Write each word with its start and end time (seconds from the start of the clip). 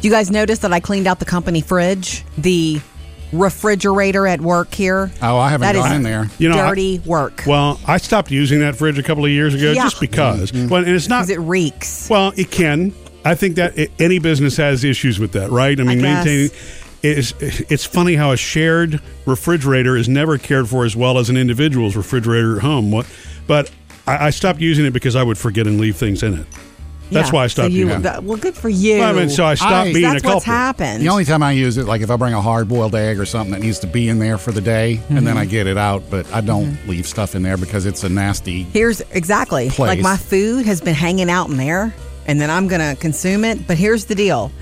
Do 0.00 0.08
you 0.08 0.14
guys 0.14 0.30
notice 0.30 0.60
that 0.60 0.72
I 0.72 0.80
cleaned 0.80 1.06
out 1.06 1.18
the 1.18 1.26
company 1.26 1.60
fridge? 1.60 2.24
The 2.38 2.80
refrigerator 3.32 4.26
at 4.26 4.40
work 4.40 4.72
here? 4.72 5.10
Oh, 5.20 5.36
I 5.36 5.50
haven't 5.50 5.66
That 5.66 5.76
is 5.76 5.82
gone 5.82 5.96
in 5.96 6.02
there. 6.02 6.28
You 6.38 6.48
know, 6.48 6.58
I- 6.58 6.68
dirty 6.70 7.00
work. 7.00 7.42
Well, 7.46 7.78
I 7.86 7.98
stopped 7.98 8.30
using 8.30 8.60
that 8.60 8.76
fridge 8.76 8.98
a 8.98 9.02
couple 9.02 9.24
of 9.24 9.30
years 9.30 9.54
ago 9.54 9.72
Yeah. 9.72 9.82
just 9.84 10.00
because. 10.00 10.52
Mm-hmm. 10.52 10.68
Well, 10.68 10.84
and 10.84 10.94
it's 10.94 11.08
not. 11.08 11.26
Because 11.26 11.30
it 11.30 11.40
reeks. 11.40 12.08
well, 12.08 12.32
it 12.36 12.50
can. 12.50 12.94
I 13.24 13.34
think 13.34 13.56
that 13.56 13.74
i 13.78 13.88
any 13.98 14.18
business 14.18 14.56
has 14.56 14.84
issues 14.84 15.18
with 15.18 15.32
that, 15.32 15.50
right? 15.50 15.78
I 15.78 15.82
mean, 15.84 15.98
guess. 16.00 16.24
maintaining. 16.24 16.50
It's, 17.02 17.32
it's 17.70 17.84
funny 17.86 18.14
how 18.14 18.32
a 18.32 18.36
shared 18.36 19.00
refrigerator 19.26 19.96
is 19.96 20.08
never 20.08 20.36
cared 20.38 20.68
for 20.68 20.84
as 20.84 20.94
well 20.94 21.18
as 21.18 21.30
an 21.30 21.36
individual's 21.36 21.96
refrigerator 21.96 22.56
at 22.56 22.62
home. 22.62 22.90
What, 22.90 23.06
but 23.46 23.70
I, 24.06 24.26
I 24.26 24.30
stopped 24.30 24.60
using 24.60 24.84
it 24.86 24.92
because 24.92 25.16
I 25.16 25.22
would 25.22 25.38
forget 25.38 25.66
and 25.66 25.80
leave 25.80 25.96
things 25.96 26.22
in 26.22 26.34
it. 26.40 26.46
That's 27.10 27.28
Yeah. 27.28 27.34
why 27.34 27.44
I 27.44 27.46
So 27.48 27.52
stopped 27.52 27.72
you, 27.72 27.80
using 27.86 27.96
it. 27.98 28.02
that- 28.04 28.24
well, 28.24 28.36
good 28.36 28.54
for 28.54 28.68
you. 28.68 28.98
Well, 28.98 29.10
I 29.10 29.12
mean, 29.12 29.30
so 29.30 29.44
I 29.44 29.54
stopped 29.54 29.88
I- 29.88 29.92
being 29.92 30.02
That's 30.02 30.22
a 30.24 30.26
what's 30.26 30.44
culprit. 30.44 30.56
happened. 30.56 31.02
The 31.02 31.08
only 31.08 31.24
time 31.24 31.42
I 31.42 31.52
use 31.52 31.76
it, 31.76 31.86
like 31.86 32.02
if 32.02 32.10
I 32.10 32.16
bring 32.16 32.34
a 32.34 32.40
hard 32.40 32.68
boiled 32.68 32.94
egg 32.94 33.18
or 33.18 33.26
something 33.26 33.52
that 33.52 33.60
needs 33.60 33.78
to 33.80 33.86
be 33.86 34.08
in 34.08 34.18
there 34.18 34.38
for 34.38 34.52
the 34.52 34.60
day, 34.60 35.00
and 35.08 35.18
then 35.26 35.34
mm-hmm. 35.34 35.38
I 35.38 35.44
get 35.46 35.66
it 35.66 35.76
out, 35.76 36.04
but 36.10 36.26
I 36.32 36.40
don't 36.40 36.66
mm-hmm. 36.72 36.90
leave 36.90 37.06
stuff 37.06 37.34
in 37.34 37.42
there 37.42 37.56
because 37.56 37.86
it's 37.86 38.04
a 38.04 38.08
nasty. 38.08 38.66
Here's 38.72 39.02
exactly 39.12 39.70
like 39.78 40.00
my 40.00 40.16
food 40.16 40.66
has 40.66 40.80
been 40.80 40.94
hanging 40.94 41.28
out 41.30 41.48
in 41.48 41.56
there, 41.56 41.92
and 42.26 42.40
then 42.40 42.50
I'm 42.50 42.68
gonna 42.68 42.94
consume 42.96 43.44
it. 43.44 43.66
But 43.66 43.76
here's 43.76 44.04
the 44.04 44.14
deal: 44.14 44.52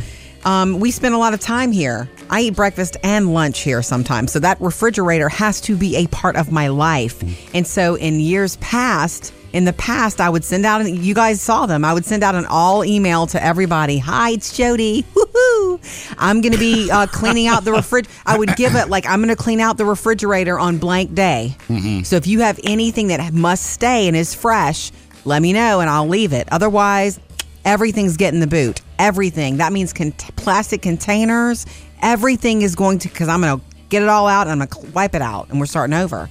um, 0.45 0.81
we 0.81 0.91
spend 0.91 1.15
a 1.15 1.19
lot 1.19 1.35
of 1.35 1.41
time 1.41 1.73
here. 1.73 2.09
I 2.31 2.43
eat 2.43 2.57
breakfast 2.57 2.97
and 3.03 3.33
lunch 3.33 3.61
here 3.61 3.83
sometimes, 3.83 4.33
so 4.33 4.39
that 4.41 4.61
refrigerator 4.61 5.29
has 5.29 5.61
to 5.63 5.77
be 5.77 5.97
a 5.97 6.07
part 6.09 6.37
of 6.37 6.53
my 6.53 6.69
life. 6.69 7.23
And 7.55 7.67
so, 7.67 7.95
in 7.97 8.21
years 8.21 8.57
past, 8.57 9.33
in 9.53 9.65
the 9.65 9.73
past, 9.73 10.21
I 10.21 10.29
would 10.29 10.45
send 10.45 10.67
out. 10.67 10.85
You 10.85 11.15
guys 11.15 11.41
saw 11.41 11.67
them. 11.67 11.85
I 11.85 11.95
would 11.95 12.05
send 12.05 12.23
out 12.23 12.35
an 12.35 12.45
all 12.47 12.85
email 12.85 13.27
to 13.29 13.43
everybody. 13.43 13.99
Hi, 13.99 14.31
it's 14.31 14.55
Jody. 14.57 15.05
Woohoo! 15.15 16.15
I'm 16.19 16.41
gonna 16.43 16.59
be 16.59 16.91
uh, 16.91 17.07
cleaning 17.07 17.47
out 17.47 17.65
the 17.65 17.71
refrig. 17.71 18.07
I 18.27 18.37
would 18.37 18.57
give 18.57 18.75
it 18.75 18.89
like 18.89 19.07
I'm 19.07 19.21
gonna 19.21 19.37
clean 19.37 19.61
out 19.61 19.79
the 19.79 19.87
refrigerator 19.87 20.59
on 20.59 20.79
blank 20.79 21.15
day. 21.15 21.57
So 22.05 22.17
if 22.17 22.27
you 22.27 22.41
have 22.41 22.61
anything 22.63 23.09
that 23.09 23.33
must 23.33 23.65
stay 23.65 24.07
and 24.07 24.17
is 24.17 24.35
fresh, 24.35 24.93
let 25.25 25.41
me 25.41 25.53
know 25.55 25.81
and 25.81 25.89
I'll 25.89 26.09
leave 26.09 26.33
it. 26.35 26.47
Otherwise, 26.53 27.19
everything's 27.65 28.17
getting 28.19 28.41
the 28.41 28.47
boot. 28.47 28.83
Everything. 28.99 29.59
That 29.59 29.73
means 29.73 29.93
con- 29.93 30.13
plastic 30.37 30.83
containers. 30.83 31.67
Everything 32.03 32.63
is 32.63 32.75
going 32.75 32.99
to 33.01 33.09
because 33.09 33.29
I'm 33.29 33.41
gonna 33.41 33.61
get 33.89 34.03
it 34.03 34.09
all 34.09 34.27
out 34.27 34.47
and 34.47 34.63
I'm 34.63 34.69
gonna 34.69 34.91
wipe 34.91 35.15
it 35.15 35.23
out 35.23 35.49
and 35.51 35.61
we're 35.61 35.67
starting 35.67 35.95
over. 35.95 36.29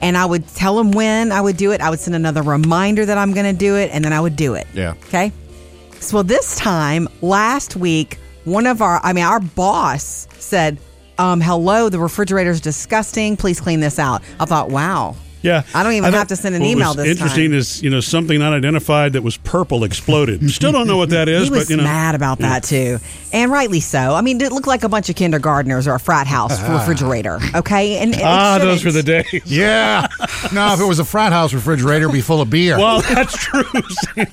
And 0.00 0.16
I 0.16 0.26
would 0.26 0.46
tell 0.48 0.76
them 0.76 0.90
when 0.92 1.32
I 1.32 1.40
would 1.40 1.56
do 1.56 1.72
it. 1.72 1.80
I 1.80 1.88
would 1.88 2.00
send 2.00 2.14
another 2.14 2.42
reminder 2.42 3.06
that 3.06 3.16
I'm 3.16 3.32
going 3.32 3.46
to 3.46 3.58
do 3.58 3.76
it, 3.76 3.90
and 3.92 4.04
then 4.04 4.12
I 4.12 4.20
would 4.20 4.36
do 4.36 4.54
it. 4.54 4.66
Yeah. 4.74 4.94
Okay. 5.06 5.32
So 6.00 6.16
well, 6.16 6.24
this 6.24 6.56
time 6.56 7.08
last 7.22 7.76
week, 7.76 8.18
one 8.44 8.66
of 8.66 8.82
our, 8.82 9.00
I 9.02 9.14
mean, 9.14 9.24
our 9.24 9.40
boss 9.40 10.28
said, 10.38 10.76
um, 11.16 11.40
"Hello, 11.40 11.88
the 11.88 11.98
refrigerator 11.98 12.50
is 12.50 12.60
disgusting. 12.60 13.36
Please 13.36 13.60
clean 13.60 13.80
this 13.80 13.98
out." 13.98 14.22
I 14.38 14.44
thought, 14.44 14.68
"Wow." 14.68 15.16
Yeah, 15.44 15.62
I 15.74 15.82
don't 15.82 15.92
even 15.92 16.10
thought 16.10 16.18
have 16.18 16.28
to 16.28 16.36
send 16.36 16.54
an 16.54 16.62
email 16.62 16.88
was 16.88 16.96
this 16.96 17.08
interesting 17.08 17.50
time. 17.50 17.58
is 17.58 17.82
you 17.82 17.90
know 17.90 18.00
something 18.00 18.40
unidentified 18.40 19.12
that 19.12 19.22
was 19.22 19.36
purple 19.36 19.84
exploded. 19.84 20.48
Still 20.58 20.72
don't 20.72 20.86
know 20.86 20.96
what 20.96 21.10
that 21.10 21.28
is, 21.28 21.44
He 21.44 21.50
was 21.50 21.64
but 21.64 21.70
you 21.70 21.76
know 21.76 21.84
mad 21.84 22.14
about 22.14 22.38
that 22.38 22.62
too, 22.64 22.98
and 23.32 23.52
rightly 23.52 23.80
so. 23.80 24.14
I 24.14 24.22
mean, 24.22 24.40
it 24.40 24.52
looked 24.52 24.66
like 24.66 24.84
a 24.84 24.88
bunch 24.88 25.10
of 25.10 25.16
kindergartners 25.16 25.86
or 25.86 25.94
a 25.94 26.00
frat 26.00 26.26
house 26.26 26.58
refrigerator. 26.68 27.38
Okay, 27.54 27.98
and 27.98 28.14
it 28.14 28.22
Ah, 28.24 28.58
those 28.58 28.84
were 28.84 28.90
the 28.90 29.00
shouldn't. 29.00 29.30
days. 29.30 29.42
Yeah. 29.50 30.06
no, 30.52 30.72
if 30.72 30.80
it 30.80 30.86
was 30.86 30.98
a 30.98 31.04
frat 31.04 31.32
house 31.32 31.52
refrigerator, 31.52 32.04
it'd 32.06 32.12
be 32.14 32.20
full 32.22 32.40
of 32.40 32.48
beer. 32.48 32.78
Well, 32.78 33.02
that's 33.02 33.36
true. 33.36 33.64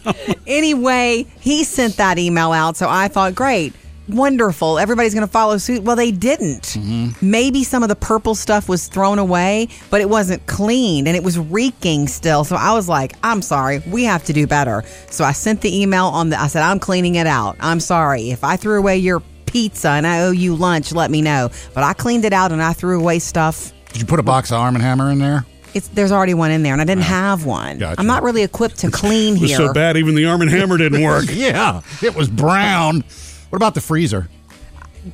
Anyway, 0.48 1.26
he 1.40 1.64
sent 1.64 1.98
that 1.98 2.18
email 2.18 2.52
out, 2.52 2.78
so 2.78 2.88
I 2.90 3.08
thought, 3.08 3.36
great, 3.36 3.74
wonderful. 4.08 4.80
Everybody's 4.80 5.14
going 5.14 5.26
to 5.26 5.32
follow 5.32 5.58
suit. 5.58 5.84
Well, 5.84 5.96
they 5.96 6.12
didn't. 6.12 6.64
Mm-hmm. 6.64 7.30
Maybe 7.30 7.64
some 7.64 7.84
of 7.84 7.90
the 7.90 7.96
purple 7.96 8.36
stuff 8.36 8.68
was 8.68 8.88
thrown 8.88 9.20
away, 9.20 9.68
but 9.90 10.02
it 10.02 10.10
wasn't 10.10 10.46
cleaned 10.48 11.08
and 11.08 11.16
it 11.16 11.24
was 11.24 11.38
reeking 11.40 12.08
still. 12.08 12.44
So 12.44 12.56
I 12.56 12.74
was 12.74 12.90
like, 12.90 13.14
I'm 13.24 13.42
sorry, 13.42 13.80
we 13.88 14.04
have 14.04 14.24
to 14.26 14.34
do 14.34 14.48
better. 14.48 14.84
So 15.10 15.24
I 15.24 15.32
sent 15.32 15.62
the 15.62 15.82
email 15.82 16.06
on 16.06 16.30
the. 16.30 16.40
I 16.40 16.48
said, 16.48 16.64
I'm 16.64 16.80
cleaning 16.80 17.16
it 17.16 17.28
out. 17.28 17.56
I'm 17.60 17.80
sorry 17.80 18.32
if 18.32 18.44
I 18.44 18.56
threw 18.58 18.78
away 18.80 18.98
your 18.98 19.22
pizza 19.46 19.90
and 19.90 20.08
I 20.08 20.22
owe 20.22 20.32
you 20.32 20.56
lunch. 20.56 20.92
Let 20.94 21.12
me 21.12 21.22
know. 21.22 21.50
But 21.74 21.84
I 21.84 21.94
cleaned 21.94 22.26
it 22.26 22.34
out 22.34 22.52
and 22.52 22.62
I 22.62 22.74
threw 22.74 23.00
away 23.00 23.20
stuff. 23.20 23.74
Did 23.92 24.02
you 24.02 24.08
put 24.08 24.20
a 24.20 24.24
box 24.24 24.52
of 24.52 24.58
Arm 24.60 24.76
and 24.76 24.84
Hammer 24.84 25.12
in 25.12 25.20
there? 25.20 25.46
It's 25.74 25.88
there's 25.90 26.12
already 26.12 26.34
one 26.34 26.52
in 26.52 26.64
there, 26.64 26.74
and 26.74 26.82
I 26.82 26.86
didn't 26.86 27.04
have 27.06 27.46
one. 27.46 27.78
Gotcha. 27.78 27.98
I'm 28.00 28.06
not 28.08 28.24
really 28.24 28.44
equipped 28.44 28.80
to 28.80 28.92
clean 28.92 29.36
It 29.38 29.42
was 29.42 29.50
here. 29.52 29.58
so 29.68 29.74
bad, 29.74 29.96
even 29.96 30.16
the 30.16 30.26
arm 30.26 30.42
and 30.42 30.50
hammer 30.50 30.78
didn't 30.78 31.02
work. 31.02 31.26
Yeah. 31.30 31.82
It 32.04 32.14
was 32.14 32.30
brown. 32.30 33.04
What 33.52 33.58
about 33.58 33.76
the 33.76 33.82
freezer? 33.82 34.28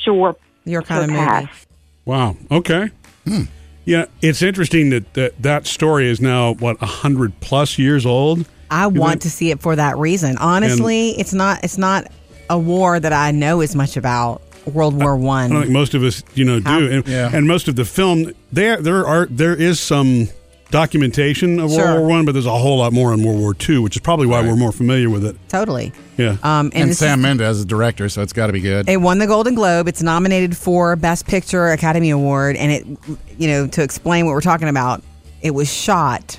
sure 0.02 0.36
Your 0.64 0.82
kind 0.82 1.04
of 1.04 1.10
surpass. 1.16 1.42
movie. 1.42 1.52
Wow. 2.04 2.36
Okay. 2.50 2.90
Hmm. 3.26 3.42
Yeah, 3.84 4.06
it's 4.20 4.42
interesting 4.42 4.90
that 4.90 5.14
that, 5.14 5.40
that 5.42 5.66
story 5.66 6.08
is 6.08 6.20
now 6.20 6.54
what 6.54 6.76
a 6.82 6.86
hundred 6.86 7.38
plus 7.40 7.78
years 7.78 8.04
old. 8.04 8.44
I 8.70 8.88
want 8.88 9.10
think- 9.12 9.22
to 9.22 9.30
see 9.30 9.50
it 9.52 9.60
for 9.60 9.76
that 9.76 9.96
reason. 9.96 10.36
Honestly, 10.38 11.10
it's 11.10 11.32
not 11.32 11.62
it's 11.64 11.78
not 11.78 12.06
a 12.50 12.58
war 12.58 12.98
that 12.98 13.12
I 13.12 13.30
know 13.30 13.60
as 13.60 13.74
much 13.76 13.96
about. 13.96 14.42
World 14.72 15.00
War 15.00 15.14
One. 15.16 15.52
I 15.52 15.54
don't 15.54 15.62
think 15.62 15.72
most 15.72 15.94
of 15.94 16.02
us, 16.02 16.24
you 16.34 16.44
know, 16.44 16.60
How- 16.64 16.80
do. 16.80 16.90
And, 16.90 17.06
Yeah. 17.06 17.30
and 17.32 17.46
most 17.46 17.68
of 17.68 17.76
the 17.76 17.84
film, 17.84 18.32
there 18.52 18.76
there 18.78 19.06
are 19.06 19.26
there 19.30 19.54
is 19.54 19.78
some 19.78 20.28
documentation 20.70 21.60
of 21.60 21.70
Sure. 21.70 21.84
World 21.84 21.98
War 22.00 22.08
One, 22.08 22.24
but 22.24 22.32
there's 22.32 22.46
a 22.46 22.50
whole 22.56 22.78
lot 22.78 22.92
more 22.92 23.12
in 23.12 23.22
World 23.22 23.38
War 23.40 23.54
Two, 23.54 23.82
which 23.82 23.96
is 23.96 24.00
probably 24.02 24.26
why 24.26 24.40
Right. 24.40 24.48
we're 24.48 24.56
more 24.56 24.72
familiar 24.72 25.08
with 25.10 25.24
it. 25.24 25.36
Totally. 25.48 25.92
Yeah. 26.16 26.36
Um, 26.42 26.66
and 26.66 26.74
And, 26.74 26.90
this 26.90 26.98
Sam 26.98 27.20
Mendes 27.20 27.56
is 27.56 27.58
the 27.60 27.68
director, 27.68 28.08
so 28.08 28.22
it's 28.22 28.32
got 28.32 28.48
to 28.48 28.52
be 28.52 28.60
good. 28.60 28.88
It 28.88 29.00
won 29.00 29.18
the 29.18 29.26
Golden 29.26 29.54
Globe. 29.54 29.88
It's 29.88 30.02
nominated 30.02 30.56
for 30.56 30.96
Best 30.96 31.26
Picture 31.26 31.68
Academy 31.68 32.10
Award, 32.10 32.56
and 32.56 32.72
it, 32.72 32.86
you 33.38 33.48
know, 33.48 33.66
to 33.68 33.82
explain 33.82 34.26
what 34.26 34.32
we're 34.32 34.40
talking 34.40 34.68
about, 34.68 35.02
it 35.42 35.52
was 35.52 35.72
shot 35.72 36.38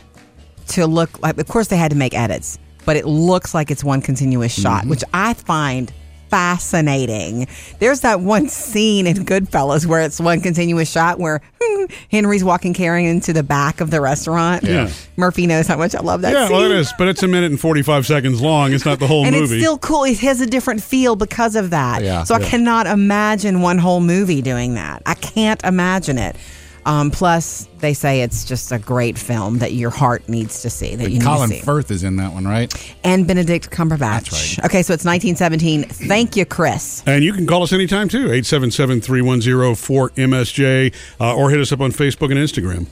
to 0.70 0.86
look 0.88 1.22
like. 1.22 1.38
Of 1.38 1.48
course, 1.48 1.68
they 1.68 1.78
had 1.78 1.92
to 1.92 1.98
make 1.98 2.14
edits, 2.14 2.58
but 2.86 2.98
it 2.98 3.06
looks 3.06 3.54
like 3.54 3.72
it's 3.72 3.84
one 3.84 4.02
continuous 4.02 4.52
shot, 4.52 4.86
which 4.88 5.04
I 5.14 5.34
find 5.34 5.92
fascinating. 6.30 7.48
There's 7.80 8.02
that 8.02 8.20
one 8.22 8.50
scene 8.50 9.08
in 9.08 9.18
Goodfellas 9.26 9.86
where 9.86 10.02
it's 10.02 10.20
one 10.20 10.42
continuous 10.42 10.90
shot 10.92 11.20
where 11.20 11.42
Henry's 12.12 12.44
walking 12.44 12.74
Karen 12.74 13.06
into 13.06 13.34
the 13.34 13.44
back 13.44 13.82
of 13.82 13.92
the 13.92 14.02
restaurant. 14.02 14.64
Yeah. 14.64 14.90
Murphy 15.16 15.48
knows 15.48 15.68
how 15.68 15.78
much 15.78 15.96
I 15.96 16.02
love 16.02 16.22
that 16.22 16.34
Yeah, 16.34 16.48
scene. 16.48 16.56
well, 16.58 16.66
it 16.66 16.72
is, 16.72 16.94
but 16.98 17.08
it's 17.08 17.24
a 17.24 17.28
minute 17.28 17.52
and 17.52 17.60
45 17.60 18.06
seconds 18.06 18.42
long. 18.42 18.74
It's 18.74 18.86
not 18.86 19.00
the 19.00 19.08
whole 19.08 19.26
and 19.26 19.36
movie. 19.36 19.56
it's 19.56 19.64
still 19.64 19.78
cool. 19.78 20.04
It 20.04 20.20
has 20.20 20.42
a 20.42 20.46
different 20.48 20.82
feel 20.84 21.16
because 21.16 21.56
of 21.56 21.70
that. 21.72 22.04
Yeah, 22.04 22.24
so 22.24 22.36
I 22.36 22.40
cannot 22.40 22.88
imagine 22.88 23.62
one 23.62 23.78
whole 23.78 24.00
movie 24.02 24.42
doing 24.42 24.74
that. 24.76 25.02
I 25.06 25.14
can't 25.14 25.64
imagine 25.64 26.18
it. 26.18 26.36
Um, 26.88 27.12
plus, 27.12 27.68
they 27.80 27.94
say 27.94 28.22
it's 28.22 28.46
just 28.46 28.72
a 28.72 28.80
great 28.80 29.18
film 29.18 29.58
that 29.60 29.74
your 29.74 29.90
heart 29.90 30.28
needs 30.30 30.62
to 30.62 30.70
see. 30.70 30.96
That 30.96 31.12
you 31.12 31.20
Colin 31.20 31.50
need 31.50 31.56
to 31.58 31.60
see. 31.60 31.66
Firth 31.66 31.92
is 31.92 32.04
in 32.04 32.16
that 32.16 32.32
one, 32.32 32.48
right? 32.48 32.74
and 33.04 33.28
Benedict 33.28 33.70
Cumberbatch. 33.70 34.30
That's 34.30 34.58
right. 34.58 34.66
Okay, 34.66 34.84
so 34.84 34.94
it's 34.94 35.04
1917. 35.04 35.84
Thank 35.84 36.38
you, 36.38 36.46
Chris. 36.46 37.04
And 37.06 37.24
you 37.26 37.34
can 37.34 37.46
call 37.46 37.62
us 37.64 37.74
anytime 37.74 38.08
too, 38.08 38.32
877 38.32 39.02
310 39.02 39.76
4MSJ, 39.76 40.94
uh, 41.20 41.36
or 41.36 41.50
hit 41.50 41.60
us 41.60 41.74
up 41.74 41.82
on 41.82 41.92
Facebook 41.92 42.32
and 42.32 42.40
Instagram. 42.40 42.88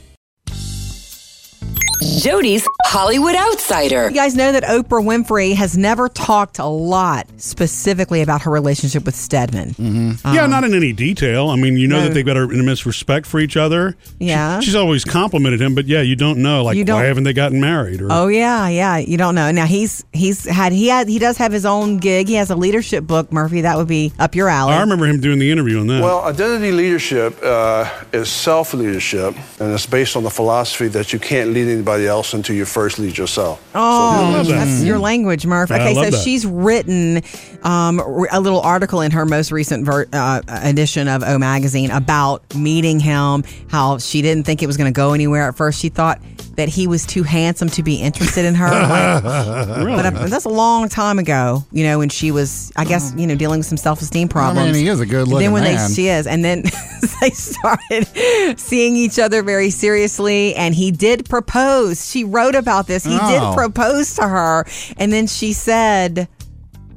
Jody's 2.26 2.66
Hollywood 2.86 3.36
Outsider. 3.36 4.08
You 4.08 4.14
guys 4.16 4.34
know 4.34 4.50
that 4.50 4.64
Oprah 4.64 5.00
Winfrey 5.00 5.54
has 5.54 5.78
never 5.78 6.08
talked 6.08 6.58
a 6.58 6.64
lot 6.66 7.28
specifically 7.36 8.20
about 8.20 8.42
her 8.42 8.50
relationship 8.50 9.04
with 9.06 9.14
Stedman. 9.14 9.76
yeah, 10.24 10.46
not 10.48 10.64
in 10.64 10.74
any 10.74 10.92
detail. 10.92 11.50
I 11.50 11.54
mean, 11.56 11.76
you 11.76 11.86
know 11.86 11.96
Um, 11.98 12.02
No. 12.02 12.08
that 12.08 12.14
they've 12.14 12.26
got 12.26 12.36
an 12.36 12.50
immense 12.58 12.84
respect 12.84 13.26
for 13.26 13.38
each 13.38 13.56
other. 13.56 13.94
She- 14.18 14.26
Yeah. 14.26 14.58
she's 14.58 14.74
always 14.74 15.04
complimented 15.04 15.62
him, 15.62 15.76
but 15.76 15.86
yeah, 15.86 16.00
you 16.02 16.16
don't 16.16 16.38
know, 16.38 16.64
like, 16.64 16.76
You 16.76 16.82
don't- 16.84 16.98
why 16.98 17.06
haven't 17.06 17.22
they 17.24 17.32
gotten 17.32 17.60
married? 17.60 18.02
Or, 18.02 18.08
Oh 18.10 18.26
yeah, 18.26 18.66
yeah. 18.68 18.96
You 18.98 19.16
don't 19.16 19.36
know. 19.36 19.52
Now 19.52 19.66
he's 19.66 20.02
he's 20.12 20.44
had 20.46 20.72
he 20.72 20.88
had 20.88 21.06
he 21.08 21.20
does 21.20 21.36
have 21.36 21.52
his 21.52 21.64
own 21.64 21.98
gig. 21.98 22.26
He 22.26 22.34
has 22.34 22.50
a 22.50 22.56
leadership 22.56 23.06
book, 23.06 23.32
Murphy. 23.32 23.60
That 23.60 23.76
would 23.76 23.86
be 23.86 24.12
up 24.18 24.34
your 24.34 24.48
alley. 24.48 24.72
I 24.74 24.80
remember 24.80 25.06
him 25.06 25.20
doing 25.20 25.38
the 25.38 25.52
interview 25.52 25.78
on 25.78 25.86
that. 25.86 26.02
Well, 26.02 26.22
identity 26.24 26.72
leadership 26.72 27.38
uh, 27.44 27.86
is 28.12 28.28
self 28.28 28.74
leadership, 28.74 29.36
and 29.60 29.72
it's 29.72 29.86
based 29.86 30.16
on 30.16 30.24
the 30.24 30.30
philosophy 30.30 30.88
that 30.88 31.12
you 31.12 31.20
can't 31.20 31.52
lead 31.52 31.68
anybody 31.68 32.04
else 32.08 32.15
until 32.34 32.56
you 32.56 32.64
first 32.64 32.98
lead 32.98 33.16
yourself. 33.18 33.62
Oh, 33.74 34.30
love 34.34 34.46
that. 34.46 34.64
that's 34.66 34.82
your 34.82 34.98
language, 34.98 35.44
Murph. 35.46 35.70
I 35.70 35.76
Okay, 35.76 35.94
love 35.94 36.04
so 36.06 36.10
that. 36.12 36.22
she's 36.24 36.46
written 36.46 37.22
um, 37.62 38.00
r- 38.00 38.28
a 38.32 38.40
little 38.40 38.60
article 38.60 39.00
in 39.00 39.10
her 39.12 39.24
most 39.26 39.52
recent 39.52 39.84
ver- 39.84 40.06
uh, 40.12 40.40
edition 40.48 41.08
of 41.08 41.22
O 41.22 41.38
Magazine 41.38 41.90
about 41.90 42.54
meeting 42.54 43.00
him. 43.00 43.44
How 43.68 43.98
she 43.98 44.22
didn't 44.22 44.44
think 44.46 44.62
it 44.62 44.66
was 44.66 44.76
going 44.76 44.92
to 44.92 44.96
go 44.96 45.12
anywhere 45.12 45.48
at 45.48 45.56
first. 45.56 45.80
She 45.80 45.88
thought 45.88 46.20
that 46.56 46.68
he 46.68 46.86
was 46.86 47.04
too 47.06 47.22
handsome 47.22 47.68
to 47.70 47.82
be 47.82 47.96
interested 47.96 48.44
in 48.44 48.54
her. 48.54 48.68
Like, 48.70 49.24
really? 49.78 49.96
but 50.02 50.06
uh, 50.14 50.26
that's 50.26 50.44
a 50.46 50.50
long 50.50 50.88
time 50.88 51.18
ago, 51.18 51.64
you 51.70 51.84
know, 51.84 51.98
when 51.98 52.08
she 52.08 52.30
was, 52.30 52.72
I 52.76 52.84
guess, 52.84 53.12
you 53.16 53.26
know, 53.26 53.34
dealing 53.34 53.58
with 53.60 53.66
some 53.66 53.76
self 53.76 54.00
esteem 54.00 54.28
problems. 54.28 54.76
he 54.76 54.88
is 54.88 55.00
a 55.00 55.06
good-looking 55.06 55.38
Then 55.44 55.52
when 55.52 55.62
man. 55.64 55.76
they, 55.88 55.94
she 55.94 56.08
is, 56.08 56.26
and 56.26 56.44
then 56.44 56.62
they 57.20 57.30
started 57.30 58.58
seeing 58.58 58.96
each 58.96 59.18
other 59.18 59.42
very 59.42 59.70
seriously, 59.70 60.54
and 60.54 60.74
he 60.74 60.90
did 60.90 61.28
propose. 61.28 62.08
She 62.10 62.24
wrote 62.24 62.54
about 62.54 62.86
this. 62.86 63.04
He 63.04 63.16
Oh. 63.20 63.50
did 63.50 63.56
propose 63.56 64.14
to 64.16 64.22
her, 64.26 64.66
and 64.96 65.12
then 65.12 65.26
she 65.26 65.52
said 65.52 66.28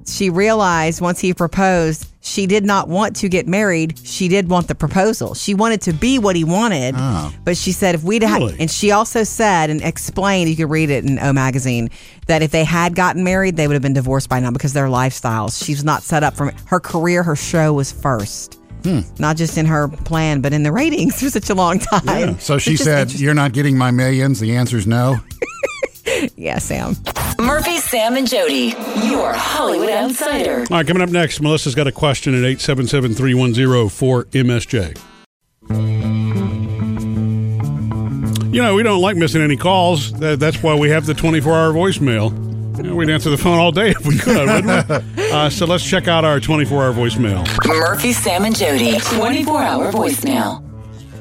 she 0.05 0.29
realized 0.29 1.01
once 1.01 1.19
he 1.19 1.33
proposed. 1.33 2.07
She 2.21 2.47
did 2.47 2.65
not 2.65 2.89
want 2.89 3.15
to 3.17 3.29
get 3.29 3.47
married. 3.47 3.97
She 4.03 4.27
did 4.27 4.49
want 4.49 4.67
the 4.67 4.75
proposal. 4.75 5.33
She 5.35 5.53
wanted 5.53 5.81
to 5.83 5.93
be 5.93 6.19
what 6.19 6.35
he 6.35 6.43
wanted. 6.43 6.95
Oh. 6.97 7.33
But 7.45 7.55
she 7.55 7.71
said 7.71 7.95
if 7.95 8.03
we'd 8.03 8.23
had, 8.23 8.39
Really? 8.41 8.57
and 8.59 8.69
she 8.69 8.91
also 8.91 9.23
said 9.23 9.69
and 9.69 9.81
explained, 9.81 10.49
you 10.49 10.55
could 10.57 10.69
read 10.69 10.89
it 10.89 11.05
in 11.05 11.17
O 11.19 11.31
Magazine, 11.31 11.89
that 12.27 12.41
if 12.41 12.51
they 12.51 12.65
had 12.65 12.93
gotten 12.93 13.23
married, 13.23 13.55
they 13.55 13.67
would 13.67 13.73
have 13.73 13.81
been 13.81 13.93
divorced 13.93 14.27
by 14.27 14.39
now 14.41 14.51
because 14.51 14.73
their 14.73 14.87
lifestyles. 14.87 15.63
She's 15.65 15.83
not 15.85 16.03
set 16.03 16.23
up 16.23 16.35
for 16.35 16.51
her 16.65 16.79
career. 16.81 17.23
Her 17.23 17.37
show 17.37 17.71
was 17.73 17.91
first. 17.91 18.55
Hmm. 18.83 18.99
Not 19.17 19.35
just 19.37 19.57
in 19.57 19.65
her 19.65 19.87
plan, 19.87 20.41
but 20.41 20.51
in 20.53 20.63
the 20.63 20.71
ratings 20.73 21.19
for 21.21 21.29
such 21.29 21.49
a 21.49 21.55
long 21.55 21.79
time. 21.79 22.37
So 22.39 22.57
she 22.57 22.71
just 22.71 22.83
said, 22.83 22.99
interesting. 23.03 23.23
You're 23.25 23.33
not 23.33 23.53
getting 23.53 23.77
my 23.77 23.91
millions. 23.91 24.39
The 24.41 24.55
answer's 24.57 24.85
no. 24.85 25.17
Yeah, 26.35 26.57
Sam. 26.59 26.95
Murphy, 27.39 27.77
Sam, 27.77 28.15
and 28.15 28.27
Jody, 28.27 28.73
your 29.03 29.33
Hollywood 29.33 29.89
Outsider. 29.89 30.59
All 30.61 30.65
right, 30.69 30.87
coming 30.87 31.01
up 31.01 31.09
next, 31.09 31.41
Melissa's 31.41 31.75
got 31.75 31.87
a 31.87 31.91
question 31.91 32.33
at 32.33 32.39
877 32.45 33.13
310 33.13 33.65
4MSJ. 33.89 34.97
You 38.53 38.63
know, 38.63 38.73
we 38.73 38.83
don't 38.83 39.01
like 39.01 39.15
missing 39.15 39.41
any 39.41 39.57
calls. 39.57 40.11
That's 40.13 40.63
why 40.63 40.75
we 40.75 40.89
have 40.89 41.05
the 41.05 41.13
24 41.13 41.53
hour 41.53 41.73
voicemail. 41.73 42.31
You 42.77 42.83
know, 42.83 42.95
we'd 42.95 43.09
answer 43.09 43.29
the 43.29 43.37
phone 43.37 43.59
all 43.59 43.71
day 43.71 43.89
if 43.97 44.05
we 44.05 44.17
could, 44.17 44.47
wouldn't 44.47 44.89
we? 45.17 45.31
Uh, 45.31 45.49
so 45.49 45.65
let's 45.65 45.87
check 45.87 46.07
out 46.07 46.25
our 46.25 46.39
24 46.39 46.83
hour 46.83 46.93
voicemail. 46.93 47.45
Murphy, 47.67 48.13
Sam, 48.13 48.45
and 48.45 48.55
Jody, 48.57 48.97
24 48.99 49.61
hour 49.61 49.91
voicemail. 49.91 50.63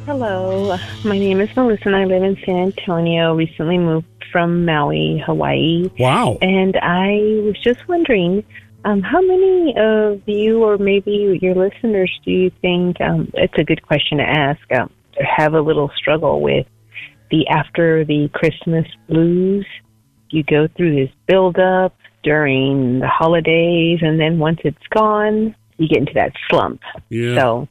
Hello, 0.07 0.79
my 1.05 1.19
name 1.19 1.39
is 1.39 1.55
Melissa 1.55 1.83
and 1.89 1.97
I 1.97 2.07
live 2.07 2.23
in 2.23 2.35
San 2.47 2.73
Antonio. 2.73 3.35
Recently 3.35 3.77
moved 3.77 4.07
from 4.31 4.65
Maui, 4.65 5.23
Hawaii. 5.25 5.91
Wow. 5.99 6.39
And 6.41 6.77
I 6.83 7.19
was 7.43 7.57
just 7.63 7.87
wondering 7.89 8.45
um, 8.85 9.03
how 9.03 9.21
many 9.21 9.75
of 9.77 10.23
you, 10.27 10.63
or 10.63 10.79
maybe 10.79 11.39
your 11.43 11.55
listeners, 11.55 12.11
do 12.25 12.31
you 12.31 12.51
think 12.61 13.01
um, 13.01 13.31
it's 13.35 13.55
a 13.59 13.65
good 13.65 13.83
question 13.83 14.19
to 14.19 14.25
ask? 14.25 14.61
Um, 14.73 14.91
have 15.21 15.55
a 15.55 15.61
little 15.61 15.91
struggle 15.97 16.41
with 16.41 16.67
the 17.31 17.47
after 17.49 18.05
the 18.05 18.31
Christmas 18.33 18.87
blues? 19.09 19.67
You 20.31 20.45
go 20.45 20.69
through 20.77 20.95
this 20.95 21.15
buildup 21.27 21.97
during 22.23 23.01
the 23.01 23.09
holidays, 23.09 23.99
and 24.03 24.21
then 24.21 24.39
once 24.39 24.61
it's 24.65 24.87
gone, 24.91 25.55
you 25.79 25.89
get 25.89 25.99
into 25.99 26.15
that 26.15 26.33
slump. 26.49 26.81
Yeah. 27.09 27.35
So 27.37 27.69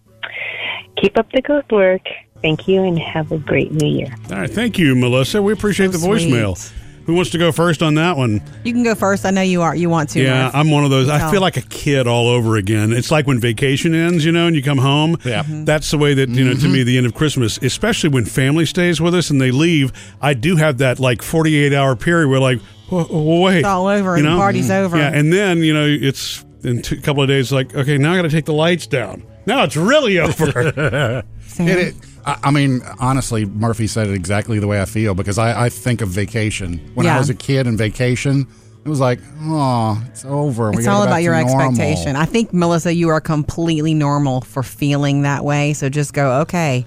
keep 1.01 1.18
up 1.18 1.31
the 1.31 1.42
good 1.42 1.65
work. 1.71 2.01
Thank 2.42 2.68
you, 2.68 2.84
and 2.84 2.98
have 3.00 3.31
a 3.31 3.38
great 3.38 3.72
new 3.72 3.88
year. 3.88 4.13
All 4.31 4.38
right. 4.38 4.50
Thank 4.50 4.78
you, 4.78 4.95
Melissa. 4.95 5.42
We 5.42 5.54
appreciate 5.54 5.92
So 5.92 5.98
the 5.98 6.07
voicemail. 6.07 6.57
sweet. 6.57 6.74
Who 7.06 7.13
wants 7.13 7.31
to 7.31 7.38
go 7.38 7.54
first 7.54 7.81
on 7.81 7.94
that 7.95 8.18
one? 8.18 8.42
You 8.66 8.74
can 8.74 8.84
go 8.84 8.94
first. 8.94 9.25
I 9.25 9.31
know 9.31 9.42
you 9.42 9.62
are. 9.62 9.74
You 9.74 9.89
want 9.89 10.10
to. 10.10 10.22
Yeah, 10.22 10.44
Murph. 10.48 10.56
I'm 10.56 10.72
one 10.72 10.84
of 10.84 10.89
those. 10.89 11.07
I 11.07 11.31
feel 11.31 11.39
like 11.39 11.56
a 11.56 11.62
kid 11.62 12.06
all 12.06 12.28
over 12.28 12.57
again. 12.57 12.92
It's 12.92 13.12
like 13.12 13.25
when 13.25 13.39
vacation 13.39 13.95
ends, 13.95 14.25
you 14.25 14.34
know, 14.34 14.45
and 14.48 14.54
you 14.57 14.62
come 14.62 14.78
home. 14.78 15.16
Yeah. 15.24 15.44
Mm-hmm. 15.44 15.63
That's 15.63 15.89
the 15.89 15.98
way 15.98 16.13
that, 16.16 16.28
you 16.28 16.44
know, 16.44 16.54
to 16.54 16.68
me, 16.68 16.84
the 16.84 16.98
end 16.98 17.06
of 17.06 17.13
Christmas, 17.13 17.57
especially 17.62 18.10
when 18.10 18.25
family 18.25 18.66
stays 18.66 19.00
with 19.00 19.16
us 19.16 19.30
and 19.30 19.40
they 19.40 19.51
leave, 19.51 19.94
I 20.22 20.33
do 20.33 20.57
have 20.57 20.80
that 20.80 21.00
like 21.00 21.22
48 21.22 21.72
hour 21.74 21.95
period 21.95 22.28
where, 22.28 22.42
like, 22.42 22.60
"Wh- 22.90 23.06
wh- 23.07 23.42
wait. 23.42 23.57
It's 23.60 23.68
all 23.68 23.88
over 23.88 24.16
and 24.18 24.25
the 24.25 24.31
party's 24.36 24.69
over. 24.69 24.98
Yeah. 24.98 25.10
And 25.13 25.31
then, 25.31 25.60
you 25.60 25.74
know, 25.74 25.86
it's 25.88 26.44
in 26.66 26.81
two, 26.81 26.95
a 26.95 27.01
couple 27.01 27.24
of 27.24 27.30
days, 27.30 27.54
like, 27.54 27.74
okay, 27.74 27.98
now 27.98 28.12
I 28.12 28.16
got 28.18 28.24
to 28.24 28.30
take 28.30 28.44
the 28.45 28.54
lights 28.54 28.86
down. 28.86 29.24
Now 29.45 29.63
it's 29.63 29.78
really 29.78 30.19
over. 30.19 31.24
Sam. 31.48 31.68
It, 31.69 31.78
it, 31.78 31.95
I, 32.27 32.38
I 32.44 32.51
mean, 32.51 32.81
honestly, 33.00 33.45
Murphy 33.45 33.88
said 33.88 34.07
it 34.07 34.13
exactly 34.13 34.59
the 34.59 34.68
way 34.68 34.81
I 34.81 34.85
feel 34.85 35.15
because 35.15 35.38
I, 35.38 35.65
I 35.65 35.69
think 35.69 36.01
of 36.01 36.09
vacation. 36.09 36.91
When 36.94 37.06
Yeah. 37.06 37.15
I 37.15 37.19
was 37.19 37.29
a 37.29 37.33
kid 37.35 37.65
and 37.68 37.77
vacation, 37.77 38.45
it 38.85 38.89
was 38.89 39.00
like, 39.00 39.19
oh, 39.41 40.01
it's 40.07 40.25
over. 40.25 40.71
We 40.71 40.77
It's 40.77 40.85
gotta 40.85 40.95
all 40.97 41.03
go 41.03 41.07
about 41.07 41.15
back 41.15 41.24
your 41.24 41.33
normal." 41.41 41.69
expectation. 41.71 42.15
I 42.15 42.25
think 42.25 42.53
Melissa, 42.53 42.94
you 42.94 43.09
are 43.09 43.21
completely 43.21 43.94
normal 43.94 44.41
for 44.41 44.62
feeling 44.63 45.21
that 45.24 45.44
way. 45.44 45.73
So 45.73 45.90
just 45.90 46.13
go, 46.13 46.42
okay. 46.42 46.85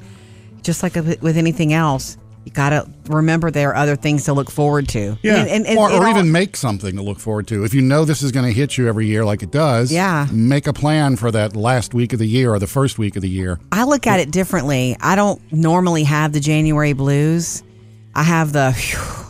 Just 0.63 0.83
like 0.83 0.95
with 0.95 1.37
anything 1.39 1.73
else, 1.73 2.19
you 2.45 2.53
got 2.53 2.71
to 2.71 2.89
remember 3.09 3.51
there 3.51 3.71
are 3.71 3.75
other 3.77 3.97
things 3.97 4.25
to 4.25 4.33
look 4.33 4.51
forward 4.51 4.89
to. 4.89 5.19
Yeah. 5.23 5.45
and, 5.45 5.67
and, 5.67 5.79
or, 5.79 5.91
or 5.91 6.05
all- 6.05 6.09
even 6.09 6.33
make 6.33 6.57
something 6.57 6.97
to 6.97 7.03
look 7.03 7.19
forward 7.21 7.47
to. 7.49 7.65
If 7.65 7.75
you 7.75 7.83
know 7.83 8.05
this 8.07 8.23
is 8.23 8.33
going 8.33 8.47
to 8.47 8.53
hit 8.53 8.79
you 8.79 8.89
every 8.89 9.07
year 9.07 9.25
like 9.25 9.43
it 9.43 9.51
does, 9.51 9.93
Yeah. 9.93 10.27
make 10.33 10.67
a 10.67 10.73
plan 10.73 11.17
for 11.17 11.31
that 11.31 11.55
last 11.55 11.93
week 11.93 12.13
of 12.15 12.19
the 12.19 12.27
year 12.27 12.53
or 12.55 12.59
the 12.59 12.67
first 12.67 12.99
week 12.99 13.15
of 13.17 13.23
the 13.23 13.29
year. 13.29 13.61
I 13.73 13.85
look 13.85 14.07
at 14.07 14.21
it 14.21 14.31
differently. 14.31 14.97
I 15.01 15.17
don't 15.17 15.41
normally 15.53 16.05
have 16.05 16.33
the 16.33 16.41
January 16.41 16.95
blues. 16.95 17.63
I 18.15 18.23
have 18.23 18.53
the. 18.53 18.73
Whew, 18.77 19.27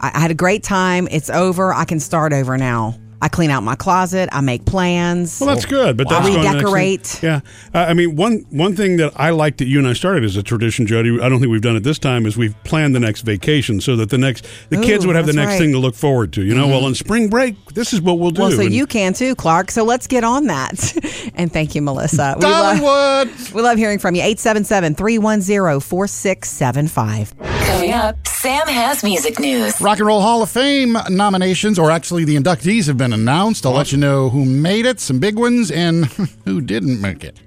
I 0.00 0.18
had 0.18 0.30
a 0.30 0.34
great 0.34 0.62
time. 0.62 1.08
It's 1.10 1.30
over. 1.30 1.72
I 1.72 1.84
can 1.86 1.98
start 2.00 2.32
over 2.34 2.58
now. 2.58 2.98
I 3.22 3.28
clean 3.28 3.50
out 3.50 3.62
my 3.62 3.74
closet. 3.74 4.28
I 4.32 4.40
make 4.40 4.64
plans. 4.64 5.40
Well, 5.40 5.54
that's 5.54 5.66
good, 5.66 5.96
but 5.96 6.10
I 6.10 6.14
that's 6.14 6.28
going 6.28 6.38
to 6.38 6.42
next 6.42 6.54
redecorate. 6.56 7.22
Yeah, 7.22 7.40
uh, 7.74 7.86
I 7.88 7.94
mean 7.94 8.16
one 8.16 8.46
one 8.50 8.76
thing 8.76 8.96
that 8.98 9.12
I 9.16 9.30
like 9.30 9.58
that 9.58 9.66
you 9.66 9.78
and 9.78 9.88
I 9.88 9.92
started 9.92 10.24
as 10.24 10.36
a 10.36 10.42
tradition, 10.42 10.86
Jody. 10.86 11.18
I 11.20 11.28
don't 11.28 11.40
think 11.40 11.50
we've 11.50 11.62
done 11.62 11.76
it 11.76 11.82
this 11.82 11.98
time. 11.98 12.26
Is 12.26 12.36
we've 12.36 12.54
planned 12.64 12.94
the 12.94 13.00
next 13.00 13.22
vacation 13.22 13.80
so 13.80 13.96
that 13.96 14.10
the 14.10 14.18
next 14.18 14.46
the 14.68 14.76
kids 14.76 15.06
would 15.06 15.16
have 15.16 15.26
the 15.26 15.32
next 15.32 15.52
right. 15.52 15.58
thing 15.58 15.72
to 15.72 15.78
look 15.78 15.94
forward 15.94 16.32
to. 16.34 16.44
You 16.44 16.54
know, 16.54 16.68
well, 16.68 16.84
on 16.84 16.94
spring 16.94 17.28
break, 17.28 17.56
this 17.74 17.92
is 17.92 18.00
what 18.00 18.18
we'll 18.18 18.30
do. 18.30 18.42
Well, 18.42 18.50
so 18.50 18.60
And- 18.60 18.74
you 18.74 18.86
can 18.86 19.12
too, 19.12 19.34
Clark. 19.34 19.70
So 19.70 19.84
let's 19.84 20.06
get 20.06 20.24
on 20.24 20.46
that. 20.46 21.32
and 21.34 21.52
thank 21.52 21.74
you, 21.74 21.82
Melissa. 21.82 22.36
We 22.38 22.46
love, 22.46 23.54
we 23.54 23.62
love 23.62 23.78
hearing 23.78 23.98
from 23.98 24.14
you. 24.14 24.22
877 24.22 24.94
310 24.94 25.80
4675. 25.80 27.34
Coming 27.38 27.92
up, 27.92 28.26
Sam 28.26 28.66
has 28.68 29.02
music 29.02 29.38
news. 29.38 29.80
Rock 29.80 29.98
and 29.98 30.06
Roll 30.06 30.20
Hall 30.20 30.42
of 30.42 30.50
Fame 30.50 30.96
nominations, 31.08 31.78
or 31.78 31.90
actually 31.90 32.24
the 32.24 32.36
inductees, 32.36 32.86
have 32.86 32.96
been 32.96 33.03
announced. 33.12 33.66
I'll 33.66 33.72
let 33.72 33.92
you 33.92 33.98
know 33.98 34.30
who 34.30 34.44
made 34.44 34.86
it, 34.86 35.00
some 35.00 35.18
big 35.18 35.36
ones, 35.36 35.70
and 35.70 36.06
who 36.44 36.60
didn't 36.60 37.00
make 37.00 37.24
it. 37.24 37.40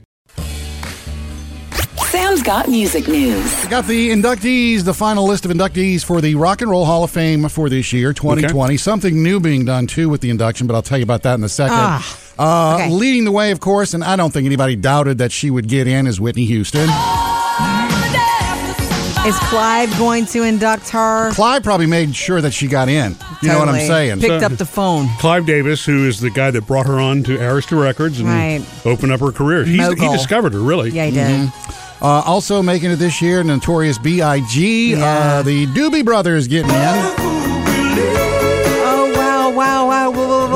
Sam 2.11 2.27
Sam's 2.27 2.43
got 2.43 2.67
music 2.67 3.07
news. 3.07 3.65
Got 3.67 3.87
the 3.87 4.09
inductees, 4.09 4.83
the 4.83 4.93
final 4.93 5.25
list 5.25 5.45
of 5.45 5.51
inductees 5.51 6.03
for 6.03 6.21
the 6.21 6.35
Rock 6.35 6.61
and 6.61 6.69
Roll 6.69 6.85
Hall 6.85 7.03
of 7.03 7.09
Fame 7.09 7.47
for 7.49 7.69
this 7.69 7.91
year, 7.93 8.13
2020. 8.13 8.77
Something 8.77 9.23
new 9.23 9.39
being 9.39 9.65
done 9.65 9.87
too 9.87 10.07
with 10.09 10.21
the 10.21 10.29
induction, 10.29 10.67
but 10.67 10.75
I'll 10.75 10.81
tell 10.81 10.97
you 10.97 11.03
about 11.03 11.23
that 11.23 11.35
in 11.35 11.43
a 11.43 11.49
second. 11.49 11.77
Ah, 11.77 12.33
uh, 12.37 12.75
okay. 12.75 12.89
Leading 12.89 13.25
the 13.25 13.31
way, 13.31 13.51
of 13.51 13.59
course, 13.59 13.93
and 13.93 14.03
I 14.03 14.15
don't 14.15 14.31
think 14.31 14.45
anybody 14.45 14.75
doubted 14.75 15.17
that 15.17 15.31
she 15.31 15.49
would 15.49 15.67
get 15.67 15.87
in, 15.87 16.05
is 16.05 16.19
Whitney 16.19 16.45
Houston. 16.45 16.87
Is 19.25 19.37
Clive 19.39 19.89
going 19.97 20.25
to 20.27 20.43
induct 20.43 20.87
her? 20.89 21.31
Clive 21.33 21.61
probably 21.61 21.85
made 21.85 22.15
sure 22.15 22.39
that 22.39 22.51
she 22.53 22.65
got 22.67 22.87
in. 22.87 23.13
You 23.41 23.49
know 23.49 23.59
what 23.59 23.67
I'm 23.67 23.73
Totally. 23.75 23.87
saying? 23.87 24.19
Picked 24.21 24.43
up 24.43 24.53
the 24.53 24.65
phone. 24.65 25.09
Clive 25.19 25.45
Davis, 25.45 25.83
who 25.83 26.07
is 26.07 26.21
the 26.21 26.29
guy 26.29 26.49
that 26.51 26.65
brought 26.65 26.85
her 26.85 26.97
on 26.99 27.23
to 27.23 27.37
Arista 27.37 27.79
Records 27.81 28.19
and 28.21 28.29
Right. 28.29 28.63
opened 28.85 29.11
up 29.11 29.19
her 29.19 29.31
career. 29.33 29.65
He's, 29.65 29.75
he 29.75 29.77
Mogul. 29.81 30.13
discovered 30.13 30.53
her, 30.53 30.59
really. 30.61 30.91
Yeah, 30.91 31.05
he 31.07 31.11
did. 31.11 31.51
Uh, 32.01 32.05
also 32.25 32.61
making 32.61 32.91
it 32.91 32.97
this 32.97 33.21
year, 33.21 33.43
Notorious 33.43 33.97
B.I.G. 33.97 34.91
Yeah. 34.91 35.03
Uh, 35.03 35.41
the 35.41 35.65
Doobie 35.67 36.05
Brothers 36.05 36.47
getting 36.47 36.69
in. 36.71 37.16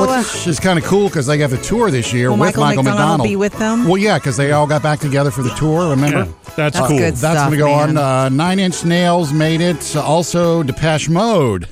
Which 0.08 0.46
is 0.46 0.58
kind 0.60 0.78
of 0.78 0.84
cool 0.84 1.08
because 1.08 1.26
they 1.26 1.38
have 1.38 1.50
the 1.50 1.58
tour 1.58 1.90
this 1.90 2.12
year 2.12 2.30
Will 2.30 2.36
with 2.38 2.46
Michael 2.56 2.62
Michael, 2.64 2.82
McDonald 2.84 3.08
McDonald. 3.20 3.28
be 3.28 3.36
with 3.36 3.58
them? 3.58 3.84
Well, 3.88 3.98
yeah, 3.98 4.18
because 4.18 4.36
they 4.36 4.52
all 4.52 4.66
got 4.66 4.82
back 4.82 5.00
together 5.00 5.30
for 5.30 5.42
the 5.42 5.50
tour. 5.50 5.90
Remember? 5.90 6.18
Yeah, 6.18 6.24
that's, 6.56 6.76
That's 6.76 6.78
cool. 6.88 6.98
good. 6.98 7.14
That's 7.14 7.20
stuff, 7.20 7.48
going 7.48 7.50
to 7.52 7.56
go 7.58 7.66
man. 7.66 7.96
on. 7.96 8.26
Uh, 8.26 8.28
Nine 8.28 8.58
Inch 8.58 8.84
Nails 8.84 9.32
made 9.32 9.60
it. 9.60 9.96
Also, 9.96 10.62
Depeche 10.62 11.08
Mode. 11.08 11.68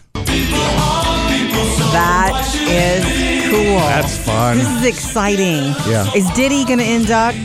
That 1.92 2.44
is 2.68 3.50
cool. 3.50 3.76
That's 3.76 4.16
fun. 4.24 4.58
This 4.58 4.68
is 4.68 4.84
exciting. 4.86 5.74
Yeah. 5.90 6.10
Is 6.14 6.30
Diddy 6.30 6.64
going 6.64 6.78
to 6.78 6.88
induct 6.90 7.36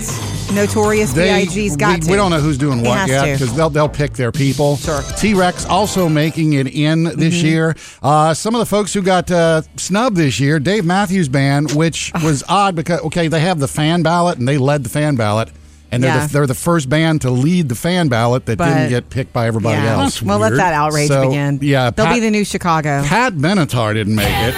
Notorious 0.53 1.11
They- 1.13 1.25
B.I.G.'s 1.45 1.75
got 1.75 1.95
we, 1.99 2.05
to? 2.05 2.11
we 2.11 2.15
don't 2.17 2.31
know 2.31 2.39
who's 2.39 2.57
doing 2.57 2.79
He 2.79 2.87
what 2.87 3.07
yet 3.09 3.33
because 3.39 3.55
they'll 3.55 3.69
they'll 3.69 3.89
pick 3.89 4.13
their 4.13 4.31
people. 4.31 4.77
Sure. 4.77 5.01
T 5.17 5.33
Rex 5.33 5.65
also 5.65 6.07
making 6.07 6.53
it 6.53 6.67
in 6.67 7.03
this 7.03 7.35
Mm-hmm. 7.35 7.45
year. 7.45 7.75
Uh, 8.01 8.33
some 8.33 8.55
of 8.55 8.59
the 8.59 8.65
folks 8.65 8.93
who 8.93 9.01
got 9.01 9.29
uh, 9.31 9.63
snubbed 9.75 10.15
this 10.15 10.39
year, 10.39 10.59
Dave 10.59 10.85
Matthews 10.85 11.27
Band, 11.27 11.71
which 11.73 12.11
was 12.23 12.43
odd 12.47 12.75
because 12.75 13.01
okay, 13.01 13.27
they 13.27 13.39
have 13.41 13.59
the 13.59 13.67
fan 13.67 14.01
ballot 14.03 14.37
and 14.37 14.47
they 14.47 14.57
led 14.57 14.83
the 14.83 14.89
fan 14.89 15.15
ballot. 15.15 15.49
And 15.91 16.03
they're, 16.03 16.13
Yeah. 16.15 16.25
the, 16.27 16.33
they're 16.33 16.47
the 16.47 16.53
first 16.55 16.89
band 16.89 17.21
to 17.21 17.29
lead 17.31 17.69
the 17.69 17.75
fan 17.75 18.07
ballot 18.07 18.45
that 18.47 18.57
But- 18.57 18.73
didn't 18.73 18.89
get 18.89 19.09
picked 19.09 19.31
by 19.33 19.47
everybody 19.47 19.81
Yeah. 19.81 20.01
else. 20.01 20.21
Well, 20.21 20.39
let 20.39 20.53
that 20.55 20.73
outrage 20.73 21.07
So, 21.09 21.29
begin. 21.29 21.59
yeah, 21.61 21.89
They'll 21.91 22.11
be 22.13 22.19
the 22.19 22.31
new 22.31 22.43
Chicago. 22.43 23.03
Pat 23.03 23.33
Benatar 23.33 23.93
didn't 23.93 24.15
make 24.15 24.27
it. 24.29 24.55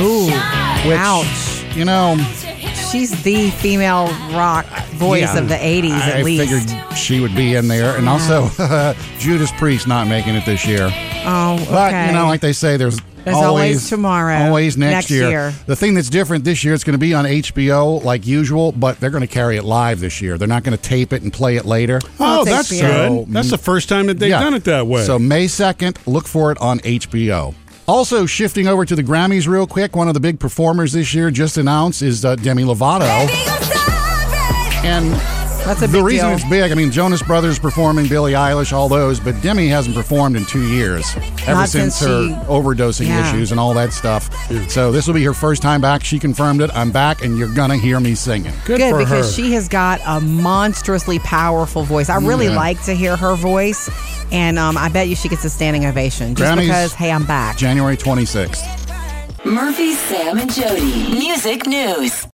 Ooh, 0.00 0.26
Which, 0.88 0.98
ouch. 0.98 1.64
You 1.76 1.84
know, 1.84 2.16
She's 2.90 3.22
the 3.22 3.50
female 3.50 4.06
rock 4.34 4.64
voice 4.94 5.20
yeah, 5.34 5.38
of 5.38 5.48
the 5.48 5.54
80s 5.56 5.90
at 5.90 6.16
I 6.16 6.22
least. 6.22 6.42
figured 6.68 6.96
she 6.96 7.20
would 7.20 7.34
be 7.36 7.54
in 7.54 7.68
there. 7.68 7.96
And 7.96 8.08
also, 8.08 8.48
Judas 9.18 9.50
Priest 9.52 9.86
not 9.86 10.08
making 10.08 10.34
it 10.34 10.46
this 10.46 10.66
year. 10.66 10.88
oh, 11.26 11.54
okay. 11.60 11.70
But 11.70 12.06
you 12.06 12.12
know, 12.12 12.26
like 12.26 12.40
they 12.40 12.54
say, 12.54 12.76
there's, 12.78 12.98
There's 13.24 13.36
always 13.36 13.88
tomorrow. 13.90 14.46
always 14.46 14.78
next, 14.78 14.92
Next 14.94 15.10
year. 15.10 15.52
The 15.66 15.76
thing 15.76 15.92
that's 15.94 16.08
different 16.08 16.44
this 16.44 16.64
year, 16.64 16.72
it's 16.72 16.82
going 16.84 16.94
to 16.94 16.98
be 16.98 17.12
on 17.12 17.26
HBO 17.26 18.02
like 18.02 18.26
usual, 18.26 18.72
but 18.72 18.98
they're 19.00 19.10
going 19.10 19.20
to 19.20 19.26
carry 19.26 19.58
it 19.58 19.64
live 19.64 20.00
this 20.00 20.22
year. 20.22 20.38
They're 20.38 20.48
not 20.48 20.62
going 20.64 20.76
to 20.76 20.82
tape 20.82 21.12
it 21.12 21.22
and 21.22 21.30
play 21.32 21.56
it 21.56 21.66
later. 21.66 22.00
Oh, 22.18 22.38
oh 22.38 22.42
it's 22.42 22.50
that's 22.50 22.72
HBO. 22.72 23.24
good. 23.26 23.34
That's 23.34 23.50
the 23.50 23.58
first 23.58 23.90
time 23.90 24.06
that 24.06 24.18
they've 24.18 24.30
Yeah. 24.30 24.40
done 24.40 24.54
it 24.54 24.64
that 24.64 24.86
way. 24.86 25.04
So 25.04 25.18
May 25.18 25.46
second, 25.46 25.98
look 26.06 26.26
for 26.26 26.52
it 26.52 26.58
on 26.58 26.78
HBO. 26.80 27.54
Also, 27.88 28.26
shifting 28.26 28.68
over 28.68 28.84
to 28.84 28.94
the 28.94 29.02
Grammys 29.02 29.48
real 29.48 29.66
quick, 29.66 29.96
one 29.96 30.08
of 30.08 30.14
the 30.14 30.20
big 30.20 30.38
performers 30.38 30.92
this 30.92 31.14
year 31.14 31.30
just 31.30 31.56
announced 31.56 32.02
is 32.02 32.22
uh, 32.22 32.36
Demi 32.36 32.62
Lovato. 32.62 33.26
And 34.84 35.37
That's 35.68 35.82
a 35.82 35.86
the 35.86 36.02
reason 36.02 36.28
deal. 36.28 36.36
it's 36.36 36.48
big, 36.48 36.72
I 36.72 36.74
mean, 36.74 36.90
Jonas 36.90 37.22
Brothers 37.22 37.58
performing, 37.58 38.08
Billie 38.08 38.32
Eilish, 38.32 38.72
all 38.72 38.88
those, 38.88 39.20
but 39.20 39.38
Demi 39.42 39.68
hasn't 39.68 39.94
performed 39.94 40.34
in 40.34 40.46
two 40.46 40.66
years, 40.66 41.04
ever 41.46 41.52
Not 41.52 41.68
since, 41.68 41.96
since 41.96 42.08
her 42.08 42.26
she- 42.28 42.34
overdosing 42.48 43.06
Yeah. 43.06 43.28
issues 43.28 43.50
and 43.50 43.60
all 43.60 43.74
that 43.74 43.92
stuff. 43.92 44.30
So 44.70 44.90
this 44.90 45.06
will 45.06 45.12
be 45.14 45.24
her 45.24 45.34
first 45.34 45.60
time 45.60 45.80
back. 45.82 46.02
She 46.02 46.18
confirmed 46.18 46.62
it. 46.62 46.70
I'm 46.74 46.90
back, 46.90 47.22
and 47.22 47.36
you're 47.36 47.52
gonna 47.54 47.76
hear 47.76 48.00
me 48.00 48.14
singing. 48.14 48.52
good, 48.64 48.78
Good 48.78 48.90
for 48.92 48.98
because 48.98 49.26
her. 49.36 49.42
she 49.42 49.52
has 49.52 49.68
got 49.68 50.00
a 50.06 50.20
monstrously 50.20 51.18
powerful 51.18 51.82
voice. 51.82 52.08
I 52.08 52.16
really 52.16 52.46
Yeah. 52.46 52.56
like 52.56 52.82
to 52.84 52.94
hear 52.94 53.14
her 53.16 53.34
voice, 53.34 53.90
and 54.32 54.58
um, 54.58 54.78
I 54.78 54.88
bet 54.88 55.08
you 55.08 55.16
she 55.16 55.28
gets 55.28 55.44
a 55.44 55.50
standing 55.50 55.84
ovation 55.84 56.34
just 56.34 56.50
Grammys- 56.50 56.60
because. 56.66 56.94
Hey, 56.94 57.12
I'm 57.12 57.24
back. 57.24 57.58
January 57.58 57.96
26th. 57.98 58.64
Murphy, 59.44 59.92
Sam, 59.94 60.38
and 60.38 60.50
Jody. 60.52 61.10
Music 61.10 61.66
news. 61.66 62.26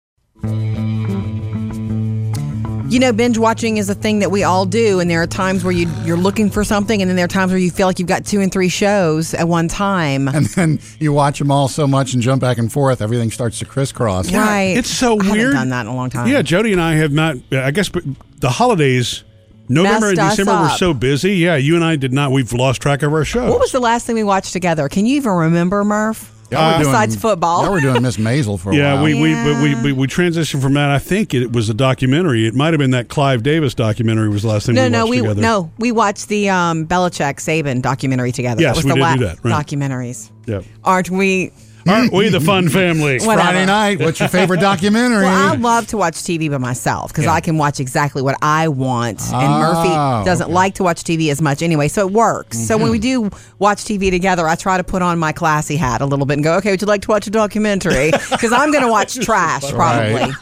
You 2.94 3.00
know, 3.00 3.12
binge 3.12 3.40
watching 3.40 3.78
is 3.78 3.90
a 3.90 3.96
thing 3.96 4.20
that 4.20 4.30
we 4.30 4.44
all 4.44 4.68
do, 4.68 5.00
and 5.00 5.10
there 5.10 5.20
are 5.20 5.26
times 5.26 5.64
where 5.64 5.74
you 5.74 5.90
you're 6.06 6.16
looking 6.16 6.52
for 6.52 6.64
something, 6.64 7.02
and 7.02 7.10
then 7.10 7.16
there 7.16 7.26
are 7.26 7.28
times 7.28 7.52
where 7.52 7.58
you 7.58 7.72
feel 7.72 7.88
like 7.88 7.98
you've 7.98 8.08
got 8.08 8.24
two 8.24 8.40
and 8.40 8.52
three 8.52 8.70
shows 8.70 9.34
at 9.34 9.48
one 9.48 9.68
time. 9.68 10.28
And 10.28 10.46
then 10.46 10.80
you 11.00 11.12
watch 11.12 11.40
them 11.40 11.50
all 11.50 11.68
so 11.68 11.88
much 11.88 12.14
and 12.14 12.22
jump 12.22 12.42
back 12.42 12.60
and 12.60 12.72
forth, 12.72 13.02
everything 13.02 13.32
starts 13.32 13.58
to 13.60 13.66
crisscross. 13.66 14.32
right? 14.32 14.78
It's 14.78 14.92
so 14.92 15.20
I 15.20 15.24
haven't 15.24 15.32
weird. 15.32 15.54
done 15.54 15.70
that 15.70 15.82
in 15.82 15.88
a 15.88 15.96
long 15.96 16.12
time. 16.12 16.28
Yeah, 16.28 16.44
Jody 16.44 16.72
and 16.72 16.80
I 16.80 16.94
have 16.94 17.12
not. 17.12 17.38
I 17.52 17.72
guess 17.72 17.90
but 17.90 18.04
the 18.42 18.52
holidays, 18.52 19.24
November 19.70 20.10
and 20.10 20.18
Messed 20.18 20.34
us 20.34 20.38
December 20.38 20.62
were 20.62 20.78
so 20.78 20.94
busy. 20.94 21.38
Yeah, 21.38 21.56
you 21.56 21.74
and 21.74 21.84
I 21.84 21.96
did 21.96 22.14
not. 22.14 22.32
We've 22.32 22.54
lost 22.54 22.80
track 22.80 23.02
of 23.02 23.12
our 23.12 23.26
show. 23.26 23.50
What 23.50 23.60
was 23.60 23.72
the 23.72 23.80
last 23.80 24.06
thing 24.06 24.14
we 24.14 24.24
watched 24.24 24.54
together? 24.54 24.88
Can 24.88 25.08
you 25.08 25.16
even 25.16 25.32
remember, 25.32 25.84
Murph? 25.84 26.33
Y'all 26.53 26.77
were 26.77 26.83
doing- 26.83 26.91
Besides 26.93 27.15
football. 27.15 27.63
Y'all 27.63 27.72
were 27.74 27.81
doing 27.81 28.01
Miss 28.01 28.17
Maisel 28.17 28.60
for 28.60 28.72
a 28.72 28.75
yeah, 28.75 28.93
while. 28.95 29.03
we, 29.03 29.13
we, 29.13 29.33
we, 29.62 29.75
we 29.83 29.91
we 29.93 30.07
transitioned 30.07 30.62
from 30.62 30.74
that. 30.75 30.89
I 30.89 31.00
think 31.00 31.33
it 31.33 31.51
was 31.51 31.69
a 31.69 31.74
documentary. 31.74 32.48
It 32.48 32.53
might 32.55 32.74
have 32.74 32.79
been 32.79 32.91
that 32.91 33.07
Clive 33.10 33.43
Davis 33.43 33.74
documentary 33.74 34.29
was 34.29 34.43
the 34.43 34.48
last 34.50 34.65
thing 34.65 34.75
No, 34.75 34.83
we 34.83 34.89
no, 34.89 35.00
watched 35.05 35.10
we 35.12 35.17
together. 35.17 35.41
no, 35.41 35.72
we 35.77 35.91
watched 35.91 36.27
the 36.29 36.50
um, 36.50 36.88
Belichick 36.88 37.36
Saban 37.38 37.81
documentary 37.81 38.31
together. 38.31 38.62
Yes, 38.62 38.75
that 38.75 38.77
was 38.77 38.86
we 38.86 38.89
the 38.91 38.95
did 38.95 39.01
last 39.01 39.19
do 39.19 39.25
that, 39.25 39.39
right. 39.43 39.65
documentaries. 39.65 40.31
Yeah. 40.45 40.62
Aren't 40.83 41.10
we? 41.10 41.51
Aren't 41.88 42.13
we 42.13 42.30
the 42.30 42.40
fun 42.52 42.70
family? 42.70 43.20
Whatever. 43.20 43.42
Friday 43.42 43.66
night, 43.66 44.00
what's 44.00 44.20
your 44.20 44.30
favorite 44.30 44.60
documentary? 44.72 45.24
Well, 45.24 45.54
I 45.54 45.56
love 45.56 45.88
to 45.88 45.98
watch 45.98 46.16
TV 46.16 46.50
by 46.50 46.58
myself 46.58 47.12
because 47.12 47.28
I 47.28 47.40
can 47.42 47.58
watch 47.58 47.80
exactly 47.80 48.22
what 48.22 48.38
I 48.42 48.68
want, 48.70 49.22
and 49.22 49.36
Ah, 49.36 49.60
Murphy 49.60 50.25
doesn't 50.25 50.46
okay. 50.46 50.54
like 50.54 50.75
to 50.75 50.84
watch 50.84 51.04
TV 51.04 51.30
as 51.30 51.42
much 51.42 51.62
anyway, 51.62 51.88
so 51.88 52.08
it 52.08 52.13
works. 52.13 52.58
So 52.58 52.78
when 52.78 52.92
we 52.92 53.00
do 53.00 53.30
watch 53.60 53.84
TV 53.84 54.10
together, 54.12 54.48
I 54.48 54.56
try 54.56 54.78
to 54.78 54.84
put 54.84 55.02
on 55.02 55.20
my 55.20 55.32
classy 55.34 55.75
hat 55.75 56.02
a 56.02 56.06
little 56.06 56.25
bit 56.25 56.36
and 56.36 56.44
go, 56.44 56.56
"Okay, 56.58 56.72
would 56.72 56.82
you 56.82 56.88
like 56.88 57.02
to 57.04 57.10
watch 57.10 57.28
a 57.28 57.32
documentary?" 57.32 58.12
Because 58.30 58.52
I'm 58.52 58.72
going 58.72 58.84
to 58.84 58.90
watch 58.92 59.16
trash 59.20 59.70
probably. 59.72 60.34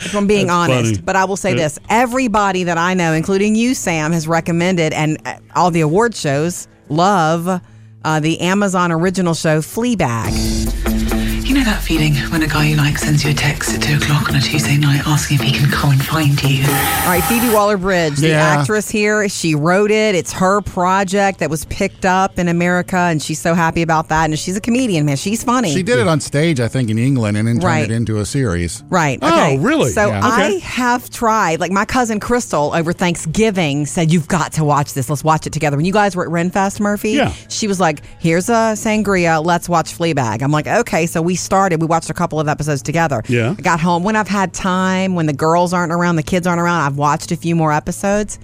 if 0.00 0.14
I'm 0.14 0.26
being 0.26 0.46
That's 0.48 0.56
honest, 0.70 0.90
funny. 0.92 1.02
but 1.04 1.16
I 1.16 1.24
will 1.24 1.36
say 1.36 1.50
Yeah. 1.50 1.56
this: 1.64 1.78
everybody 1.88 2.64
that 2.64 2.78
I 2.78 2.94
know, 2.94 3.12
including 3.12 3.54
you, 3.54 3.74
Sam, 3.74 4.12
has 4.12 4.28
recommended, 4.28 4.92
and 4.92 5.18
uh, 5.26 5.36
all 5.54 5.70
the 5.70 5.80
award 5.80 6.14
shows 6.14 6.68
love 6.88 7.60
uh, 8.06 8.20
the 8.20 8.40
Amazon 8.40 8.92
original 8.92 9.34
show 9.34 9.60
Fleabag. 9.60 11.25
You 11.66 11.72
know 11.72 11.78
that 11.78 11.84
feeling 11.84 12.14
when 12.30 12.44
a 12.44 12.46
guy 12.46 12.66
you 12.68 12.76
like 12.76 12.96
sends 12.96 13.24
you 13.24 13.32
a 13.32 13.34
text 13.34 13.74
at 13.74 13.82
two 13.82 13.96
o'clock 13.96 14.28
on 14.28 14.36
a 14.36 14.40
Tuesday 14.40 14.76
night 14.76 15.02
asking 15.04 15.38
if 15.40 15.42
he 15.42 15.50
can 15.50 15.68
come 15.68 15.90
and 15.90 16.00
find 16.04 16.40
you? 16.44 16.62
All 16.64 17.08
right, 17.10 17.24
Phoebe 17.24 17.52
Waller 17.52 17.76
Bridge, 17.76 18.18
the 18.18 18.28
Yeah. 18.28 18.40
actress 18.60 18.88
here, 18.88 19.28
she 19.28 19.56
wrote 19.56 19.90
it. 19.90 20.14
It's 20.14 20.32
her 20.34 20.60
project 20.60 21.40
that 21.40 21.50
was 21.50 21.64
picked 21.64 22.04
up 22.04 22.38
in 22.38 22.46
America, 22.46 22.96
and 22.96 23.20
she's 23.20 23.40
so 23.40 23.52
happy 23.52 23.82
about 23.82 24.10
that. 24.10 24.26
And 24.26 24.38
she's 24.38 24.56
a 24.56 24.60
comedian, 24.60 25.06
man. 25.06 25.16
She's 25.16 25.42
funny. 25.42 25.74
She 25.74 25.82
did 25.82 25.98
it 25.98 26.06
on 26.06 26.20
stage, 26.20 26.60
I 26.60 26.68
think, 26.68 26.88
in 26.88 26.98
England, 27.00 27.36
and 27.36 27.48
then 27.48 27.54
turned 27.56 27.64
Right. 27.64 27.82
it 27.82 27.90
into 27.90 28.18
a 28.20 28.26
series. 28.26 28.84
Right. 28.88 29.18
Oh, 29.20 29.56
really? 29.56 29.90
So 29.90 30.06
Yeah. 30.06 30.20
I 30.22 30.44
Okay. 30.44 30.58
have 30.60 31.10
tried. 31.10 31.58
Like 31.58 31.72
my 31.72 31.84
cousin 31.84 32.20
Crystal 32.20 32.70
over 32.76 32.92
Thanksgiving 32.92 33.86
said, 33.86 34.12
"You've 34.12 34.28
got 34.28 34.52
to 34.52 34.62
watch 34.62 34.94
this. 34.94 35.10
Let's 35.10 35.24
watch 35.24 35.48
it 35.48 35.52
together." 35.52 35.76
When 35.76 35.84
you 35.84 35.92
guys 35.92 36.14
were 36.14 36.22
at 36.26 36.30
Renfest, 36.30 36.78
Murphy, 36.78 37.12
Yeah. 37.14 37.32
she 37.48 37.66
was 37.66 37.80
like, 37.80 38.02
"Here's 38.20 38.48
a 38.48 38.74
sangria. 38.76 39.44
Let's 39.44 39.68
watch 39.68 39.98
Fleabag." 39.98 40.42
I'm 40.42 40.52
like, 40.52 40.68
"Okay." 40.68 41.06
So 41.06 41.20
we 41.20 41.34
started. 41.34 41.55
We 41.56 41.86
watched 41.86 42.10
a 42.10 42.14
couple 42.14 42.38
of 42.40 42.48
episodes 42.48 42.82
together. 42.82 43.22
Yeah. 43.28 43.54
I 43.58 43.62
got 43.62 43.80
home 43.80 44.02
when 44.04 44.14
I've 44.16 44.28
had 44.28 44.52
time, 44.54 45.14
when 45.14 45.26
the 45.26 45.32
girls 45.32 45.72
aren't 45.72 45.92
around, 45.92 46.16
the 46.16 46.22
kids 46.22 46.46
aren't 46.46 46.60
around. 46.60 46.80
I've 46.82 46.96
watched 46.96 47.32
a 47.32 47.36
few 47.36 47.56
more 47.56 47.72
episodes. 47.72 48.38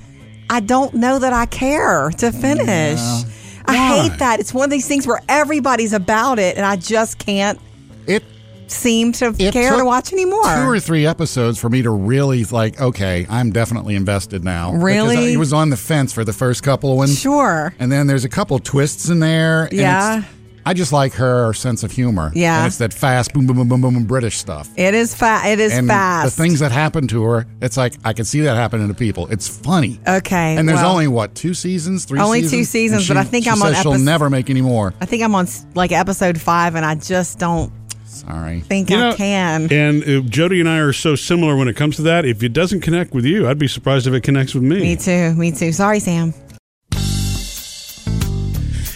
I 0.50 0.60
don't 0.60 0.94
know 0.94 1.18
that 1.18 1.32
I 1.32 1.46
care 1.46 2.10
to 2.18 2.32
finish. 2.32 3.00
I 3.66 3.76
hate 3.76 4.18
that. 4.18 4.40
It's 4.40 4.52
one 4.52 4.64
of 4.64 4.70
these 4.70 4.88
things 4.88 5.06
where 5.06 5.20
everybody's 5.28 5.92
about 5.92 6.38
it, 6.38 6.56
and 6.56 6.66
I 6.66 6.76
just 6.76 7.18
can't 7.18 7.58
It 8.06 8.22
seem 8.66 9.12
to 9.12 9.34
it 9.38 9.52
care 9.52 9.76
to 9.76 9.84
watch 9.84 10.12
anymore. 10.12 10.42
Two 10.42 10.68
or 10.68 10.80
three 10.80 11.06
episodes 11.06 11.58
for 11.58 11.70
me 11.70 11.82
to 11.82 11.90
really 11.90 12.44
like. 12.44 12.80
Okay, 12.80 13.26
I'm 13.30 13.50
definitely 13.52 13.94
invested 13.94 14.42
now. 14.44 14.72
Because 14.72 14.82
Really? 14.84 15.34
I 15.34 15.36
was 15.38 15.52
on 15.52 15.70
the 15.70 15.76
fence 15.76 16.12
for 16.12 16.24
the 16.24 16.32
first 16.32 16.62
couple 16.62 16.90
of 16.90 16.96
ones. 16.96 17.18
Sure. 17.18 17.72
And 17.78 17.90
then 17.92 18.06
there's 18.06 18.24
a 18.24 18.28
couple 18.28 18.58
twists 18.58 19.08
in 19.08 19.20
there. 19.20 19.64
and 19.64 19.72
Yeah. 19.72 20.22
It's- 20.62 20.70
I 20.70 20.74
just 20.74 20.92
like 20.92 21.14
her 21.14 21.52
sense 21.52 21.82
of 21.82 21.90
humor. 21.92 22.32
Yeah. 22.34 22.58
And 22.58 22.66
it's 22.66 22.78
that 22.78 22.92
fast 22.94 23.32
boom, 23.32 23.46
boom, 23.46 23.56
boom, 23.56 23.68
boom, 23.68 23.80
boom, 23.80 24.04
British 24.04 24.38
stuff. 24.38 24.68
It 24.76 24.94
is 24.94 25.14
fast. 25.14 25.46
It 25.46 25.60
is 25.60 25.72
and 25.72 25.88
fast. 25.88 26.36
the 26.36 26.42
things 26.42 26.60
that 26.60 26.72
happen 26.72 27.06
to 27.08 27.22
her, 27.24 27.46
it's 27.60 27.76
like 27.76 27.94
I 28.04 28.12
can 28.12 28.24
see 28.24 28.40
that 28.42 28.56
happening 28.56 28.88
to 28.88 28.94
people. 28.94 29.26
It's 29.28 29.48
funny. 29.48 30.00
Okay, 30.06 30.56
And 30.56 30.68
there's 30.68 30.80
well- 30.80 30.92
only 30.92 31.08
what 31.08 31.34
two 31.34 31.54
seasons, 31.54 32.04
three. 32.04 32.20
Only 32.20 32.42
two 32.42 32.48
seasons? 32.48 32.68
seasons, 32.70 33.10
And 33.10 33.16
but 33.16 33.20
I 33.20 33.24
think 33.24 33.44
she 33.44 33.50
I'm 33.50 33.62
on 33.62 33.72
says 33.74 33.82
she'll 33.82 33.98
never 33.98 34.30
make 34.30 34.50
any 34.50 34.60
more. 34.62 34.94
I 35.00 35.04
think 35.06 35.22
I'm 35.22 35.34
on 35.34 35.46
like 35.74 35.92
episode 35.92 36.40
five, 36.40 36.74
and 36.74 36.84
I 36.84 36.94
just 36.94 37.38
don't. 37.38 37.72
Sorry. 38.04 38.60
think 38.60 38.90
You 38.90 38.96
I 38.98 39.00
know, 39.10 39.14
can. 39.16 39.72
And 39.72 40.04
uh, 40.04 40.20
Jody 40.28 40.60
and 40.60 40.68
I 40.68 40.78
are 40.78 40.92
so 40.92 41.16
similar 41.16 41.56
when 41.56 41.66
it 41.66 41.74
comes 41.76 41.96
to 41.96 42.02
that. 42.02 42.24
If 42.26 42.42
it 42.42 42.52
doesn't 42.52 42.82
connect 42.82 43.14
with 43.14 43.24
you, 43.24 43.48
I'd 43.48 43.58
be 43.58 43.66
surprised 43.66 44.06
if 44.06 44.12
it 44.12 44.20
connects 44.22 44.54
with 44.54 44.62
me. 44.62 44.80
Me 44.80 44.96
too. 44.96 45.34
Me 45.34 45.50
too. 45.50 45.72
Sorry, 45.72 45.98
Sam. 45.98 46.32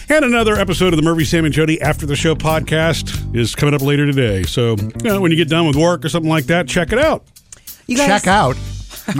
And 0.09 0.23
another 0.23 0.55
episode 0.55 0.93
of 0.93 0.97
the 0.97 1.01
Murphy, 1.03 1.25
Sam, 1.25 1.43
and 1.43 1.53
Jody 1.53 1.81
After 1.81 2.05
the 2.05 2.15
Show 2.15 2.33
podcast 2.33 3.35
is 3.35 3.55
coming 3.55 3.73
up 3.75 3.81
later 3.81 4.05
today. 4.05 4.43
So, 4.43 4.77
you 4.77 5.03
know, 5.03 5.19
when 5.19 5.31
you 5.31 5.37
get 5.37 5.49
done 5.49 5.67
with 5.67 5.75
work 5.75 6.05
or 6.05 6.09
something 6.09 6.29
like 6.29 6.45
that, 6.45 6.65
check 6.67 6.93
it 6.93 6.99
out. 6.99 7.25
You 7.87 7.97
guys 7.97 8.07
Check 8.07 8.27
out. 8.27 8.55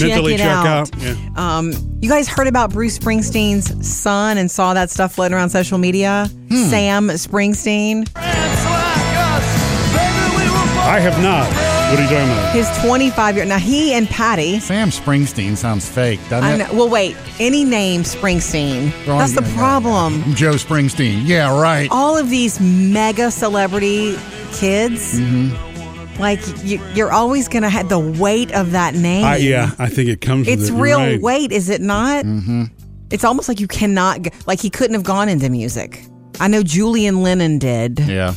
Mentally 0.00 0.34
it 0.34 0.38
check 0.38 0.46
out. 0.46 0.66
out. 0.94 1.02
Yeah. 1.02 1.16
Um, 1.36 1.72
you 2.00 2.08
guys 2.08 2.26
heard 2.28 2.46
about 2.46 2.72
Bruce 2.72 2.98
Springsteen's 2.98 3.86
son 3.86 4.38
and 4.38 4.50
saw 4.50 4.72
that 4.74 4.90
stuff 4.90 5.14
floating 5.14 5.34
around 5.34 5.50
social 5.50 5.76
media? 5.78 6.26
Hmm. 6.48 6.54
Sam 6.56 7.08
Springsteen. 7.08 8.10
I 10.86 11.00
have 11.00 11.22
not. 11.22 11.73
What 11.94 12.00
are 12.00 12.02
you 12.02 12.08
talking 12.08 12.32
about? 12.32 12.54
His 12.54 12.68
25 12.84 13.36
year 13.36 13.44
now 13.44 13.58
he 13.58 13.92
and 13.94 14.08
Patty. 14.08 14.58
Sam 14.58 14.88
Springsteen 14.88 15.56
sounds 15.56 15.88
fake, 15.88 16.18
doesn't 16.28 16.60
I 16.60 16.64
it? 16.64 16.72
well, 16.74 16.88
wait. 16.88 17.16
Any 17.38 17.64
name 17.64 18.02
Springsteen? 18.02 18.92
Oh, 19.06 19.18
That's 19.18 19.34
the 19.36 19.42
yeah, 19.42 19.48
yeah, 19.48 19.56
problem. 19.56 20.24
yeah. 20.26 20.34
Joe 20.34 20.54
Springsteen. 20.54 21.20
Yeah, 21.24 21.56
right. 21.60 21.88
All 21.92 22.16
of 22.18 22.30
these 22.30 22.58
mega 22.60 23.30
celebrity 23.30 24.16
kids, 24.52 25.20
Mm-hmm. 25.20 26.20
like 26.20 26.40
you, 26.64 26.80
you're 26.94 27.12
always 27.12 27.46
going 27.46 27.62
to 27.62 27.68
have 27.68 27.88
the 27.88 27.98
weight 28.00 28.52
of 28.52 28.72
that 28.72 28.94
name. 28.96 29.24
I, 29.24 29.36
yeah, 29.36 29.70
I 29.78 29.88
think 29.88 30.08
it 30.08 30.20
comes 30.20 30.48
with 30.48 30.58
It's 30.60 30.70
it. 30.70 30.74
Real 30.74 30.98
right. 30.98 31.20
weight, 31.22 31.52
is 31.52 31.68
it 31.70 31.80
not? 31.80 32.24
Mm-hmm. 32.24 32.64
It's 33.12 33.22
almost 33.24 33.48
like 33.48 33.60
you 33.60 33.68
cannot, 33.68 34.26
like 34.48 34.60
he 34.60 34.68
couldn't 34.68 34.94
have 34.94 35.04
gone 35.04 35.28
into 35.28 35.48
music. 35.48 36.04
I 36.40 36.48
know 36.48 36.64
Julian 36.64 37.22
Lennon 37.22 37.60
did 37.60 38.00
Yeah. 38.00 38.34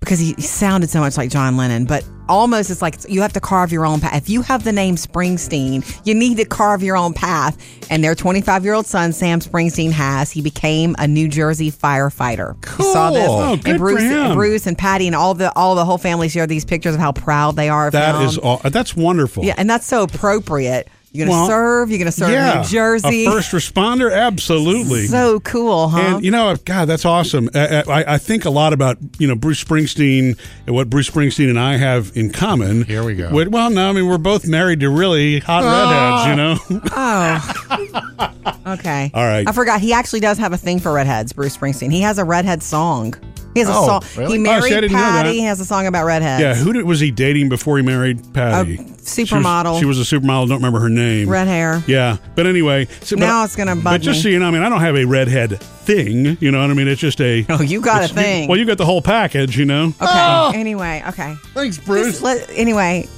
because 0.00 0.18
he, 0.18 0.34
he 0.36 0.42
sounded 0.42 0.90
so 0.90 1.00
much 1.00 1.16
like 1.16 1.30
John 1.30 1.56
Lennon, 1.56 1.86
but 1.86 2.04
almost 2.28 2.70
it's 2.70 2.82
like 2.82 2.96
you 3.08 3.22
have 3.22 3.32
to 3.34 3.40
carve 3.40 3.72
your 3.72 3.86
own 3.86 4.00
path. 4.00 4.16
If 4.16 4.28
you 4.28 4.42
have 4.42 4.64
the 4.64 4.72
name 4.72 4.96
Springsteen, 4.96 6.00
you 6.04 6.14
need 6.14 6.36
to 6.38 6.44
carve 6.44 6.82
your 6.82 6.96
own 6.96 7.12
path. 7.14 7.56
And 7.90 8.04
their 8.04 8.14
25 8.14 8.64
year 8.64 8.74
old 8.74 8.86
son, 8.86 9.12
Sam 9.12 9.40
Springsteen, 9.40 9.90
has. 9.92 10.30
He 10.30 10.42
became 10.42 10.94
a 10.98 11.06
New 11.08 11.28
Jersey 11.28 11.70
firefighter. 11.70 12.54
You 12.78 12.92
saw 12.92 13.10
this. 13.10 13.26
Cool. 13.26 13.38
Oh, 13.38 13.56
good 13.56 13.68
and 13.68 13.78
Bruce, 13.78 14.02
for 14.02 14.08
him. 14.08 14.34
Bruce 14.34 14.66
and 14.66 14.76
Patty 14.76 15.06
and 15.06 15.16
all 15.16 15.34
the 15.34 15.52
all 15.56 15.74
the 15.74 15.84
whole 15.84 15.98
family 15.98 16.28
share 16.28 16.46
these 16.46 16.64
pictures 16.64 16.94
of 16.94 17.00
how 17.00 17.12
proud 17.12 17.56
they 17.56 17.68
are 17.68 17.88
of 17.88 17.92
That 17.92 18.22
is 18.22 18.38
all. 18.38 18.58
That's 18.58 18.96
wonderful. 18.96 19.44
Yeah, 19.44 19.54
and 19.56 19.68
that's 19.68 19.86
so 19.86 20.02
appropriate. 20.02 20.88
You're 21.12 21.26
gonna 21.26 21.38
Well, 21.38 21.46
serve. 21.46 21.90
You're 21.90 21.98
gonna 21.98 22.12
serve 22.12 22.30
yeah, 22.30 22.60
New 22.60 22.68
Jersey. 22.68 23.24
A 23.24 23.30
first 23.30 23.52
responder, 23.52 24.14
absolutely. 24.14 25.06
So 25.06 25.40
cool, 25.40 25.88
huh? 25.88 26.16
And 26.16 26.24
you 26.24 26.30
know, 26.30 26.54
God, 26.64 26.86
that's 26.86 27.04
awesome. 27.04 27.48
I, 27.54 27.82
I, 27.88 28.14
I 28.14 28.18
think 28.18 28.44
a 28.44 28.50
lot 28.50 28.72
about 28.72 28.98
you 29.18 29.26
know 29.26 29.34
Bruce 29.34 29.62
Springsteen 29.62 30.38
and 30.66 30.74
what 30.74 30.90
Bruce 30.90 31.08
Springsteen 31.08 31.48
and 31.48 31.58
I 31.58 31.76
have 31.76 32.12
in 32.14 32.30
common. 32.30 32.84
Here 32.84 33.04
we 33.04 33.14
go. 33.14 33.30
Well, 33.32 33.48
well, 33.48 33.70
no, 33.70 33.88
I 33.88 33.92
mean 33.92 34.06
we're 34.06 34.18
both 34.18 34.46
married 34.46 34.80
to 34.80 34.90
really 34.90 35.40
hot 35.40 35.62
oh. 35.64 36.26
redheads. 36.26 36.26
You 36.28 36.36
know, 36.36 36.82
oh, 38.66 38.74
okay. 38.74 39.10
All 39.14 39.24
right. 39.24 39.48
I 39.48 39.52
forgot. 39.52 39.80
He 39.80 39.94
actually 39.94 40.20
does 40.20 40.36
have 40.38 40.52
a 40.52 40.58
thing 40.58 40.78
for 40.78 40.92
redheads. 40.92 41.32
Bruce 41.32 41.56
Springsteen. 41.56 41.90
He 41.90 42.02
has 42.02 42.18
a 42.18 42.24
redhead 42.24 42.62
song. 42.62 43.14
He 43.58 43.64
has 43.64 43.68
a 43.68 43.72
Oh, 43.74 43.86
song. 43.86 44.02
really? 44.16 44.38
He 44.38 44.44
Oh, 44.46 44.46
see, 44.46 44.50
I 44.50 44.58
married 44.60 44.70
didn't 44.82 44.92
know 44.92 44.98
that. 44.98 45.22
Patty. 45.24 45.34
He 45.38 45.42
has 45.44 45.60
a 45.60 45.64
song 45.64 45.86
about 45.86 46.04
redheads. 46.04 46.40
yeah. 46.42 46.54
Who 46.54 46.72
did, 46.72 46.84
was 46.84 47.00
he 47.00 47.10
dating 47.10 47.48
before 47.48 47.76
he 47.76 47.82
married 47.82 48.32
Patty? 48.32 48.76
A 48.76 48.78
supermodel. 48.78 49.78
She 49.80 49.84
was, 49.84 49.96
she 49.96 50.00
was 50.00 50.12
a 50.12 50.16
supermodel. 50.16 50.48
Don't 50.48 50.58
remember 50.58 50.80
her 50.80 50.88
name. 50.88 51.28
Red 51.28 51.48
hair. 51.48 51.82
Yeah, 51.86 52.18
but 52.34 52.46
anyway, 52.46 52.86
so, 53.00 53.16
but- 53.16 53.20
Now 53.24 53.44
it's 53.44 53.56
gonna 53.56 53.74
bug 53.74 53.84
But 53.84 54.00
just 54.02 54.18
me. 54.18 54.22
so 54.22 54.28
you 54.28 54.38
know, 54.38 54.48
I 54.48 54.50
mean, 54.50 54.62
I 54.62 54.68
don't 54.68 54.80
have 54.80 54.96
a 54.96 55.04
redhead 55.04 55.60
thing. 55.60 56.36
You 56.40 56.50
know 56.50 56.60
what 56.60 56.70
I 56.70 56.74
mean? 56.74 56.88
It's 56.88 57.00
just 57.00 57.20
a. 57.20 57.44
Oh, 57.50 57.62
you 57.62 57.80
got 57.80 58.02
a 58.02 58.04
it's- 58.04 58.12
thing. 58.12 58.48
Well, 58.48 58.58
you 58.58 58.64
got 58.64 58.78
the 58.78 58.84
whole 58.86 59.02
package. 59.02 59.58
You 59.58 59.64
know. 59.64 59.86
Okay. 59.86 59.94
Oh. 60.00 60.52
Anyway. 60.54 61.02
Okay. 61.08 61.34
Thanks, 61.54 61.78
Bruce. 61.78 62.06
Just 62.06 62.22
let- 62.22 62.48
anyway, 62.50 63.08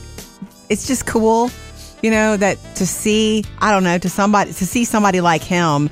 it's 0.68 0.86
just 0.86 1.06
cool, 1.06 1.50
you 2.02 2.10
know, 2.10 2.36
that 2.36 2.56
to 2.76 2.86
see, 2.86 3.44
I 3.60 3.72
don't 3.72 3.84
know, 3.84 3.98
to 3.98 4.08
somebody, 4.08 4.52
to 4.52 4.66
see 4.66 4.84
somebody 4.84 5.20
like 5.20 5.42
him 5.42 5.90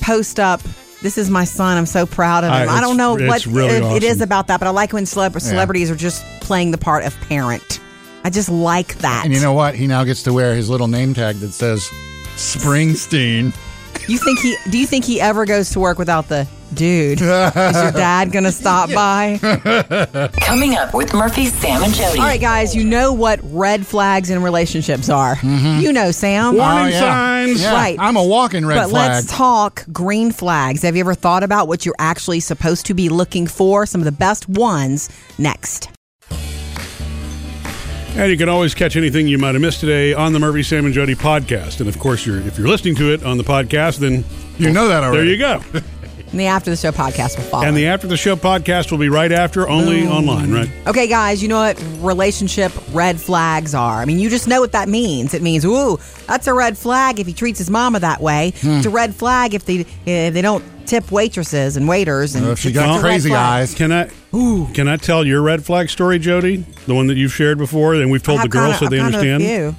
post 0.00 0.40
up, 0.40 0.62
this 1.02 1.16
is 1.18 1.30
my 1.30 1.44
son. 1.44 1.76
I'm 1.78 1.86
so 1.86 2.06
proud 2.06 2.44
of 2.44 2.50
him. 2.52 2.68
I- 2.68 2.72
I, 2.78 2.80
don't 2.80 2.96
know 2.96 3.14
what 3.28 3.46
really 3.46 3.76
it- 3.76 3.96
it 3.98 4.02
is 4.02 4.20
about 4.20 4.46
that, 4.48 4.60
but 4.60 4.66
I 4.66 4.70
like 4.70 4.92
when 4.92 5.04
celeb- 5.04 5.40
celebrities 5.40 5.90
are 5.90 5.96
just 5.96 6.22
playing 6.40 6.70
the 6.72 6.78
part 6.78 7.04
of 7.04 7.14
parent. 7.22 7.80
I 8.24 8.30
just 8.30 8.48
like 8.50 8.98
that. 8.98 9.24
And 9.24 9.32
you 9.32 9.40
know 9.40 9.54
what? 9.54 9.74
He 9.74 9.86
now 9.86 10.04
gets 10.04 10.22
to 10.24 10.32
wear 10.32 10.54
his 10.54 10.68
little 10.68 10.88
name 10.88 11.14
tag 11.14 11.36
that 11.36 11.52
says 11.52 11.88
Springsteen. 12.36 13.52
You 14.08 14.18
think 14.18 14.40
he, 14.40 14.56
do 14.70 14.78
you 14.78 14.86
think 14.86 15.04
he 15.04 15.20
ever 15.20 15.44
goes 15.46 15.70
to 15.70 15.80
work 15.80 15.98
without 15.98 16.28
the 16.28 16.46
dude? 16.74 17.20
is 17.20 17.26
your 17.26 17.30
dad 17.92 18.32
going 18.32 18.44
to 18.44 18.52
stop 18.52 18.90
by? 18.92 19.38
Coming 20.42 20.76
up 20.76 20.94
with 20.94 21.12
Murphy, 21.14 21.46
Sam, 21.46 21.82
and 21.82 21.92
Jody. 21.94 22.18
All 22.18 22.24
right, 22.24 22.40
guys, 22.40 22.74
you 22.74 22.84
know 22.84 23.12
what 23.12 23.40
red 23.42 23.86
flags 23.86 24.30
in 24.30 24.42
relationships 24.42 25.08
are. 25.08 25.36
Mm-hmm. 25.36 25.80
You 25.80 25.92
know, 25.92 26.10
Sam. 26.10 26.56
Warning 26.56 26.84
Oh, 26.84 26.88
yeah. 26.88 27.00
signs. 27.00 27.62
Yeah, 27.62 27.72
Right. 27.72 27.96
I'm 27.98 28.16
a 28.16 28.24
walking 28.24 28.64
red 28.66 28.76
but 28.76 28.90
flag. 28.90 29.08
But 29.10 29.14
let's 29.14 29.26
talk 29.30 29.84
green 29.92 30.32
flags. 30.32 30.82
Have 30.82 30.96
you 30.96 31.00
ever 31.00 31.14
thought 31.14 31.42
about 31.42 31.68
what 31.68 31.84
you're 31.86 31.94
actually 31.98 32.40
supposed 32.40 32.86
to 32.86 32.94
be 32.94 33.08
looking 33.08 33.46
for? 33.46 33.86
Some 33.86 34.00
of 34.00 34.04
the 34.04 34.12
best 34.12 34.48
ones 34.48 35.08
next. 35.38 35.88
And 38.16 38.28
you 38.30 38.36
can 38.36 38.48
always 38.48 38.74
catch 38.74 38.96
anything 38.96 39.28
you 39.28 39.38
might 39.38 39.54
have 39.54 39.62
missed 39.62 39.78
today 39.80 40.12
on 40.12 40.32
the 40.32 40.40
Murphy, 40.40 40.64
Sam, 40.64 40.84
and 40.84 40.92
Jody 40.92 41.14
podcast. 41.14 41.78
And 41.78 41.88
of 41.88 41.98
course, 42.00 42.26
you're, 42.26 42.40
if 42.40 42.58
you're 42.58 42.66
listening 42.66 42.96
to 42.96 43.12
it 43.12 43.22
on 43.22 43.38
the 43.38 43.44
podcast, 43.44 43.98
then 43.98 44.24
you 44.58 44.72
know 44.72 44.88
that 44.88 45.04
already. 45.04 45.36
there 45.36 45.58
you 45.60 45.62
go. 45.72 45.80
And 46.30 46.38
the 46.38 46.46
After 46.46 46.70
the 46.70 46.76
Show 46.76 46.92
podcast 46.92 47.36
will 47.36 47.44
follow. 47.44 47.64
and 47.64 47.76
the 47.76 47.86
After 47.88 48.06
the 48.06 48.16
Show 48.16 48.36
podcast 48.36 48.90
will 48.92 48.98
be 48.98 49.08
right 49.08 49.32
after, 49.32 49.68
only 49.68 50.06
online, 50.06 50.52
right? 50.52 50.70
okay, 50.86 51.08
guys, 51.08 51.42
you 51.42 51.48
know 51.48 51.58
what 51.58 51.82
relationship 52.00 52.72
red 52.92 53.20
flags 53.20 53.74
are? 53.74 54.00
I 54.00 54.04
mean, 54.04 54.18
you 54.20 54.30
just 54.30 54.46
know 54.46 54.60
what 54.60 54.72
that 54.72 54.88
means. 54.88 55.34
It 55.34 55.42
means, 55.42 55.64
ooh, 55.64 55.98
that's 56.28 56.46
a 56.46 56.54
red 56.54 56.78
flag 56.78 57.18
if 57.18 57.26
he 57.26 57.32
treats 57.32 57.58
his 57.58 57.68
mama 57.70 57.98
that 58.00 58.20
way. 58.20 58.52
Hmm. 58.60 58.70
It's 58.78 58.86
a 58.86 58.90
red 58.90 59.14
flag 59.14 59.54
if 59.54 59.64
they 59.64 59.84
if 60.06 60.34
they 60.34 60.42
don't 60.42 60.64
tip 60.86 61.10
waitresses 61.10 61.76
and 61.76 61.88
waiters. 61.88 62.34
And 62.36 62.46
Or 62.46 62.52
if 62.52 62.60
she 62.60 62.70
got 62.72 63.00
crazy 63.00 63.34
eyes. 63.34 63.74
Can 63.74 63.90
I? 63.92 64.08
Ooh. 64.34 64.68
Can 64.72 64.86
I 64.86 64.96
tell 64.96 65.26
your 65.26 65.42
red 65.42 65.64
flag 65.64 65.90
story, 65.90 66.18
Jody? 66.20 66.64
The 66.86 66.94
one 66.94 67.08
that 67.08 67.16
you've 67.16 67.32
shared 67.32 67.58
before, 67.58 67.94
and 67.94 68.10
we've 68.10 68.22
told 68.22 68.42
the 68.42 68.48
girls 68.48 68.78
kinda- 68.78 68.78
so 68.78 68.88
they 68.88 69.00
I've 69.00 69.12
kinda 69.12 69.32
understand. 69.34 69.76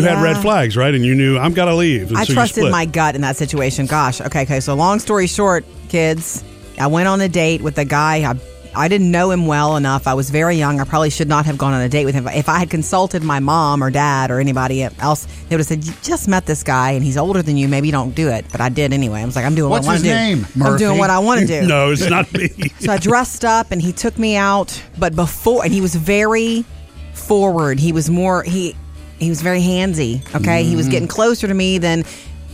A 0.00 0.02
few. 0.02 0.02
You 0.02 0.08
had 0.08 0.22
red 0.22 0.42
flags, 0.42 0.76
right? 0.76 0.94
And 0.94 1.04
you 1.04 1.14
knew 1.14 1.38
I'm 1.38 1.52
gotta 1.52 1.74
leave. 1.74 2.08
And 2.08 2.18
I 2.18 2.24
so 2.24 2.34
trusted 2.34 2.70
my 2.70 2.84
gut 2.86 3.14
in 3.14 3.20
that 3.22 3.36
situation. 3.36 3.86
Gosh. 3.86 4.20
Okay. 4.20 4.42
Okay. 4.42 4.60
So 4.60 4.74
long 4.74 4.98
story 4.98 5.26
short, 5.26 5.64
kids, 5.88 6.42
I 6.78 6.86
went 6.86 7.08
on 7.08 7.20
a 7.20 7.28
date 7.28 7.62
with 7.62 7.78
a 7.78 7.84
guy. 7.84 8.30
I, 8.30 8.34
I 8.74 8.88
didn't 8.88 9.10
know 9.10 9.30
him 9.30 9.46
well 9.46 9.76
enough. 9.76 10.06
I 10.06 10.14
was 10.14 10.30
very 10.30 10.56
young. 10.56 10.80
I 10.80 10.84
probably 10.84 11.10
should 11.10 11.28
not 11.28 11.44
have 11.44 11.58
gone 11.58 11.74
on 11.74 11.82
a 11.82 11.90
date 11.90 12.06
with 12.06 12.14
him. 12.14 12.26
If 12.28 12.48
I 12.48 12.58
had 12.58 12.70
consulted 12.70 13.22
my 13.22 13.38
mom 13.38 13.84
or 13.84 13.90
dad 13.90 14.30
or 14.30 14.40
anybody 14.40 14.82
else, 14.82 15.26
they 15.48 15.56
would 15.56 15.60
have 15.60 15.66
said, 15.66 15.84
"You 15.84 15.92
just 16.02 16.26
met 16.26 16.46
this 16.46 16.62
guy 16.62 16.92
and 16.92 17.04
he's 17.04 17.18
older 17.18 17.42
than 17.42 17.58
you. 17.58 17.68
Maybe 17.68 17.88
you 17.88 17.92
don't 17.92 18.14
do 18.14 18.28
it." 18.28 18.46
But 18.50 18.62
I 18.62 18.70
did 18.70 18.94
anyway. 18.94 19.20
I 19.20 19.26
was 19.26 19.36
like, 19.36 19.44
"I'm 19.44 19.54
doing 19.54 19.68
What's 19.68 19.86
what 19.86 19.92
I 19.92 19.94
want 19.96 20.04
to 20.04 20.08
do. 20.08 20.14
name, 20.14 20.46
I'm 20.66 20.78
doing 20.78 20.98
what 20.98 21.10
I 21.10 21.18
want 21.18 21.40
to 21.42 21.46
do." 21.46 21.66
No, 21.68 21.90
it's 21.90 22.08
not 22.08 22.32
me. 22.32 22.48
So 22.80 22.92
I 22.92 22.96
dressed 22.96 23.44
up 23.44 23.72
and 23.72 23.82
he 23.82 23.92
took 23.92 24.18
me 24.18 24.36
out, 24.36 24.82
but 24.98 25.14
before 25.14 25.64
and 25.64 25.72
he 25.72 25.82
was 25.82 25.94
very 25.94 26.64
forward. 27.12 27.78
He 27.78 27.92
was 27.92 28.08
more 28.08 28.42
he 28.42 28.74
he 29.22 29.28
was 29.30 29.42
very 29.42 29.60
handsy. 29.60 30.20
Okay, 30.34 30.64
he 30.64 30.76
was 30.76 30.86
Mm-hmm. 30.86 30.92
getting 30.92 31.08
closer 31.08 31.46
to 31.46 31.54
me 31.54 31.78
than 31.78 32.04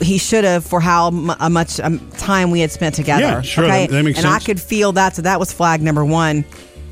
he 0.01 0.19
should 0.19 0.45
have 0.45 0.65
for 0.65 0.81
how 0.81 1.11
mu- 1.11 1.35
much 1.51 1.81
um, 1.81 1.99
time 2.13 2.51
we 2.51 2.61
had 2.61 2.71
spent 2.71 2.95
together. 2.95 3.23
Yeah, 3.23 3.41
sure, 3.43 3.65
Okay, 3.65 3.87
that- 3.87 3.93
that 3.93 4.05
makes 4.05 4.19
and 4.19 4.27
I 4.29 4.39
could 4.39 4.61
feel 4.61 4.93
that. 4.93 5.17
So 5.17 5.23
that 5.23 5.41
was 5.41 5.53
flag 5.53 5.83
number 5.83 6.05
one. 6.05 6.45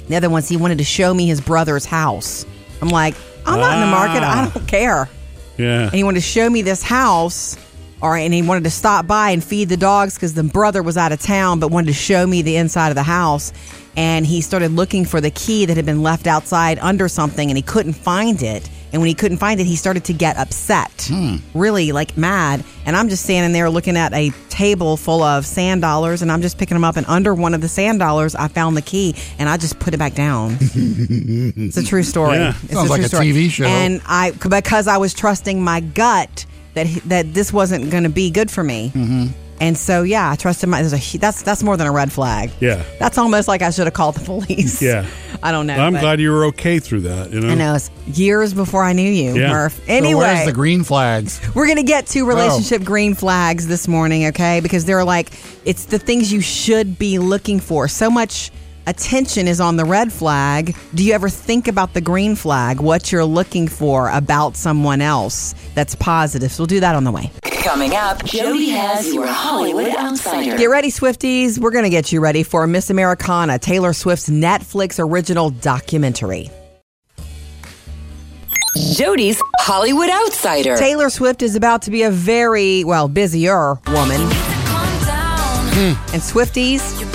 The 0.08 0.16
other 0.16 0.30
one's 0.30 0.48
he 0.48 0.56
wanted 0.56 0.78
to 0.78 0.84
show 0.84 1.12
me 1.14 1.26
his 1.26 1.40
brother's 1.40 1.84
house. 1.84 2.46
I'm 2.82 2.88
like, 2.88 3.14
I'm 3.46 3.58
not 3.60 3.74
in 3.74 3.80
the 3.80 3.86
market. 3.86 4.22
I 4.22 4.46
Ah. 4.46 4.50
don't 4.54 4.66
care 4.68 5.08
yeah. 5.56 5.82
and 5.84 5.94
he 5.94 6.04
wanted 6.04 6.20
to 6.20 6.26
show 6.26 6.50
me 6.50 6.62
this 6.62 6.82
house 6.82 7.56
or 8.02 8.16
and 8.16 8.34
he 8.34 8.42
wanted 8.42 8.64
to 8.64 8.70
stop 8.70 9.06
by 9.06 9.30
and 9.30 9.42
feed 9.42 9.68
the 9.70 9.76
dogs 9.76 10.14
because 10.14 10.34
the 10.34 10.42
brother 10.42 10.82
was 10.82 10.96
out 10.98 11.12
of 11.12 11.20
town 11.20 11.58
but 11.60 11.70
wanted 11.70 11.86
to 11.86 11.92
show 11.94 12.26
me 12.26 12.42
the 12.42 12.56
inside 12.56 12.88
of 12.90 12.94
the 12.94 13.02
house 13.02 13.52
and 13.96 14.26
he 14.26 14.42
started 14.42 14.72
looking 14.72 15.04
for 15.06 15.18
the 15.20 15.30
key 15.30 15.64
that 15.64 15.76
had 15.76 15.86
been 15.86 16.02
left 16.02 16.26
outside 16.26 16.78
under 16.80 17.08
something 17.08 17.48
and 17.50 17.56
he 17.56 17.62
couldn't 17.62 17.94
find 17.94 18.42
it 18.42 18.68
and 18.96 19.02
when 19.02 19.08
he 19.08 19.14
couldn't 19.14 19.36
find 19.36 19.60
it 19.60 19.64
he 19.66 19.76
started 19.76 20.02
to 20.06 20.14
get 20.14 20.38
upset 20.38 21.10
really 21.52 21.92
like 21.92 22.16
mad 22.16 22.64
and 22.86 22.96
i'm 22.96 23.10
just 23.10 23.22
standing 23.24 23.52
there 23.52 23.68
looking 23.68 23.94
at 23.94 24.14
a 24.14 24.30
table 24.48 24.96
full 24.96 25.22
of 25.22 25.44
sand 25.44 25.82
dollars 25.82 26.22
and 26.22 26.32
i'm 26.32 26.40
just 26.40 26.56
picking 26.56 26.74
them 26.74 26.82
up 26.84 26.96
and 26.96 27.04
under 27.08 27.34
one 27.34 27.52
of 27.52 27.60
the 27.60 27.68
sand 27.68 27.98
dollars 27.98 28.34
i 28.34 28.48
found 28.48 28.74
the 28.74 28.80
key 28.80 29.14
and 29.38 29.50
i 29.50 29.58
just 29.58 29.78
put 29.78 29.92
it 29.92 29.98
back 29.98 30.14
down 30.14 30.56
it's 30.60 31.76
a 31.76 31.84
true 31.84 32.02
story 32.02 32.38
Yeah. 32.38 32.54
It's 32.64 32.72
Sounds 32.72 32.88
a 32.88 32.90
like 32.90 32.98
true 33.00 33.04
a 33.04 33.08
story. 33.08 33.26
TV 33.32 33.50
show. 33.50 33.64
and 33.66 34.00
I 34.06 34.30
because 34.30 34.88
I 34.88 34.96
was 34.96 35.12
trusting 35.12 35.62
my 35.62 35.80
gut 35.80 36.46
that 36.74 36.86
that 37.06 37.34
this 37.34 37.52
wasn't 37.52 37.90
going 37.90 38.04
to 38.04 38.08
be 38.10 38.30
good 38.30 38.50
for 38.50 38.64
me. 38.64 38.92
Mm-hmm. 38.94 39.26
And 39.60 39.76
so 39.76 40.02
yeah, 40.02 40.30
I 40.30 40.36
trusted 40.36 40.68
my. 40.68 40.82
there's 40.82 41.14
a- 41.14 41.18
That's 41.18 41.42
that's 41.42 41.62
more 41.62 41.76
than 41.76 41.86
a 41.86 41.92
red 41.92 42.12
flag. 42.12 42.50
Yeah. 42.60 42.82
that's 42.98 43.18
almost 43.18 43.48
like 43.48 43.62
I 43.62 43.70
should 43.70 43.86
have 43.86 43.94
called 43.94 44.16
the 44.16 44.24
police. 44.24 44.82
Yeah. 44.82 45.06
I 45.42 45.52
don't 45.52 45.66
know. 45.66 45.74
I'm 45.74 45.92
but 45.92 46.00
glad 46.00 46.20
you 46.20 46.30
were 46.32 46.46
okay 46.46 46.78
through 46.78 47.00
that. 47.02 47.30
You 47.30 47.40
know. 47.40 47.48
I 47.48 47.54
know 47.54 47.74
it's 47.74 47.90
years 48.06 48.54
before 48.54 48.82
I 48.82 48.92
knew 48.92 49.10
you, 49.10 49.34
Yeah. 49.36 49.50
Murph. 49.50 49.74
So 49.76 49.82
Anyway, 49.88 50.20
where's 50.20 50.46
the 50.46 50.52
green 50.52 50.82
flags? 50.82 51.40
we're 51.54 51.66
going 51.66 51.76
to 51.76 51.82
get 51.82 52.06
to 52.08 52.20
oh. 52.20 52.26
relationship 52.26 52.82
green 52.84 53.14
flags 53.14 53.66
this 53.66 53.86
morning, 53.86 54.26
okay? 54.26 54.60
Because 54.60 54.84
they're 54.86 55.04
like, 55.04 55.30
it's 55.64 55.86
the 55.86 55.98
things 55.98 56.32
you 56.32 56.40
should 56.40 56.98
be 56.98 57.18
looking 57.18 57.60
for. 57.60 57.86
So 57.88 58.10
much 58.10 58.50
attention 58.86 59.48
is 59.48 59.60
on 59.60 59.76
the 59.76 59.84
red 59.84 60.12
flag, 60.12 60.74
do 60.94 61.04
you 61.04 61.12
ever 61.12 61.28
think 61.28 61.68
about 61.68 61.92
the 61.92 62.00
green 62.00 62.34
flag, 62.36 62.80
what 62.80 63.10
you're 63.12 63.24
looking 63.24 63.68
for 63.68 64.08
about 64.10 64.56
someone 64.56 65.00
else 65.00 65.54
that's 65.74 65.94
positive? 65.96 66.50
So 66.52 66.62
we'll 66.62 66.66
do 66.68 66.80
that 66.80 66.94
on 66.94 67.04
the 67.04 67.12
way. 67.12 67.30
Coming 67.66 67.96
up, 67.96 68.24
Jody 68.24 68.68
has 68.70 69.12
your 69.12 69.26
Hollywood 69.26 69.92
Outsider. 69.96 70.56
Get 70.56 70.70
ready, 70.70 70.88
Swifties. 70.88 71.58
We're 71.58 71.72
going 71.72 71.82
to 71.82 71.90
get 71.90 72.12
you 72.12 72.20
ready 72.20 72.44
for 72.44 72.64
Miss 72.68 72.90
Americana, 72.90 73.58
Taylor 73.58 73.92
Swift's 73.92 74.28
Netflix 74.28 75.04
original 75.04 75.50
documentary. 75.50 76.48
Jody's 78.94 79.42
Hollywood 79.58 80.10
Outsider. 80.10 80.76
Taylor 80.76 81.10
Swift 81.10 81.42
is 81.42 81.56
about 81.56 81.82
to 81.82 81.90
be 81.90 82.04
a 82.04 82.10
very, 82.10 82.84
well, 82.84 83.08
busier 83.08 83.74
woman. 83.88 84.20
Hmm. 85.74 86.14
And 86.14 86.22
Swifties, 86.22 87.05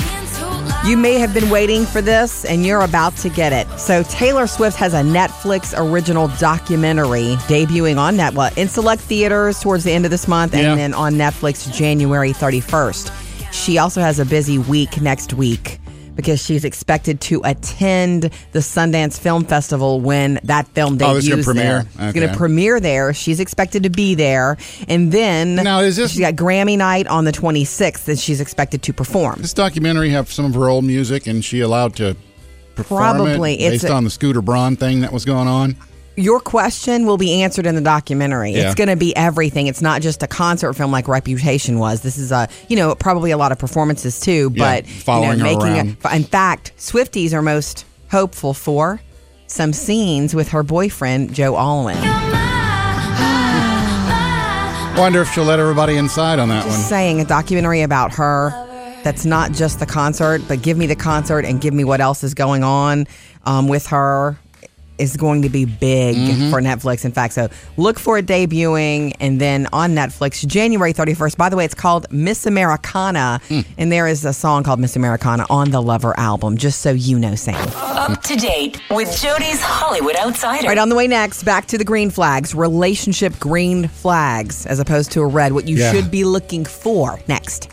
you 0.86 0.98
may 0.98 1.20
have 1.20 1.32
been 1.34 1.50
waiting 1.52 1.86
for 1.86 2.02
this 2.02 2.44
and 2.44 2.66
you're 2.66 2.82
about 2.82 3.16
to 3.18 3.30
get 3.30 3.54
it. 3.54 3.68
So 3.80 4.02
Taylor 4.04 4.48
Swift 4.48 4.76
has 4.78 4.94
a 4.96 5.02
Netflix 5.02 5.74
original 5.78 6.28
documentary 6.40 7.36
debuting 7.48 7.98
on 8.00 8.18
net 8.18 8.34
well, 8.34 8.52
in 8.58 8.68
select 8.68 9.02
theaters 9.04 9.60
towards 9.60 9.84
the 9.84 9.92
end 9.92 10.06
of 10.06 10.12
this 10.12 10.28
month 10.28 10.56
Yeah. 10.56 10.72
and 10.72 10.80
then 10.80 10.94
on 10.96 11.14
Netflix 11.14 11.72
January 11.72 12.32
31st. 12.34 13.12
She 13.54 13.78
also 13.78 14.02
has 14.02 14.18
a 14.20 14.26
busy 14.26 14.58
week 14.58 15.00
next 15.02 15.34
week 15.34 15.78
because 16.16 16.44
she's 16.44 16.66
expected 16.66 17.22
to 17.22 17.42
attend 17.44 18.30
the 18.52 18.60
Sundance 18.60 19.20
Film 19.20 19.44
Festival 19.46 20.00
when 20.02 20.40
that 20.44 20.68
film 20.70 20.94
Oh, 20.96 20.98
debuts 20.98 21.20
it's 21.20 21.30
gonna 21.30 21.44
premiere? 21.44 21.64
there. 21.98 22.08
It's 22.10 22.20
going 22.20 22.30
to 22.30 22.36
premiere 22.38 22.80
there. 22.80 23.14
She's 23.14 23.40
expected 23.40 23.84
to 23.84 23.90
be 23.90 24.16
there. 24.16 24.58
And 24.88 25.12
then 25.12 25.56
Now, 25.56 25.80
is 25.80 25.96
this- 25.96 26.12
she's 26.12 26.20
got 26.20 26.36
Grammy 26.36 26.78
night 26.78 27.08
on 27.08 27.26
the 27.26 27.32
26th 27.32 28.06
that 28.06 28.20
she's 28.20 28.42
expected 28.42 28.82
to 28.84 28.94
perform. 28.94 29.42
This 29.42 29.54
documentary 29.54 30.10
have 30.10 30.32
some 30.32 30.46
of 30.46 30.54
her 30.56 30.70
old 30.70 30.84
music, 30.86 31.28
and 31.28 31.44
she 31.44 31.62
allowed 31.62 31.96
to 31.98 32.16
perform 32.76 33.02
Probably. 33.02 33.60
it 33.62 33.72
based 33.72 33.84
a- 33.86 33.92
on 33.94 34.04
the 34.04 34.10
Scooter 34.10 34.42
Braun 34.42 34.76
thing 34.76 35.02
that 35.02 35.12
was 35.14 35.26
going 35.26 35.48
on. 35.48 35.76
Your 36.18 36.40
question 36.42 37.06
will 37.06 37.18
be 37.18 37.42
answered 37.42 37.66
in 37.66 37.76
the 37.76 37.82
documentary. 37.82 38.52
Yeah. 38.52 38.66
It's 38.66 38.76
going 38.76 38.90
to 38.90 38.96
be 38.98 39.16
everything. 39.16 39.68
It's 39.68 39.82
not 39.82 40.02
just 40.02 40.22
a 40.24 40.28
concert 40.28 40.74
film 40.74 40.92
like 40.92 41.08
Reputation 41.08 41.80
was. 41.80 42.02
This 42.02 42.18
is 42.18 42.32
a, 42.34 42.50
you 42.68 42.76
know, 42.76 42.94
probably 42.96 43.32
a 43.32 43.38
lot 43.38 43.52
of 43.54 43.60
performances 43.60 44.20
too, 44.20 44.52
Yeah, 44.54 44.82
but 44.82 44.88
following 44.88 45.24
you 45.24 45.30
her 45.32 45.38
know, 45.38 45.44
making 45.44 45.78
around. 45.78 45.98
it. 46.04 46.14
In 46.16 46.24
fact, 46.26 46.74
Swifties 46.78 47.34
are 47.34 47.42
most 47.42 47.86
hopeful 48.10 48.54
for 48.54 49.00
some 49.48 49.72
scenes 49.74 50.36
with 50.36 50.50
her 50.50 50.64
boyfriend 50.64 51.34
Joe 51.34 51.56
Alwyn. 51.56 51.98
Wonder 54.98 55.22
if 55.22 55.32
she'll 55.34 55.46
let 55.46 55.60
everybody 55.60 55.96
inside 55.96 56.38
on 56.38 56.50
that 56.50 56.66
one. 56.66 56.78
Saying, 56.78 57.22
a 57.22 57.26
documentary 57.26 57.82
about 57.82 58.14
her 58.16 58.52
that's 59.04 59.26
not 59.26 59.52
just 59.54 59.80
the 59.80 59.86
concert, 59.86 60.42
but 60.48 60.62
give 60.62 60.78
me 60.78 60.86
the 60.86 60.96
concert 60.96 61.44
and 61.46 61.60
give 61.62 61.74
me 61.74 61.84
what 61.84 62.02
else 62.02 62.24
is 62.24 62.34
going 62.34 62.64
on 62.64 63.08
um, 63.46 63.68
with 63.68 63.88
her 63.88 64.38
is 64.98 65.18
going 65.18 65.42
to 65.42 65.50
be 65.50 65.66
big 65.66 66.16
Mm-hmm. 66.16 66.50
for 66.52 66.62
Netflix. 66.62 67.06
In 67.06 67.12
fact, 67.12 67.34
so 67.34 67.50
look 67.78 67.98
for 68.00 68.18
it 68.18 68.26
debuting 68.26 69.14
and 69.20 69.42
then 69.42 69.68
on 69.74 69.96
Netflix 69.96 70.46
January 70.46 70.94
31st. 70.94 71.38
By 71.38 71.50
the 71.50 71.56
way, 71.56 71.66
it's 71.66 71.74
called 71.74 72.06
Miss 72.12 72.46
Americana, 72.46 73.40
Hmm. 73.48 73.62
and 73.78 73.92
there 73.92 74.08
is 74.08 74.24
a 74.26 74.34
song 74.34 74.64
called 74.64 74.80
Miss 74.80 74.96
Americana 74.96 75.46
on 75.50 75.72
the 75.72 75.82
Lover 75.82 76.14
album, 76.20 76.58
just 76.58 76.82
so 76.82 76.92
you 76.92 77.18
know, 77.18 77.36
Sam. 77.36 77.56
Up 77.76 78.22
to 78.24 78.36
date 78.36 78.80
with 78.92 79.16
Jody's 79.20 79.62
Hollywood 79.62 80.16
Outsider. 80.18 80.68
Right 80.68 80.78
on 80.78 80.90
the 80.90 80.96
way 80.96 81.08
next, 81.08 81.44
back 81.44 81.66
to 81.68 81.78
the 81.78 81.84
green 81.86 82.10
flags, 82.10 82.54
relationship 82.54 83.40
green 83.40 83.88
flags 83.88 84.66
as 84.66 84.80
opposed 84.80 85.12
to 85.14 85.22
a 85.22 85.26
red, 85.28 85.54
what 85.54 85.68
you 85.68 85.78
Yeah. 85.78 85.92
should 85.92 86.12
be 86.12 86.24
looking 86.24 86.66
for 86.66 87.20
next. 87.28 87.70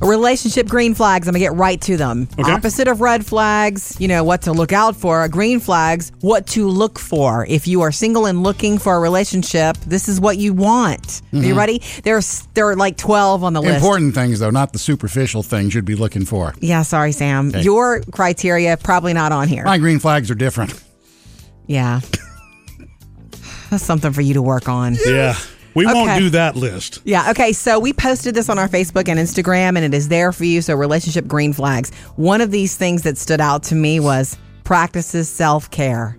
Relationship 0.00 0.68
green 0.68 0.94
flags, 0.94 1.26
I'm 1.26 1.32
gonna 1.32 1.44
get 1.44 1.54
right 1.54 1.80
to 1.82 1.96
them. 1.96 2.28
Okay. 2.38 2.50
Opposite 2.50 2.88
of 2.88 3.00
red 3.00 3.24
flags, 3.24 3.96
you 3.98 4.08
know, 4.08 4.24
what 4.24 4.42
to 4.42 4.52
look 4.52 4.72
out 4.72 4.96
for. 4.96 5.26
Green 5.28 5.60
flags, 5.60 6.12
what 6.20 6.46
to 6.48 6.68
look 6.68 6.98
for. 6.98 7.46
If 7.48 7.66
you 7.66 7.82
are 7.82 7.92
single 7.92 8.26
and 8.26 8.42
looking 8.42 8.78
for 8.78 8.96
a 8.96 9.00
relationship, 9.00 9.76
this 9.78 10.08
is 10.08 10.20
what 10.20 10.38
you 10.38 10.52
want. 10.52 11.22
Are 11.32 11.36
you 11.36 11.42
mm-hmm. 11.42 11.58
ready? 11.58 11.82
There's 12.02 12.46
there 12.54 12.68
are 12.68 12.76
like 12.76 12.96
12 12.96 13.42
on 13.42 13.52
the 13.52 13.62
list. 13.62 13.76
Important 13.76 14.14
things, 14.14 14.40
though, 14.40 14.50
not 14.50 14.72
the 14.72 14.78
superficial 14.78 15.42
things 15.42 15.74
you'd 15.74 15.84
be 15.84 15.96
looking 15.96 16.24
for. 16.24 16.54
Yeah, 16.60 16.82
sorry, 16.82 17.12
Sam. 17.12 17.48
Okay. 17.48 17.62
Your 17.62 18.02
criteria 18.12 18.76
probably 18.76 19.14
not 19.14 19.32
on 19.32 19.48
here. 19.48 19.64
My 19.64 19.78
green 19.78 19.98
flags 19.98 20.30
are 20.30 20.34
different. 20.34 20.82
Yeah. 21.66 22.00
That's 23.70 23.84
something 23.84 24.12
for 24.12 24.20
you 24.20 24.34
to 24.34 24.42
work 24.42 24.68
on. 24.68 24.96
Yeah. 25.04 25.36
We 25.76 25.86
won't 25.86 26.18
do 26.18 26.30
that 26.30 26.56
list. 26.56 27.00
Yeah. 27.04 27.30
Okay. 27.30 27.52
So 27.52 27.78
we 27.78 27.92
posted 27.92 28.34
this 28.34 28.48
on 28.48 28.58
our 28.58 28.68
Facebook 28.68 29.08
and 29.08 29.20
Instagram, 29.20 29.76
and 29.76 29.78
it 29.78 29.94
is 29.94 30.08
there 30.08 30.32
for 30.32 30.44
you. 30.44 30.62
So 30.62 30.74
relationship 30.74 31.26
green 31.26 31.52
flags. 31.52 31.92
One 32.16 32.40
of 32.40 32.50
these 32.50 32.76
things 32.76 33.02
that 33.02 33.18
stood 33.18 33.40
out 33.40 33.62
to 33.64 33.74
me 33.74 34.00
was 34.00 34.36
practices 34.64 35.28
self 35.28 35.70
care. 35.70 36.18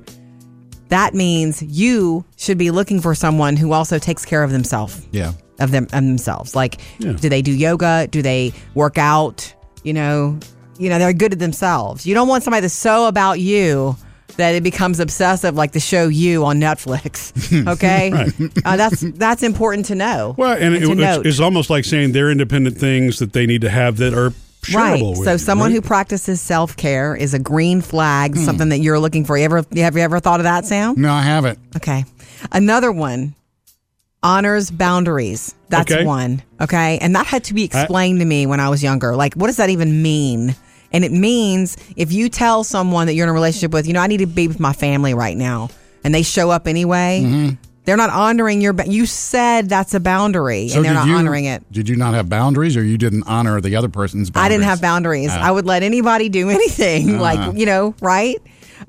That 0.89 1.13
means 1.13 1.61
you 1.61 2.23
should 2.37 2.57
be 2.57 2.71
looking 2.71 3.01
for 3.01 3.13
someone 3.13 3.57
who 3.57 3.73
also 3.73 3.99
takes 3.99 4.23
care 4.23 4.43
of 4.43 4.51
themselves. 4.51 5.05
Yeah. 5.11 5.33
Of 5.59 5.71
them 5.71 5.83
of 5.85 5.89
themselves. 5.91 6.55
Like, 6.55 6.79
Yeah. 6.99 7.13
do 7.13 7.27
they 7.27 7.41
do 7.41 7.51
yoga? 7.51 8.07
Do 8.09 8.21
they 8.21 8.53
work 8.75 8.97
out? 8.97 9.53
You 9.83 9.93
know, 9.93 10.39
you 10.77 10.89
know, 10.89 10.99
they're 10.99 11.13
good 11.13 11.33
at 11.33 11.39
themselves. 11.39 12.05
You 12.05 12.13
don't 12.13 12.27
want 12.27 12.43
somebody 12.43 12.61
that's 12.61 12.73
so 12.73 13.07
about 13.07 13.39
you 13.39 13.97
that 14.37 14.55
it 14.55 14.63
becomes 14.63 14.99
obsessive, 14.99 15.55
like 15.55 15.71
the 15.73 15.79
show 15.79 16.07
You 16.07 16.45
on 16.45 16.59
Netflix. 16.59 17.33
Okay, 17.67 18.11
uh, 18.65 18.77
that's 18.77 19.01
that's 19.01 19.43
important 19.43 19.85
to 19.87 19.95
know. 19.95 20.35
Well, 20.37 20.55
and 20.57 20.73
it, 20.75 20.83
it's, 20.83 21.25
it's 21.27 21.39
almost 21.39 21.69
like 21.69 21.85
saying 21.85 22.11
they're 22.13 22.31
independent 22.31 22.77
things 22.77 23.19
that 23.19 23.33
they 23.33 23.45
need 23.45 23.61
to 23.61 23.69
have 23.69 23.97
that 23.97 24.13
are 24.13 24.31
Right. 24.73 24.99
shareable 25.01 25.11
with 25.17 25.23
So 25.25 25.37
someone 25.37 25.69
right? 25.69 25.75
who 25.75 25.81
practices 25.81 26.41
self 26.41 26.75
care 26.75 27.15
is 27.15 27.33
a 27.33 27.39
green 27.39 27.79
flag, 27.81 28.35
Hmm. 28.35 28.43
something 28.43 28.69
that 28.69 28.79
you're 28.79 28.99
looking 28.99 29.23
for. 29.23 29.37
You 29.37 29.45
ever 29.45 29.63
have 29.75 29.95
you 29.95 30.01
ever 30.01 30.19
thought 30.19 30.39
of 30.39 30.43
that, 30.45 30.65
Sam? 30.65 30.95
No, 30.99 31.11
I 31.13 31.21
haven't. 31.21 31.59
Okay. 31.77 32.03
Another 32.51 32.91
one 32.91 33.33
honors 34.23 34.69
boundaries. 34.71 35.53
That's 35.69 35.91
Okay. 35.91 36.03
one. 36.05 36.41
Okay. 36.59 36.97
And 37.01 37.15
that 37.15 37.27
had 37.27 37.43
to 37.45 37.53
be 37.53 37.63
explained 37.63 38.19
to 38.19 38.25
me 38.25 38.45
when 38.45 38.59
I 38.59 38.69
was 38.69 38.81
younger. 38.83 39.15
Like, 39.15 39.35
what 39.35 39.47
does 39.47 39.57
that 39.57 39.69
even 39.69 40.01
mean? 40.01 40.55
And 40.91 41.03
it 41.03 41.11
means 41.11 41.77
if 41.95 42.11
you 42.11 42.29
tell 42.29 42.63
someone 42.63 43.07
that 43.07 43.13
you're 43.13 43.25
in 43.25 43.29
a 43.29 43.33
relationship 43.33 43.71
with, 43.71 43.87
you 43.87 43.93
know, 43.93 44.01
I 44.01 44.07
need 44.07 44.17
to 44.17 44.25
be 44.25 44.47
with 44.47 44.59
my 44.59 44.73
family 44.73 45.13
right 45.13 45.35
now, 45.37 45.69
and 46.03 46.13
they 46.15 46.23
show 46.23 46.49
up 46.49 46.67
anyway, 46.67 47.21
Mm-hmm. 47.25 47.55
they're 47.85 47.97
not 47.97 48.09
honoring 48.09 48.61
your. 48.61 48.73
ba- 48.73 48.87
You 48.87 49.05
said 49.05 49.67
that's 49.69 49.93
a 49.93 49.99
boundary, 49.99 50.69
So 50.69 50.77
and 50.77 50.85
they're 50.85 50.93
not 50.93 51.07
you, 51.07 51.15
honoring 51.15 51.45
it. 51.45 51.63
Did 51.71 51.89
you 51.89 51.95
not 51.97 52.13
have 52.13 52.29
boundaries, 52.29 52.77
or 52.77 52.83
you 52.83 52.97
didn't 52.97 53.23
honor 53.27 53.59
the 53.61 53.75
other 53.75 53.89
person's 53.89 54.29
boundaries? 54.29 54.45
I 54.45 54.49
didn't 54.55 54.65
have 54.69 54.81
boundaries. 54.81 55.29
Ah. 55.31 55.47
I 55.47 55.51
would 55.51 55.65
let 55.65 55.83
anybody 55.83 56.29
do 56.29 56.49
anything, 56.57 57.15
Uh-huh. 57.15 57.21
like 57.21 57.57
you 57.57 57.65
know, 57.65 57.93
right? 58.01 58.37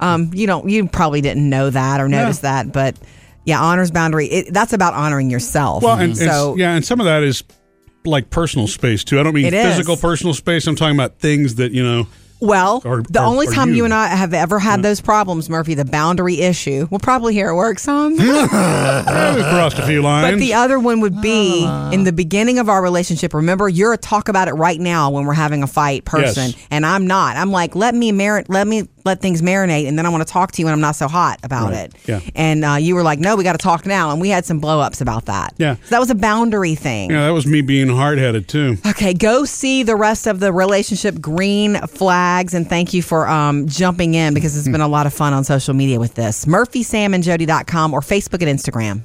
Um, 0.00 0.30
you 0.34 0.46
don't. 0.46 0.68
You 0.68 0.86
probably 0.86 1.20
didn't 1.20 1.48
know 1.48 1.70
that 1.70 2.00
or 2.00 2.08
notice 2.08 2.40
that, 2.40 2.72
but 2.72 2.96
yeah, 3.44 3.60
honors 3.60 3.90
boundary. 3.90 4.26
It, 4.26 4.52
that's 4.52 4.72
about 4.72 4.94
honoring 4.94 5.30
yourself. 5.30 5.82
Well, 5.82 5.94
and, 5.98 6.10
and 6.12 6.16
so 6.16 6.54
yeah, 6.56 6.74
and 6.74 6.84
some 6.84 7.00
of 7.00 7.06
that 7.06 7.22
is 7.22 7.42
like 8.04 8.30
personal 8.30 8.66
space 8.68 9.04
too. 9.04 9.20
I 9.20 9.22
don't 9.22 9.34
mean 9.34 9.46
It 9.46 9.54
is. 9.54 9.64
physical 9.76 9.96
personal 9.96 10.34
space. 10.34 10.66
I'm 10.66 10.76
talking 10.76 10.96
about 10.96 11.18
things 11.18 11.56
that 11.56 11.72
you 11.72 11.82
know. 11.82 12.06
well, 12.40 12.80
or- 12.84 13.02
the 13.02 13.20
or- 13.20 13.26
only 13.26 13.48
or 13.48 13.52
time 13.52 13.70
you. 13.70 13.76
you. 13.76 13.84
and 13.84 13.92
I 13.92 14.06
have 14.06 14.32
ever 14.32 14.58
had 14.58 14.82
those 14.82 15.00
problems, 15.00 15.50
Murphy, 15.50 15.74
the 15.74 15.84
boundary 15.84 16.40
issue. 16.40 16.86
We'll 16.90 17.00
probably 17.00 17.34
hear 17.34 17.48
it 17.50 17.54
work 17.56 17.78
some. 17.80 18.12
we 18.18 18.18
crossed 19.42 19.78
a 19.78 19.86
few 19.86 20.02
lines. 20.02 20.32
But 20.34 20.38
the 20.38 20.54
other 20.54 20.78
one 20.78 21.00
would 21.00 21.20
be 21.20 21.64
in 21.92 22.04
the 22.04 22.12
beginning 22.12 22.58
of 22.58 22.68
our 22.68 22.82
relationship. 22.82 23.34
Remember, 23.34 23.68
you're 23.68 23.92
a 23.92 23.98
talk 23.98 24.28
about 24.28 24.48
it 24.48 24.52
right 24.54 24.80
now 24.80 25.10
when 25.10 25.26
we're 25.26 25.34
having 25.34 25.62
a 25.62 25.66
fight 25.66 26.04
person, 26.04 26.50
Yes. 26.52 26.66
and 26.70 26.86
I'm 26.86 27.06
not. 27.06 27.36
I'm 27.36 27.50
like, 27.50 27.74
let 27.74 27.94
me 27.94 28.12
marinate, 28.12 28.46
let 28.48 28.66
me 28.66 28.88
let 29.08 29.20
things 29.20 29.42
marinate, 29.42 29.88
and 29.88 29.98
then 29.98 30.06
I 30.06 30.08
want 30.10 30.26
to 30.26 30.32
talk 30.32 30.52
to 30.52 30.62
you 30.62 30.66
when 30.66 30.72
I'm 30.74 30.80
not 30.80 30.94
so 30.96 31.08
hot 31.08 31.40
about 31.42 31.70
Right. 31.72 31.86
it. 31.86 31.94
Yeah. 32.06 32.20
And 32.34 32.64
uh, 32.64 32.74
you 32.74 32.94
were 32.94 33.02
like, 33.02 33.18
no, 33.18 33.34
we 33.36 33.42
got 33.44 33.52
to 33.52 33.58
talk 33.58 33.84
now, 33.86 34.10
and 34.12 34.20
we 34.20 34.28
had 34.28 34.44
some 34.46 34.58
blow 34.60 34.80
ups 34.80 35.00
about 35.00 35.24
that. 35.26 35.54
Yeah. 35.58 35.74
So 35.76 35.80
that 35.90 35.98
was 36.00 36.10
a 36.10 36.14
boundary 36.14 36.74
thing. 36.74 37.10
yeah, 37.10 37.26
that 37.26 37.32
was 37.32 37.46
me 37.46 37.60
being 37.62 37.88
hard 37.88 38.18
headed 38.18 38.48
too. 38.48 38.76
Okay, 38.86 39.14
go 39.14 39.44
see 39.44 39.82
the 39.82 39.96
rest 39.96 40.26
of 40.26 40.40
the 40.40 40.52
relationship 40.52 41.20
green 41.20 41.76
flags, 41.88 42.54
and 42.54 42.68
thank 42.68 42.94
you 42.94 43.02
for 43.02 43.26
um, 43.28 43.66
jumping 43.66 44.14
in 44.14 44.34
because 44.34 44.56
it's 44.56 44.68
been 44.68 44.80
a 44.80 44.88
lot 44.88 45.06
of 45.06 45.12
fun 45.14 45.32
on 45.32 45.42
social 45.44 45.74
media 45.74 45.98
with 45.98 46.14
this. 46.14 46.44
MurphySamandJody.com 46.44 47.92
or 47.94 48.00
Facebook 48.00 48.46
and 48.46 48.58
Instagram. 48.58 49.02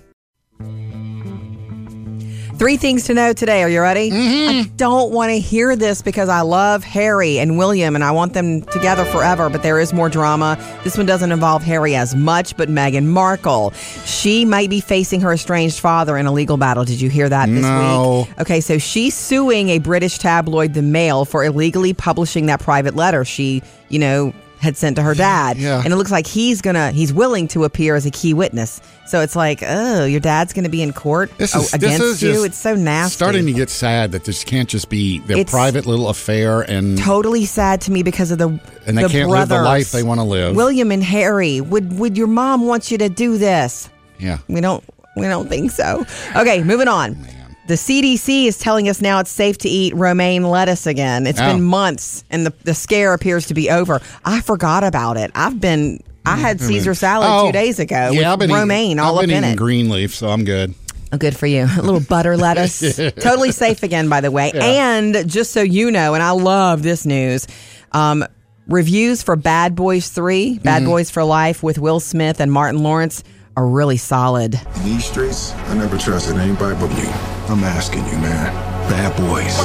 Three 2.63 2.77
things 2.77 3.03
to 3.07 3.13
know 3.13 3.33
today. 3.33 3.61
Are 3.61 3.67
you 3.67 3.81
ready? 3.81 4.09
Mm-hmm. 4.09 4.49
I 4.49 4.71
don't 4.77 5.11
want 5.11 5.31
to 5.31 5.37
hear 5.37 5.75
this 5.75 6.01
because 6.01 6.29
I 6.29 6.39
love 6.39 6.81
Harry 6.85 7.37
and 7.37 7.57
William 7.57 7.93
and 7.93 8.05
I 8.05 8.11
want 8.11 8.33
them 8.33 8.61
together 8.61 9.03
forever, 9.03 9.49
but 9.49 9.63
there 9.63 9.81
is 9.81 9.91
more 9.91 10.07
drama. 10.07 10.57
This 10.85 10.95
one 10.95 11.05
doesn't 11.05 11.33
involve 11.33 11.61
Harry 11.63 11.93
as 11.93 12.15
much, 12.15 12.55
but 12.55 12.69
Meghan 12.69 13.07
Markle. 13.07 13.71
She 14.05 14.45
might 14.45 14.69
be 14.69 14.79
facing 14.79 15.19
her 15.19 15.33
estranged 15.33 15.81
father 15.81 16.15
in 16.15 16.25
a 16.25 16.31
legal 16.31 16.55
battle. 16.55 16.85
Did 16.85 17.01
you 17.01 17.09
hear 17.09 17.27
that 17.27 17.49
this 17.49 17.63
No. 17.63 18.27
week? 18.29 18.39
Okay, 18.39 18.61
so 18.61 18.77
she's 18.77 19.13
suing 19.13 19.67
a 19.67 19.79
British 19.79 20.17
tabloid, 20.17 20.73
The 20.73 20.83
Mail, 20.83 21.25
for 21.25 21.43
illegally 21.43 21.93
publishing 21.93 22.45
that 22.45 22.61
private 22.61 22.95
letter. 22.95 23.25
She, 23.25 23.61
you 23.89 23.99
know, 23.99 24.31
had 24.63 24.77
sent 24.77 24.95
to 24.95 25.03
her 25.03 25.13
dad. 25.13 25.57
Yeah. 25.57 25.81
And 25.83 25.93
it 25.93 25.97
looks 25.97 26.09
like 26.11 26.25
he's 26.25 26.61
gonna 26.61 26.91
he's 26.91 27.13
willing 27.13 27.47
to 27.49 27.65
appear 27.65 27.95
as 27.95 28.05
a 28.05 28.11
key 28.11 28.33
witness. 28.33 28.81
So 29.05 29.19
it's 29.19 29.35
like, 29.35 29.61
oh, 29.61 30.05
your 30.05 30.21
dad's 30.21 30.53
gonna 30.53 30.69
be 30.69 30.81
in 30.81 30.93
court 30.93 31.29
This 31.37 31.53
is 31.53 31.73
against 31.73 31.99
this 31.99 32.23
is 32.23 32.23
you. 32.23 32.43
It's 32.45 32.57
so 32.57 32.73
nasty. 32.75 33.13
Starting 33.13 33.45
to 33.45 33.53
get 33.53 33.69
sad 33.69 34.13
that 34.13 34.23
this 34.23 34.43
can't 34.43 34.69
just 34.69 34.89
be 34.89 35.19
their 35.19 35.37
It's 35.39 35.51
private 35.51 35.85
little 35.85 36.07
affair 36.07 36.61
and 36.61 36.97
totally 36.97 37.45
sad 37.45 37.81
to 37.81 37.91
me 37.91 38.01
because 38.03 38.31
of 38.31 38.37
the 38.37 38.47
and 38.87 38.97
they 38.97 39.03
the 39.03 39.09
can't 39.09 39.29
live 39.29 39.49
the 39.49 39.61
life 39.61 39.91
they 39.91 40.03
want 40.03 40.19
to 40.19 40.23
live. 40.23 40.55
William 40.55 40.91
and 40.91 41.03
Harry, 41.03 41.59
would 41.59 41.99
would 41.99 42.17
your 42.17 42.27
mom 42.27 42.65
want 42.65 42.89
you 42.89 42.97
to 42.99 43.09
do 43.09 43.37
this? 43.37 43.89
yeah. 44.17 44.37
We 44.47 44.61
don't 44.61 44.83
we 45.17 45.23
don't 45.23 45.49
think 45.49 45.71
so. 45.71 46.05
Okay, 46.35 46.63
moving 46.63 46.87
on. 46.87 47.17
The 47.65 47.75
CDC 47.75 48.45
is 48.45 48.57
telling 48.57 48.89
us 48.89 48.99
now 49.01 49.19
it's 49.19 49.31
safe 49.31 49.57
to 49.59 49.69
eat 49.69 49.95
romaine 49.95 50.43
lettuce 50.43 50.85
again. 50.85 51.25
It's 51.25 51.39
Oh. 51.39 51.45
been 51.53 51.61
months 51.63 52.25
and 52.29 52.45
the, 52.45 52.53
the 52.65 52.73
scare 52.73 53.13
appears 53.13 53.47
to 53.47 53.53
be 53.53 53.69
over. 53.69 54.01
I 54.25 54.41
forgot 54.41 54.83
about 54.83 55.15
it. 55.17 55.31
I've 55.33 55.61
been 55.61 55.99
I 56.25 56.35
had 56.37 56.59
Caesar 56.61 56.93
salad 56.93 57.27
Oh, 57.29 57.47
two 57.47 57.51
days 57.53 57.79
ago 57.79 58.11
yeah, 58.11 58.31
I've 58.33 58.39
with 58.39 58.49
been 58.49 58.55
romaine 58.57 58.87
eating, 58.91 58.99
all 58.99 59.17
I've 59.17 59.23
up 59.25 59.27
been 59.29 59.37
in 59.37 59.43
eating 59.43 59.53
it. 59.53 59.57
green 59.57 59.89
leaf, 59.89 60.13
so 60.15 60.27
I'm 60.29 60.43
good. 60.45 60.73
Oh, 61.13 61.17
good 61.17 61.35
for 61.37 61.47
you. 61.47 61.63
A 61.77 61.81
little 61.81 61.99
butter 62.01 62.35
lettuce. 62.37 62.79
totally 62.97 63.51
safe 63.51 63.81
again, 63.83 64.09
by 64.09 64.19
the 64.21 64.31
way. 64.31 64.51
And 64.55 65.29
just 65.29 65.51
so 65.53 65.61
you 65.61 65.89
know, 65.91 66.13
and 66.15 66.23
I 66.23 66.31
love 66.31 66.81
this 66.83 67.05
news. 67.05 67.47
Um, 67.93 68.25
reviews 68.67 69.21
for 69.23 69.35
Bad 69.35 69.75
Boys 69.75 70.09
3, 70.09 70.59
Bad 70.59 70.81
Mm-hmm. 70.81 70.89
Boys 70.91 71.09
for 71.11 71.23
Life 71.23 71.61
with 71.63 71.77
Will 71.79 71.99
Smith 71.99 72.39
and 72.39 72.51
Martin 72.51 72.83
Lawrence 72.83 73.23
are 73.55 73.67
really 73.67 73.97
solid. 73.97 74.59
In 74.77 74.83
these 74.83 75.05
streets, 75.05 75.53
I 75.53 75.75
never 75.75 75.97
trusted 75.97 76.37
anybody 76.37 76.75
but 76.79 76.87
me. 76.89 77.32
I'm 77.49 77.63
asking 77.63 78.05
you, 78.05 78.17
man. 78.19 78.53
Bad 78.89 79.15
boys. 79.17 79.57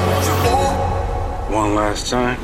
One 1.54 1.74
last 1.74 2.10
time. 2.10 2.36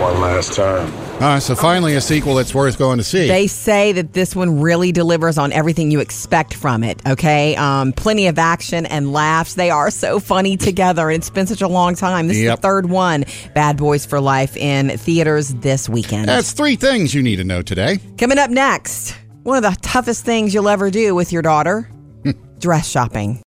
One 0.00 0.20
last 0.20 0.54
time. 0.54 0.92
Uh, 1.22 1.38
so 1.38 1.54
finally, 1.54 1.94
a 1.94 2.00
sequel 2.00 2.34
that's 2.34 2.54
worth 2.54 2.78
going 2.78 2.98
to 2.98 3.04
see. 3.04 3.28
They 3.28 3.46
say 3.46 3.92
that 3.92 4.12
this 4.12 4.34
one 4.34 4.60
really 4.60 4.90
delivers 4.90 5.38
on 5.38 5.52
everything 5.52 5.90
you 5.90 6.00
expect 6.00 6.54
from 6.54 6.82
it. 6.82 7.00
Okay, 7.06 7.54
um, 7.56 7.92
plenty 7.92 8.26
of 8.26 8.38
action 8.38 8.86
and 8.86 9.12
laughs. 9.12 9.54
They 9.54 9.70
are 9.70 9.90
so 9.90 10.18
funny 10.18 10.56
together, 10.56 11.08
and 11.10 11.18
it's 11.18 11.30
been 11.30 11.46
such 11.46 11.62
a 11.62 11.68
long 11.68 11.94
time. 11.94 12.28
This 12.28 12.38
is 12.38 12.50
the 12.50 12.56
third 12.56 12.90
one. 12.90 13.24
Bad 13.54 13.76
Boys 13.76 14.04
for 14.04 14.20
Life 14.20 14.56
in 14.56 14.96
theaters 14.98 15.54
this 15.54 15.88
weekend. 15.88 16.26
That's 16.26 16.52
three 16.52 16.76
things 16.76 17.14
you 17.14 17.22
need 17.22 17.36
to 17.36 17.44
know 17.44 17.62
today. 17.62 17.98
Coming 18.18 18.38
up 18.38 18.50
next, 18.50 19.16
one 19.44 19.62
of 19.62 19.62
the 19.62 19.78
toughest 19.80 20.24
things 20.24 20.52
you'll 20.52 20.68
ever 20.68 20.90
do 20.90 21.14
with 21.14 21.32
your 21.32 21.42
daughter: 21.42 21.88
dress 22.58 22.88
shopping. 22.88 23.42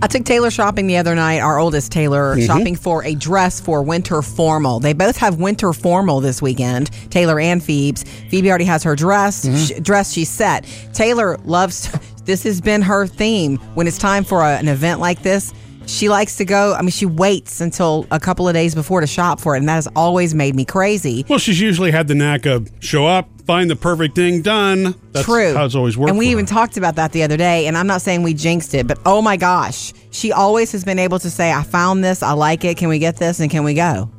I 0.00 0.06
took 0.06 0.24
Taylor 0.24 0.50
shopping 0.50 0.86
the 0.86 0.96
other 0.96 1.14
night, 1.14 1.40
our 1.40 1.58
oldest 1.58 1.90
Taylor, 1.90 2.36
mm-hmm. 2.36 2.46
shopping 2.46 2.76
for 2.76 3.04
a 3.04 3.14
dress 3.14 3.60
for 3.60 3.82
winter 3.82 4.22
formal. 4.22 4.78
They 4.78 4.92
both 4.92 5.16
have 5.16 5.40
winter 5.40 5.72
formal 5.72 6.20
this 6.20 6.40
weekend, 6.40 6.90
Taylor 7.10 7.40
and 7.40 7.62
Phoebe's. 7.62 8.04
Phoebe 8.30 8.48
already 8.48 8.64
has 8.64 8.84
her 8.84 8.94
dress, 8.94 9.44
mm-hmm. 9.44 9.56
sh- 9.56 9.80
dress 9.82 10.12
she's 10.12 10.30
set. 10.30 10.64
Taylor 10.92 11.36
loves, 11.44 11.90
this 12.24 12.44
has 12.44 12.60
been 12.60 12.82
her 12.82 13.06
theme. 13.06 13.56
When 13.74 13.88
it's 13.88 13.98
time 13.98 14.22
for 14.22 14.42
a, 14.42 14.56
an 14.56 14.68
event 14.68 15.00
like 15.00 15.22
this, 15.22 15.52
she 15.86 16.08
likes 16.08 16.36
to 16.36 16.44
go, 16.44 16.74
I 16.74 16.82
mean, 16.82 16.90
she 16.90 17.06
waits 17.06 17.60
until 17.60 18.06
a 18.10 18.20
couple 18.20 18.46
of 18.46 18.54
days 18.54 18.74
before 18.74 19.00
to 19.00 19.06
shop 19.06 19.40
for 19.40 19.56
it, 19.56 19.58
and 19.58 19.68
that 19.68 19.74
has 19.74 19.88
always 19.96 20.34
made 20.34 20.54
me 20.54 20.64
crazy. 20.64 21.24
Well, 21.28 21.38
she's 21.38 21.60
usually 21.60 21.90
had 21.90 22.06
the 22.06 22.14
knack 22.14 22.46
of 22.46 22.70
show 22.80 23.06
up, 23.06 23.28
find 23.48 23.70
the 23.70 23.76
perfect 23.76 24.14
thing 24.14 24.42
done. 24.42 24.94
That's 25.12 25.24
True. 25.24 25.54
how 25.54 25.64
it's 25.64 25.74
always 25.74 25.96
worked. 25.96 26.10
And 26.10 26.18
we 26.18 26.26
for 26.26 26.32
even 26.32 26.44
her. 26.44 26.50
talked 26.50 26.76
about 26.76 26.96
that 26.96 27.12
the 27.12 27.22
other 27.22 27.38
day. 27.38 27.66
And 27.66 27.78
I'm 27.78 27.86
not 27.86 28.02
saying 28.02 28.22
we 28.22 28.34
jinxed 28.34 28.74
it, 28.74 28.86
but 28.86 28.98
oh 29.06 29.22
my 29.22 29.38
gosh, 29.38 29.94
she 30.10 30.30
always 30.32 30.70
has 30.72 30.84
been 30.84 30.98
able 30.98 31.18
to 31.18 31.30
say, 31.30 31.50
"I 31.50 31.62
found 31.62 32.04
this. 32.04 32.22
I 32.22 32.32
like 32.32 32.62
it. 32.64 32.76
Can 32.76 32.88
we 32.90 32.98
get 32.98 33.16
this? 33.16 33.40
And 33.40 33.50
can 33.50 33.64
we 33.64 33.72
go?" 33.74 34.10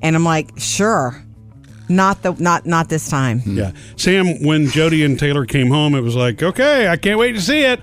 And 0.00 0.14
I'm 0.16 0.24
like, 0.24 0.50
"Sure." 0.56 1.22
Not 1.90 2.22
the 2.22 2.32
not 2.38 2.66
not 2.66 2.88
this 2.90 3.08
time. 3.08 3.40
Yeah. 3.46 3.72
Sam, 3.96 4.42
when 4.44 4.68
Jody 4.68 5.04
and 5.04 5.18
Taylor 5.18 5.44
came 5.46 5.68
home, 5.68 5.94
it 5.94 6.02
was 6.02 6.14
like, 6.14 6.42
okay, 6.42 6.86
I 6.86 6.96
can't 6.98 7.18
wait 7.18 7.32
to 7.32 7.40
see 7.40 7.60
it. 7.60 7.80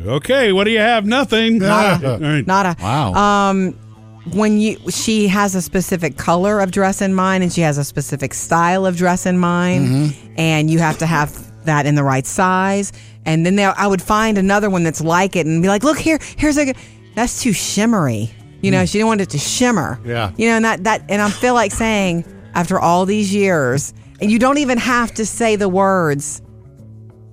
Okay, 0.00 0.52
what 0.52 0.64
do 0.64 0.70
you 0.70 0.78
have? 0.78 1.04
Nothing. 1.04 1.58
Nada. 1.58 2.12
All 2.12 2.18
right. 2.20 2.46
Not 2.46 2.64
a 2.66 2.76
Wow. 2.80 3.12
Um, 3.14 3.76
when 4.32 4.58
you 4.60 4.78
she 4.90 5.28
has 5.28 5.54
a 5.54 5.62
specific 5.62 6.16
color 6.16 6.60
of 6.60 6.70
dress 6.70 7.00
in 7.02 7.14
mind, 7.14 7.42
and 7.42 7.52
she 7.52 7.62
has 7.62 7.78
a 7.78 7.84
specific 7.84 8.34
style 8.34 8.86
of 8.86 8.96
dress 8.96 9.26
in 9.26 9.38
mind, 9.38 9.86
Mm-hmm. 9.88 10.34
and 10.38 10.70
you 10.70 10.78
have 10.78 10.98
to 10.98 11.06
have 11.06 11.64
that 11.64 11.86
in 11.86 11.94
the 11.94 12.04
right 12.04 12.26
size. 12.26 12.92
And 13.26 13.44
then 13.44 13.56
there, 13.56 13.74
I 13.76 13.86
would 13.86 14.00
find 14.02 14.38
another 14.38 14.70
one 14.70 14.82
that's 14.82 15.00
like 15.00 15.36
it, 15.36 15.46
and 15.46 15.62
be 15.62 15.68
like, 15.68 15.84
"Look 15.84 15.98
here, 15.98 16.18
here's 16.36 16.58
a. 16.58 16.74
That's 17.14 17.42
too 17.42 17.52
shimmery." 17.52 18.30
You 18.62 18.70
know, 18.70 18.84
she 18.84 18.98
didn't 18.98 19.08
want 19.08 19.20
it 19.22 19.30
to 19.30 19.38
shimmer. 19.38 19.96
Mm. 20.02 20.06
Yeah. 20.06 20.32
You 20.36 20.48
know, 20.48 20.56
and 20.56 20.64
that 20.64 20.84
that, 20.84 21.04
and 21.08 21.22
I 21.22 21.30
feel 21.30 21.54
like 21.54 21.72
saying 21.72 22.24
after 22.54 22.78
all 22.78 23.06
these 23.06 23.32
years, 23.34 23.94
and 24.20 24.30
you 24.30 24.38
don't 24.38 24.58
even 24.58 24.76
have 24.78 25.12
to 25.14 25.24
say 25.26 25.56
the 25.56 25.68
words. 25.68 26.42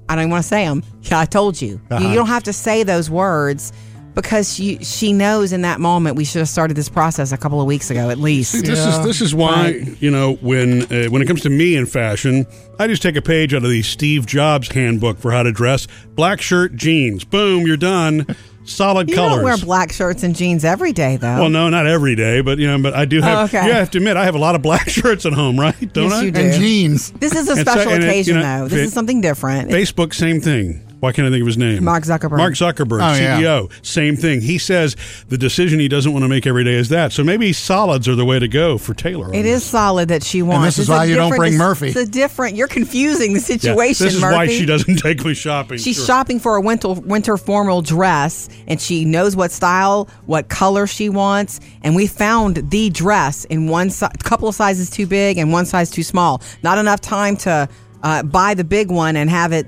I 0.10 0.16
don't 0.16 0.24
even 0.24 0.32
want 0.32 0.44
to 0.44 0.48
say 0.48 0.64
them. 0.66 0.84
Yeah, 1.04 1.20
I 1.20 1.26
told 1.26 1.62
you. 1.62 1.82
Uh-huh. 1.92 2.02
You, 2.02 2.10
you 2.12 2.16
don't 2.16 2.28
have 2.28 2.44
to 2.44 2.54
say 2.54 2.84
those 2.84 3.10
words 3.10 3.74
because 4.18 4.54
she 4.54 4.80
she 4.84 5.14
knows 5.14 5.54
in 5.54 5.62
that 5.62 5.80
moment 5.80 6.16
we 6.18 6.26
should 6.26 6.40
have 6.40 6.50
started 6.50 6.76
this 6.76 6.90
process 6.90 7.32
a 7.32 7.38
couple 7.38 7.62
of 7.62 7.68
weeks 7.68 7.90
ago 7.92 8.10
at 8.10 8.18
least. 8.18 8.66
This 8.66 8.80
is 8.86 9.04
this 9.06 9.22
is 9.22 9.34
why 9.36 9.84
you 10.00 10.10
know 10.12 10.34
when 10.42 10.82
uh, 10.92 11.06
when 11.10 11.22
it 11.22 11.26
comes 11.26 11.42
to 11.42 11.50
me 11.50 11.76
in 11.76 11.86
fashion, 11.86 12.46
I 12.80 12.88
just 12.88 13.02
take 13.04 13.16
a 13.16 13.22
page 13.22 13.54
out 13.54 13.64
of 13.64 13.70
the 13.70 13.82
Steve 13.84 14.26
Jobs 14.26 14.70
handbook 14.70 15.20
for 15.20 15.32
how 15.32 15.44
to 15.44 15.52
dress. 15.52 15.88
Black 16.16 16.42
shirt, 16.42 16.76
jeans, 16.76 17.24
boom, 17.24 17.66
you're 17.68 17.78
done. 17.78 18.26
Solid 18.66 19.08
You 19.08 19.16
colors. 19.16 19.36
don't 19.36 19.44
wear 19.46 19.58
black 19.58 19.94
shirts 19.94 20.24
and 20.24 20.36
jeans 20.36 20.66
every 20.66 20.92
day 20.92 21.16
though. 21.16 21.40
well, 21.40 21.50
no, 21.50 21.70
not 21.70 21.86
every 21.88 22.16
day, 22.16 22.42
but 22.42 22.58
you 22.58 22.68
know, 22.68 22.82
but 22.82 22.94
I 22.96 23.06
do 23.06 23.22
have. 23.22 23.38
Oh, 23.38 23.44
okay. 23.60 23.66
You 23.68 23.72
have 23.72 23.92
to 23.92 24.00
admit, 24.00 24.18
I 24.18 24.26
have 24.26 24.36
a 24.36 24.40
lot 24.40 24.56
of 24.56 24.62
black 24.62 24.90
shirts 24.90 25.26
at 25.26 25.32
home, 25.34 25.58
right? 25.58 25.74
Don't 25.94 26.10
Yes, 26.10 26.14
I? 26.14 26.24
you 26.24 26.32
do. 26.32 26.42
and 26.42 26.54
jeans. 26.54 27.12
This 27.12 27.34
is 27.34 27.48
a 27.48 27.52
And 27.54 27.66
so- 27.66 27.72
special 27.72 27.94
it- 27.94 28.04
occasion 28.04 28.36
you 28.36 28.42
know, 28.42 28.60
though. 28.64 28.68
This 28.68 28.80
it- 28.80 28.86
is 28.88 28.94
something 28.94 29.22
different. 29.22 29.70
Facebook, 29.72 30.14
same 30.14 30.42
thing. 30.42 30.82
Why 31.00 31.12
can't 31.12 31.28
I 31.28 31.32
think 31.32 31.42
of 31.42 31.48
his 31.48 31.58
name? 31.60 31.84
Mark 31.84 32.04
Zuckerberg. 32.06 32.38
Mark 32.38 32.54
Zuckerberg, 32.56 33.02
Oh, 33.02 33.16
yeah. 33.20 33.40
CEO. 33.40 33.72
Same 33.86 34.16
thing. 34.16 34.42
He 34.42 34.58
says 34.58 34.96
the 35.30 35.38
decision 35.38 35.80
he 35.80 35.88
doesn't 35.88 36.12
want 36.12 36.24
to 36.24 36.28
make 36.30 36.48
every 36.48 36.64
day 36.64 36.74
is 36.74 36.90
that. 36.90 37.12
So 37.14 37.24
maybe 37.24 37.54
solids 37.54 38.08
are 38.08 38.16
the 38.16 38.26
way 38.26 38.40
to 38.40 38.48
go 38.48 38.80
for 38.80 38.96
Taylor. 38.96 39.28
on 39.28 39.36
It 39.36 39.44
this. 39.44 39.62
is 39.62 39.70
solid 39.70 40.10
that 40.10 40.24
she 40.24 40.42
wants. 40.42 40.66
this 40.66 40.80
is 40.80 40.80
It's 40.86 40.90
a 40.90 40.92
why 40.94 41.04
you 41.06 41.16
don't 41.16 41.26
different- 41.26 41.40
bring 41.40 41.54
it's- 41.54 41.60
Murphy. 41.60 41.88
It's 41.90 41.98
a 41.98 42.06
different. 42.08 42.56
You're 42.56 42.68
confusing 42.68 43.34
the 43.34 43.40
Yeah, 43.40 43.46
situation. 43.46 44.06
This 44.06 44.16
is 44.16 44.22
Murphy. 44.22 44.36
why 44.36 44.48
she 44.48 44.66
doesn't 44.66 44.96
take 45.04 45.24
me 45.24 45.36
shopping. 45.36 45.78
She's 45.78 45.98
Sure. 45.98 46.06
shopping 46.06 46.40
for 46.40 46.56
a 46.56 46.62
winter 46.62 46.90
winter 46.90 47.38
formal 47.38 47.84
dress, 47.84 48.50
and 48.68 48.82
she 48.82 49.06
knows 49.06 49.36
what 49.36 49.52
style, 49.52 50.10
what 50.26 50.50
color 50.50 50.88
she 50.88 51.10
wants. 51.10 51.60
And 51.84 51.96
we 51.96 52.08
found 52.08 52.72
the 52.72 52.90
dress 52.90 53.46
in 53.46 53.68
one 53.68 53.92
si- 53.92 54.08
couple 54.24 54.48
of 54.48 54.56
sizes 54.56 54.90
too 54.90 55.06
big 55.06 55.38
and 55.38 55.52
one 55.52 55.66
size 55.68 55.92
too 55.92 56.04
small. 56.04 56.42
Not 56.64 56.80
enough 56.80 57.02
time 57.02 57.38
to 57.38 57.70
uh, 58.04 58.24
buy 58.24 58.54
the 58.56 58.64
big 58.64 58.90
one 58.92 59.16
and 59.16 59.30
have 59.30 59.52
it 59.54 59.68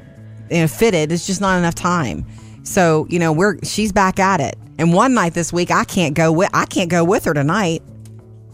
you 0.52 0.62
know, 0.62 0.68
fitted. 0.68 1.12
It's 1.12 1.26
just 1.28 1.42
not 1.42 1.58
enough 1.58 1.76
time. 1.76 2.26
So 2.64 3.08
you 3.10 3.20
know 3.20 3.32
we're 3.32 3.58
she's 3.64 3.92
back 3.92 4.20
at 4.20 4.40
it. 4.42 4.58
And 4.78 4.94
one 4.94 5.14
night 5.14 5.34
this 5.34 5.52
week, 5.52 5.72
I 5.72 5.84
can't 5.84 6.16
go 6.16 6.32
with 6.32 6.50
I 6.54 6.66
can't 6.66 6.90
go 6.90 7.04
with 7.04 7.26
her 7.26 7.34
tonight. 7.34 7.82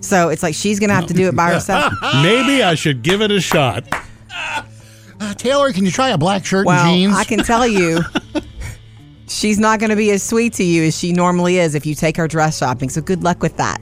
So 0.01 0.29
it's 0.29 0.43
like 0.43 0.55
she's 0.55 0.79
gonna 0.79 0.93
have 0.93 1.07
to 1.07 1.13
do 1.13 1.27
it 1.27 1.35
by 1.35 1.51
herself. 1.53 1.93
Maybe 2.21 2.63
I 2.63 2.75
should 2.75 3.01
give 3.01 3.21
it 3.21 3.31
a 3.31 3.39
shot. 3.41 3.83
Uh, 5.17 5.33
Taylor, 5.33 5.71
can 5.71 5.85
you 5.85 5.91
try 5.91 6.09
a 6.09 6.17
black 6.17 6.45
shirt 6.45 6.65
Well, 6.65 6.85
and 6.85 6.93
jeans? 6.95 7.15
I 7.15 7.23
can 7.23 7.39
tell 7.39 7.65
you, 7.65 7.99
she's 9.27 9.57
not 9.57 9.79
going 9.79 9.89
to 9.89 9.95
be 9.95 10.11
as 10.11 10.21
sweet 10.21 10.53
to 10.53 10.63
you 10.63 10.83
as 10.83 10.97
she 10.97 11.13
normally 11.13 11.57
is 11.57 11.73
if 11.73 11.85
you 11.85 11.95
take 11.95 12.17
her 12.17 12.27
dress 12.27 12.57
shopping. 12.57 12.89
So 12.89 13.01
good 13.01 13.23
luck 13.23 13.41
with 13.41 13.55
that. 13.57 13.79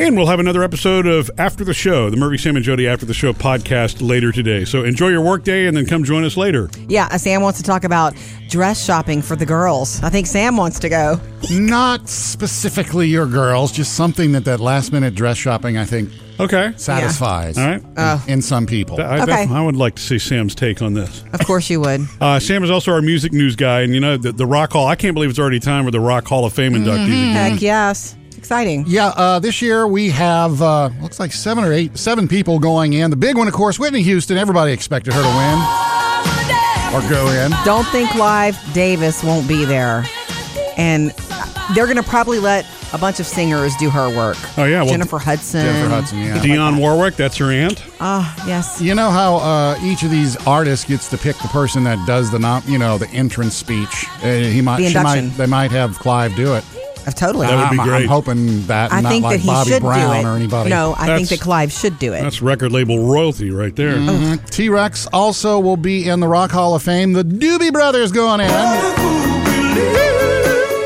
And 0.00 0.16
we'll 0.16 0.28
have 0.28 0.40
another 0.40 0.62
episode 0.62 1.06
of 1.06 1.30
After 1.36 1.62
the 1.62 1.74
Show, 1.74 2.08
the 2.08 2.16
Murphy, 2.16 2.38
Sam, 2.38 2.56
and 2.56 2.64
Jody 2.64 2.88
After 2.88 3.04
the 3.04 3.12
Show 3.12 3.34
podcast 3.34 4.00
later 4.00 4.32
today. 4.32 4.64
So 4.64 4.82
enjoy 4.82 5.08
your 5.08 5.20
workday 5.20 5.66
and 5.66 5.76
then 5.76 5.84
come 5.84 6.04
join 6.04 6.24
us 6.24 6.38
later. 6.38 6.70
Yeah, 6.88 7.06
uh, 7.12 7.18
Sam 7.18 7.42
wants 7.42 7.58
to 7.58 7.64
talk 7.64 7.84
about 7.84 8.14
dress 8.48 8.82
shopping 8.82 9.20
for 9.20 9.36
the 9.36 9.44
girls. 9.44 10.02
I 10.02 10.08
think 10.08 10.26
Sam 10.26 10.56
wants 10.56 10.78
to 10.80 10.88
go. 10.88 11.20
Not 11.50 12.08
specifically 12.08 13.08
your 13.08 13.26
girls, 13.26 13.72
just 13.72 13.92
something 13.94 14.32
that 14.32 14.46
that 14.46 14.58
last 14.58 14.90
minute 14.90 15.14
dress 15.14 15.36
shopping 15.36 15.76
I 15.76 15.84
think 15.84 16.10
Okay. 16.40 16.72
satisfies. 16.76 17.58
All 17.58 17.66
right. 17.66 17.82
Oh. 17.98 18.24
In 18.26 18.40
some 18.40 18.66
people. 18.66 18.98
I, 19.02 19.20
Okay. 19.20 19.46
I 19.50 19.60
would 19.60 19.76
like 19.76 19.96
to 19.96 20.02
see 20.02 20.18
Sam's 20.18 20.54
take 20.54 20.80
on 20.80 20.94
this. 20.94 21.22
Of 21.34 21.40
course 21.46 21.68
you 21.68 21.78
would. 21.80 22.00
Uh, 22.22 22.38
Sam 22.40 22.64
is 22.64 22.70
also 22.70 22.92
our 22.92 23.02
music 23.02 23.32
news 23.34 23.54
guy, 23.54 23.80
and 23.82 23.92
you 23.94 24.00
know 24.00 24.16
the, 24.16 24.32
the 24.32 24.46
Rock 24.46 24.72
Hall. 24.72 24.86
I 24.86 24.94
can't 24.94 25.12
believe 25.14 25.28
it's 25.28 25.38
already 25.38 25.60
time 25.60 25.84
for 25.84 25.90
the 25.90 26.00
Rock 26.00 26.26
Hall 26.26 26.46
of 26.46 26.52
Fame 26.54 26.72
inductees 26.72 27.04
again. 27.06 27.52
Heck 27.52 27.60
yes. 27.62 28.16
Exciting. 28.40 28.84
Yeah, 28.88 29.08
uh, 29.08 29.38
this 29.38 29.60
year 29.60 29.86
we 29.86 30.08
have 30.10 30.62
uh, 30.62 30.88
looks 31.02 31.20
like 31.20 31.30
seven 31.30 31.62
or 31.62 31.74
eight, 31.74 31.98
seven 31.98 32.26
people 32.26 32.58
going 32.58 32.94
in. 32.94 33.10
The 33.10 33.16
big 33.16 33.36
one, 33.36 33.46
of 33.46 33.52
course, 33.52 33.78
Whitney 33.78 34.00
Houston. 34.02 34.38
Everybody 34.38 34.72
expected 34.72 35.12
her 35.12 35.20
to 35.22 35.28
win 35.28 35.58
or 36.94 37.08
go 37.10 37.28
in. 37.30 37.52
Don't 37.66 37.86
think 37.88 38.08
Clive 38.10 38.58
Davis 38.72 39.22
won't 39.22 39.46
be 39.46 39.66
there. 39.66 40.04
And 40.78 41.10
they're 41.74 41.84
going 41.84 41.98
to 41.98 42.02
probably 42.02 42.38
let 42.38 42.66
a 42.94 42.98
bunch 42.98 43.20
of 43.20 43.26
singers 43.26 43.76
do 43.76 43.90
her 43.90 44.08
work. 44.16 44.36
Oh, 44.58 44.64
yeah, 44.64 44.80
well, 44.80 44.90
Jennifer 44.90 45.18
Hudson. 45.18 45.64
Jennifer 45.64 45.88
Hudson, 45.94 46.18
yeah. 46.18 46.38
Dionne 46.38 46.80
Warwick, 46.80 47.14
that's 47.16 47.36
her 47.36 47.52
aunt. 47.52 47.84
Oh, 48.00 48.34
yes. 48.46 48.80
You 48.80 48.94
know 48.96 49.10
how 49.10 49.36
uh, 49.36 49.78
each 49.84 50.02
of 50.02 50.10
these 50.10 50.34
artists 50.46 50.84
gets 50.86 51.08
to 51.10 51.18
pick 51.18 51.36
the 51.36 51.48
person 51.48 51.84
that 51.84 52.04
does 52.06 52.32
the 52.32 52.38
nom- 52.40 52.64
you 52.66 52.78
know, 52.78 52.98
the 52.98 53.08
entrance 53.10 53.54
speech. 53.54 54.06
Uh, 54.22 54.28
he 54.38 54.60
might, 54.62 54.78
The 54.80 54.88
she 54.88 54.94
might, 54.94 55.18
induction. 55.18 55.38
they 55.38 55.46
might 55.46 55.70
have 55.70 55.98
Clive 56.00 56.34
do 56.34 56.54
it. 56.56 56.64
Uh, 57.06 57.10
totally. 57.12 57.46
That 57.46 57.56
would 57.70 57.74
be 57.76 57.80
I'm, 57.80 57.86
great. 57.88 58.02
I'm 58.02 58.08
hoping 58.08 58.66
that 58.66 58.92
I 58.92 59.00
not 59.00 59.10
think 59.10 59.24
like 59.24 59.36
that 59.36 59.40
he 59.40 59.46
Bobby 59.46 59.70
should 59.70 59.82
Brown 59.82 60.22
do 60.22 60.28
it. 60.28 60.30
or 60.30 60.36
anybody. 60.36 60.70
No, 60.70 60.94
I 60.98 61.16
think 61.16 61.28
that 61.30 61.40
Clive 61.40 61.72
should 61.72 61.98
do 61.98 62.12
it. 62.12 62.20
That's 62.22 62.42
record 62.42 62.72
label 62.72 63.06
royalty 63.06 63.50
right 63.50 63.74
there. 63.74 63.96
Mm-hmm. 63.96 64.44
T 64.46 64.68
Rex 64.68 65.06
also 65.12 65.58
will 65.58 65.76
be 65.78 66.08
in 66.08 66.20
the 66.20 66.28
Rock 66.28 66.50
Hall 66.50 66.74
of 66.74 66.82
Fame. 66.82 67.12
The 67.14 67.22
Doobie 67.24 67.72
Brothers 67.72 68.12
going 68.12 68.40
in. 68.40 68.48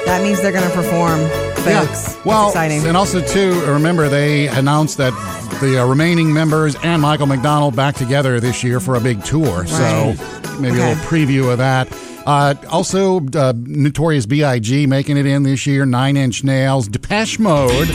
That 0.06 0.20
means 0.22 0.40
they're 0.40 0.52
going 0.52 0.68
to 0.68 0.74
perform, 0.76 1.18
folks. 1.56 1.66
Yeah. 1.66 1.84
That's 1.84 2.24
Well, 2.24 2.48
exciting. 2.48 2.86
and 2.86 2.96
also 2.96 3.20
too, 3.20 3.60
remember 3.66 4.08
they 4.08 4.48
announced 4.48 4.98
that 4.98 5.12
the 5.60 5.82
uh, 5.82 5.86
remaining 5.86 6.32
members 6.32 6.76
and 6.82 7.00
Michael 7.02 7.26
McDonald 7.26 7.74
back 7.74 7.94
together 7.96 8.38
this 8.38 8.62
year 8.62 8.80
for 8.80 8.94
a 8.96 9.00
big 9.00 9.24
tour. 9.24 9.66
So 9.66 10.14
maybe 10.60 10.78
a 10.78 10.82
Okay. 10.82 10.88
little 10.94 10.94
preview 11.04 11.50
of 11.50 11.58
that. 11.58 11.88
Uh, 12.24 12.54
also, 12.70 13.20
uh, 13.34 13.52
Notorious 13.56 14.26
B.I.G. 14.26 14.86
making 14.86 15.16
it 15.16 15.26
in 15.26 15.42
this 15.42 15.66
year. 15.66 15.84
Nine 15.84 16.16
Inch 16.16 16.42
Nails, 16.42 16.88
Depeche 16.88 17.38
Mode. 17.38 17.88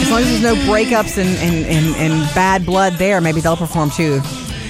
As 0.00 0.10
long 0.10 0.20
as 0.20 0.28
there's 0.28 0.42
no 0.42 0.54
breakups 0.70 1.18
and, 1.18 1.28
and, 1.38 1.66
and, 1.66 1.96
and 1.96 2.34
bad 2.34 2.64
blood 2.64 2.94
there, 2.94 3.20
maybe 3.20 3.40
they'll 3.40 3.56
perform 3.56 3.90
too. 3.90 4.20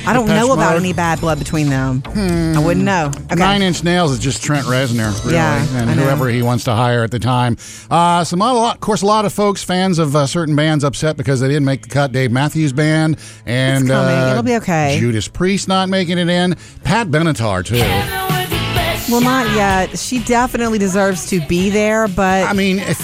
I 0.08 0.12
don't 0.14 0.26
Depeche 0.26 0.40
know 0.40 0.52
about 0.54 0.72
Mode. 0.72 0.80
any 0.82 0.92
bad 0.92 1.20
blood 1.20 1.38
between 1.38 1.68
them. 1.68 2.02
I 2.06 2.58
wouldn't 2.64 2.84
know. 2.84 3.10
Okay. 3.14 3.34
Nine 3.36 3.62
Inch 3.62 3.84
Nails 3.84 4.10
is 4.12 4.18
just 4.18 4.42
Trent 4.42 4.66
Reznor, 4.66 5.12
really, 5.24 5.34
Yeah, 5.36 5.64
and 5.76 5.90
I 5.90 5.94
know. 5.94 6.02
whoever 6.02 6.28
he 6.28 6.42
wants 6.42 6.64
to 6.64 6.74
hire 6.74 7.04
at 7.04 7.10
the 7.10 7.18
time. 7.18 7.56
Uh, 7.90 8.24
some 8.24 8.40
other, 8.42 8.58
of 8.74 8.80
course, 8.80 9.02
a 9.02 9.06
lot 9.06 9.24
of 9.24 9.32
folks, 9.32 9.62
fans 9.62 9.98
of 9.98 10.16
uh, 10.16 10.26
certain 10.26 10.56
bands, 10.56 10.82
upset 10.84 11.16
because 11.16 11.40
they 11.40 11.48
didn't 11.48 11.64
make 11.66 11.82
the 11.82 11.88
cut. 11.90 12.12
Dave 12.12 12.32
Matthews 12.32 12.72
Band 12.72 13.18
and 13.46 13.84
It's 13.84 13.90
coming. 13.90 14.14
uh, 14.14 14.30
It'll 14.30 14.42
be 14.42 14.56
okay. 14.56 14.96
Judas 14.98 15.28
Priest 15.28 15.68
not 15.68 15.88
making 15.88 16.18
it 16.18 16.28
in. 16.28 16.56
Pat 16.84 17.08
Benatar 17.08 17.64
too. 17.64 17.76
Well, 19.10 19.20
not 19.22 19.46
yet. 19.56 19.98
She 19.98 20.18
definitely 20.20 20.78
deserves 20.78 21.26
to 21.30 21.40
be 21.46 21.70
there, 21.70 22.08
but 22.08 22.44
I 22.44 22.52
mean, 22.52 22.78
if, 22.78 23.00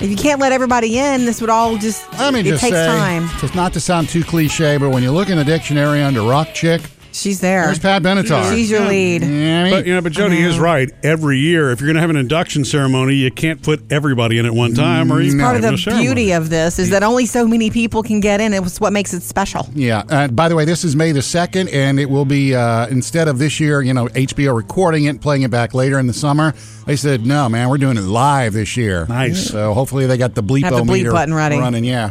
if 0.00 0.10
you 0.10 0.16
can't 0.16 0.40
let 0.40 0.52
everybody 0.52 0.98
in, 0.98 1.24
this 1.24 1.40
would 1.40 1.50
all 1.50 1.76
just. 1.78 2.10
let 2.14 2.34
me 2.34 2.40
it 2.40 2.44
just 2.44 2.62
takes 2.62 2.76
say, 2.76 2.86
time. 2.86 3.28
just 3.40 3.54
not 3.54 3.72
to 3.72 3.80
sound 3.80 4.08
too 4.08 4.22
cliche, 4.22 4.76
but 4.76 4.90
when 4.90 5.02
you 5.02 5.10
look 5.10 5.30
in 5.30 5.38
the 5.38 5.44
dictionary 5.44 6.02
under 6.02 6.22
rock 6.22 6.48
chick, 6.52 6.82
She's 7.16 7.40
there. 7.40 7.66
there's 7.66 7.78
Pat 7.78 8.02
Benatar. 8.02 8.52
She's 8.52 8.70
your 8.70 8.80
lead. 8.86 9.22
You 9.22 9.28
know 9.28 9.34
what 9.34 9.60
I 9.60 9.64
mean? 9.64 9.72
But 9.72 9.86
you 9.86 9.94
know, 9.94 10.00
but 10.02 10.12
Jody 10.12 10.40
is 10.40 10.58
right. 10.58 10.90
Every 11.02 11.38
year, 11.38 11.70
if 11.70 11.80
you're 11.80 11.86
going 11.88 11.94
to 11.96 12.00
have 12.00 12.10
an 12.10 12.16
induction 12.16 12.64
ceremony, 12.64 13.14
you 13.14 13.30
can't 13.30 13.62
put 13.62 13.90
everybody 13.90 14.38
in 14.38 14.46
at 14.46 14.52
one 14.52 14.74
time, 14.74 15.10
or 15.12 15.20
you 15.20 15.34
No. 15.34 15.44
Part 15.44 15.56
of 15.56 15.62
the 15.62 15.90
no 15.90 15.98
beauty 16.00 16.32
of 16.32 16.50
this 16.50 16.78
is 16.78 16.90
that 16.90 17.02
only 17.02 17.26
so 17.26 17.46
many 17.46 17.70
people 17.70 18.02
can 18.02 18.20
get 18.20 18.40
in. 18.40 18.52
It's 18.52 18.80
what 18.80 18.92
makes 18.92 19.14
it 19.14 19.22
special. 19.22 19.66
Yeah. 19.74 20.02
Uh, 20.08 20.28
by 20.28 20.48
the 20.48 20.54
way, 20.56 20.64
this 20.64 20.84
is 20.84 20.94
May 20.96 21.12
the 21.12 21.20
2nd, 21.20 21.72
and 21.72 21.98
it 21.98 22.10
will 22.10 22.24
be, 22.24 22.54
uh, 22.54 22.86
instead 22.88 23.28
of 23.28 23.38
this 23.38 23.58
year, 23.60 23.80
you 23.82 23.94
know, 23.94 24.06
HBO 24.08 24.54
recording 24.56 25.04
it, 25.04 25.08
and 25.10 25.20
playing 25.20 25.42
it 25.42 25.50
back 25.50 25.74
later 25.74 25.98
in 25.98 26.06
the 26.06 26.12
summer, 26.12 26.52
they 26.86 26.96
said, 26.96 27.26
no, 27.26 27.48
man, 27.48 27.68
we're 27.68 27.78
doing 27.78 27.96
it 27.96 28.02
live 28.02 28.52
this 28.52 28.76
year. 28.76 29.06
Nice. 29.08 29.50
So 29.50 29.72
hopefully 29.74 30.06
they 30.06 30.16
got 30.18 30.34
the 30.34 30.42
bleepo 30.42 30.64
Have 30.64 30.74
the 30.74 30.82
bleep 30.82 30.98
meter 30.98 31.12
button 31.12 31.34
ready. 31.34 31.58
running. 31.58 31.84
Yeah. 31.84 32.10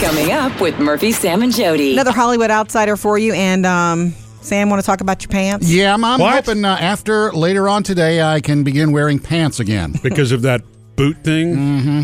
Coming 0.00 0.32
up 0.32 0.60
with 0.60 0.78
Murphy, 0.80 1.12
Sam, 1.12 1.42
and 1.42 1.54
Jody. 1.54 1.92
Another 1.92 2.10
Hollywood 2.10 2.50
outsider 2.50 2.96
for 2.96 3.18
you. 3.18 3.32
And 3.34 3.64
um, 3.64 4.14
Sam, 4.42 4.68
want 4.70 4.82
to 4.82 4.86
talk 4.86 5.00
about 5.00 5.22
your 5.22 5.28
pants? 5.30 5.70
Yeah, 5.70 5.94
I'm, 5.94 6.04
I'm 6.04 6.20
What? 6.20 6.44
hoping 6.44 6.64
uh, 6.64 6.76
after 6.80 7.32
later 7.32 7.68
on 7.68 7.82
today 7.82 8.20
I 8.22 8.40
can 8.40 8.64
begin 8.64 8.92
wearing 8.92 9.18
pants 9.18 9.60
again. 9.60 9.94
because 10.02 10.32
of 10.32 10.42
that 10.42 10.62
boot 10.96 11.16
thing. 11.22 11.54
Mm-hmm. 11.56 12.00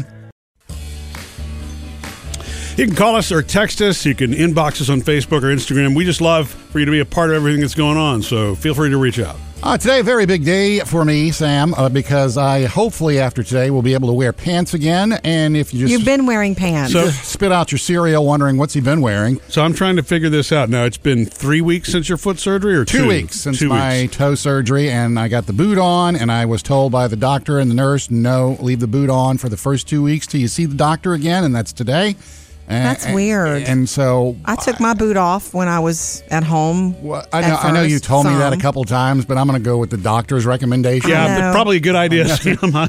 You 2.77 2.87
can 2.87 2.95
call 2.95 3.17
us 3.17 3.33
or 3.33 3.43
text 3.43 3.83
us. 3.83 4.07
You 4.07 4.15
can 4.15 4.33
inbox 4.33 4.81
us 4.81 4.89
on 4.89 5.01
Facebook 5.01 5.43
or 5.43 5.53
Instagram. 5.53 5.97
We 5.97 6.05
just 6.05 6.21
love 6.21 6.49
for 6.49 6.79
you 6.79 6.85
to 6.85 6.93
be 6.93 7.01
a 7.01 7.05
part 7.05 7.31
of 7.31 7.37
everything 7.37 7.61
that's 7.61 7.75
going 7.75 7.97
on. 7.99 8.23
So 8.23 8.55
feel 8.55 8.73
free 8.73 8.91
to 8.91 8.97
reach 8.99 9.19
out. 9.19 9.37
Uh, 9.61 9.77
today, 9.77 9.99
a 10.01 10.03
very 10.05 10.25
big 10.25 10.45
day 10.45 10.79
for 10.81 11.05
me, 11.05 11.33
Sam, 11.33 11.75
uh, 11.75 11.89
because 11.89 12.39
I 12.39 12.65
hopefully 12.67 13.19
after 13.19 13.43
today 13.43 13.71
will 13.71 13.83
be 13.83 13.93
able 13.93 14.07
to 14.09 14.15
wear 14.15 14.33
pants 14.33 14.73
again. 14.73 15.15
And 15.25 15.57
if 15.57 15.75
you 15.75 15.81
just 15.81 15.91
You've 15.93 16.05
been 16.05 16.27
wearing 16.27 16.55
pants. 16.55 16.93
So- 16.93 17.07
just 17.07 17.25
spit 17.25 17.51
out 17.51 17.73
your 17.73 17.79
cereal 17.79 18.25
wondering 18.25 18.57
what's 18.57 18.73
he 18.75 18.81
been 18.81 19.01
wearing, 19.01 19.41
So 19.49 19.63
I'm 19.63 19.75
trying 19.75 19.97
to 19.97 20.03
figure 20.05 20.29
this 20.31 20.53
out. 20.53 20.71
Now 20.71 20.85
it's 20.85 20.97
been 20.97 21.27
three 21.27 21.61
weeks 21.61 21.91
since 21.91 22.09
your 22.09 22.19
foot 22.19 22.39
surgery, 22.39 22.77
or 22.77 22.85
two, 22.85 22.99
two 22.99 23.09
weeks 23.09 23.37
since 23.41 23.59
Two 23.59 23.69
my 23.69 24.03
weeks. 24.03 24.17
toe 24.17 24.37
surgery, 24.37 24.91
and 24.91 25.19
I 25.19 25.27
got 25.27 25.47
the 25.47 25.53
boot 25.53 25.77
on, 25.77 26.15
and 26.15 26.31
I 26.31 26.47
was 26.47 26.63
told 26.63 26.93
by 26.93 27.09
the 27.09 27.17
doctor 27.17 27.59
and 27.59 27.69
the 27.69 27.75
nurse, 27.75 28.11
no, 28.13 28.57
leave 28.61 28.79
the 28.81 28.87
boot 28.87 29.11
on 29.11 29.39
for 29.39 29.49
the 29.49 29.57
first 29.59 29.89
two 29.89 30.03
weeks 30.05 30.27
till 30.29 30.41
you 30.41 30.49
see 30.49 30.67
the 30.67 30.77
doctor 30.77 31.15
again, 31.15 31.43
and 31.43 31.55
that's 31.55 31.73
today. 31.73 32.15
And- 32.69 32.85
That's 32.85 33.07
weird. 33.15 33.63
And 33.63 33.89
so 33.89 34.37
I 34.45 34.55
took 34.57 34.79
my 34.79 34.93
boot 34.95 35.17
off 35.17 35.55
when 35.55 35.69
I 35.69 35.81
was 35.81 36.23
at 36.31 36.45
home. 36.45 37.03
well, 37.03 37.27
I 37.33 37.41
at 37.41 37.49
know, 37.49 37.57
I 37.57 37.71
know 37.73 37.83
you 37.83 37.97
first, 37.97 38.05
told 38.05 38.27
me 38.27 38.35
that 38.35 38.53
a 38.53 38.59
couple 38.59 38.85
times, 38.85 39.25
but 39.25 39.39
I'm 39.39 39.47
going 39.47 39.59
to 39.59 39.65
go 39.65 39.79
with 39.79 39.89
the 39.91 39.97
doctor's 39.97 40.45
recommendation. 40.45 41.09
Yeah, 41.11 41.41
but 41.41 41.53
probably 41.53 41.79
a 41.79 41.81
good 41.81 41.95
idea. 41.97 42.27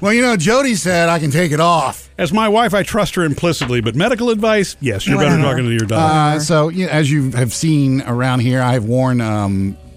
Well, 0.02 0.13
you 0.13 0.22
know, 0.22 0.36
Jody 0.36 0.76
said 0.76 1.10
I 1.10 1.20
can 1.20 1.32
take 1.32 1.52
it 1.52 1.60
off. 1.60 2.10
As 2.18 2.34
my 2.34 2.50
wife, 2.50 2.74
I 2.74 2.84
trust 2.84 3.15
her 3.15 3.24
implicitly, 3.24 3.80
but 3.82 3.96
medical 3.96 4.30
advice, 4.30 4.76
yes, 4.82 5.08
you're 5.08 5.18
better 5.18 5.42
talking 5.42 5.63
to 5.63 5.72
your 5.72 5.86
doctor. 5.88 6.38
Uh, 6.38 6.39
so, 6.39 6.68
you 6.70 6.86
know, 6.86 6.92
as 6.92 7.10
you 7.10 7.32
have 7.32 7.54
seen 7.54 8.02
around 8.02 8.42
here, 8.42 8.62
I've 8.62 8.84
worn 8.84 9.22
um, 9.22 9.78
s- 9.78 9.88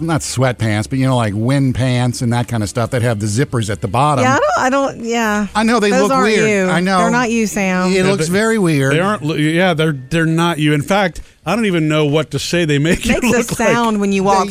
not 0.00 0.20
sweatpants, 0.20 0.88
but 0.88 0.98
you 0.98 1.06
know, 1.06 1.16
like 1.16 1.34
wind 1.34 1.74
pants 1.74 2.22
and 2.22 2.32
that 2.32 2.48
kind 2.48 2.62
of 2.62 2.68
stuff 2.68 2.90
that 2.90 3.02
have 3.02 3.20
the 3.20 3.26
zippers 3.26 3.68
at 3.70 3.80
the 3.80 3.88
bottom. 3.88 4.22
Yeah, 4.24 4.34
I 4.36 4.38
don't. 4.38 4.58
I 4.58 4.70
don't. 4.70 5.04
Yeah. 5.04 5.46
I 5.54 5.62
know 5.62 5.80
they 5.80 5.90
Those 5.90 6.02
look 6.02 6.12
aren't 6.12 6.24
weird. 6.24 6.48
You. 6.48 6.72
I 6.72 6.80
know 6.80 6.98
they're 6.98 7.10
not 7.10 7.30
you, 7.30 7.46
Sam. 7.46 7.92
It 7.92 8.04
looks 8.06 8.28
they- 8.28 8.32
very 8.32 8.58
weird. 8.58 8.92
they 8.92 9.00
aren't. 9.00 9.22
Yeah, 9.38 9.74
they're 9.74 9.92
they're 9.92 10.26
not 10.26 10.58
you. 10.58 10.72
In 10.72 10.82
fact, 10.82 11.20
I 11.46 11.54
don't 11.54 11.66
even 11.66 11.86
know 11.88 12.06
what 12.06 12.32
to 12.32 12.38
say. 12.40 12.64
They 12.64 12.78
make 12.78 13.06
It 13.06 13.22
Makes 13.22 13.28
you 13.28 13.38
a 13.38 13.42
sound 13.44 13.96
like. 13.96 14.00
when 14.00 14.12
you 14.12 14.24
walk. 14.24 14.48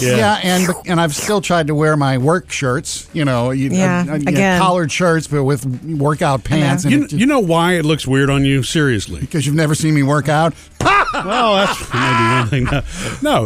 Yeah. 0.00 0.16
Yeah. 0.16 0.40
and 0.42 0.68
and 0.86 1.00
I've 1.00 1.14
still 1.14 1.40
tried 1.40 1.68
to 1.68 1.74
wear 1.74 1.96
my 1.96 2.18
work 2.18 2.50
shirts. 2.50 3.08
You 3.12 3.24
know, 3.24 3.52
you, 3.52 3.70
Yeah, 3.70 4.04
uh, 4.08 4.12
uh, 4.12 4.16
you 4.16 4.24
again. 4.26 4.60
collared 4.60 4.90
shirts, 4.90 5.28
but 5.28 5.44
with 5.44 5.64
workout 5.84 6.42
pants. 6.42 6.82
And 6.84 6.92
You, 6.92 7.04
it- 7.04 7.12
you 7.12 7.26
know 7.26 7.38
why 7.40 7.74
it 7.74 7.84
looks 7.84 8.06
weird 8.06 8.28
on 8.28 8.44
you? 8.44 8.62
Seriously. 8.64 9.20
because 9.20 9.46
you've 9.46 9.54
never 9.54 9.74
seen 9.76 9.94
me 9.94 10.02
work 10.02 10.28
out. 10.28 10.52
Well, 11.14 11.54
that's 11.54 11.80
maybe 11.94 12.24
one 12.34 12.48
thing. 12.48 12.64
No, 12.64 12.82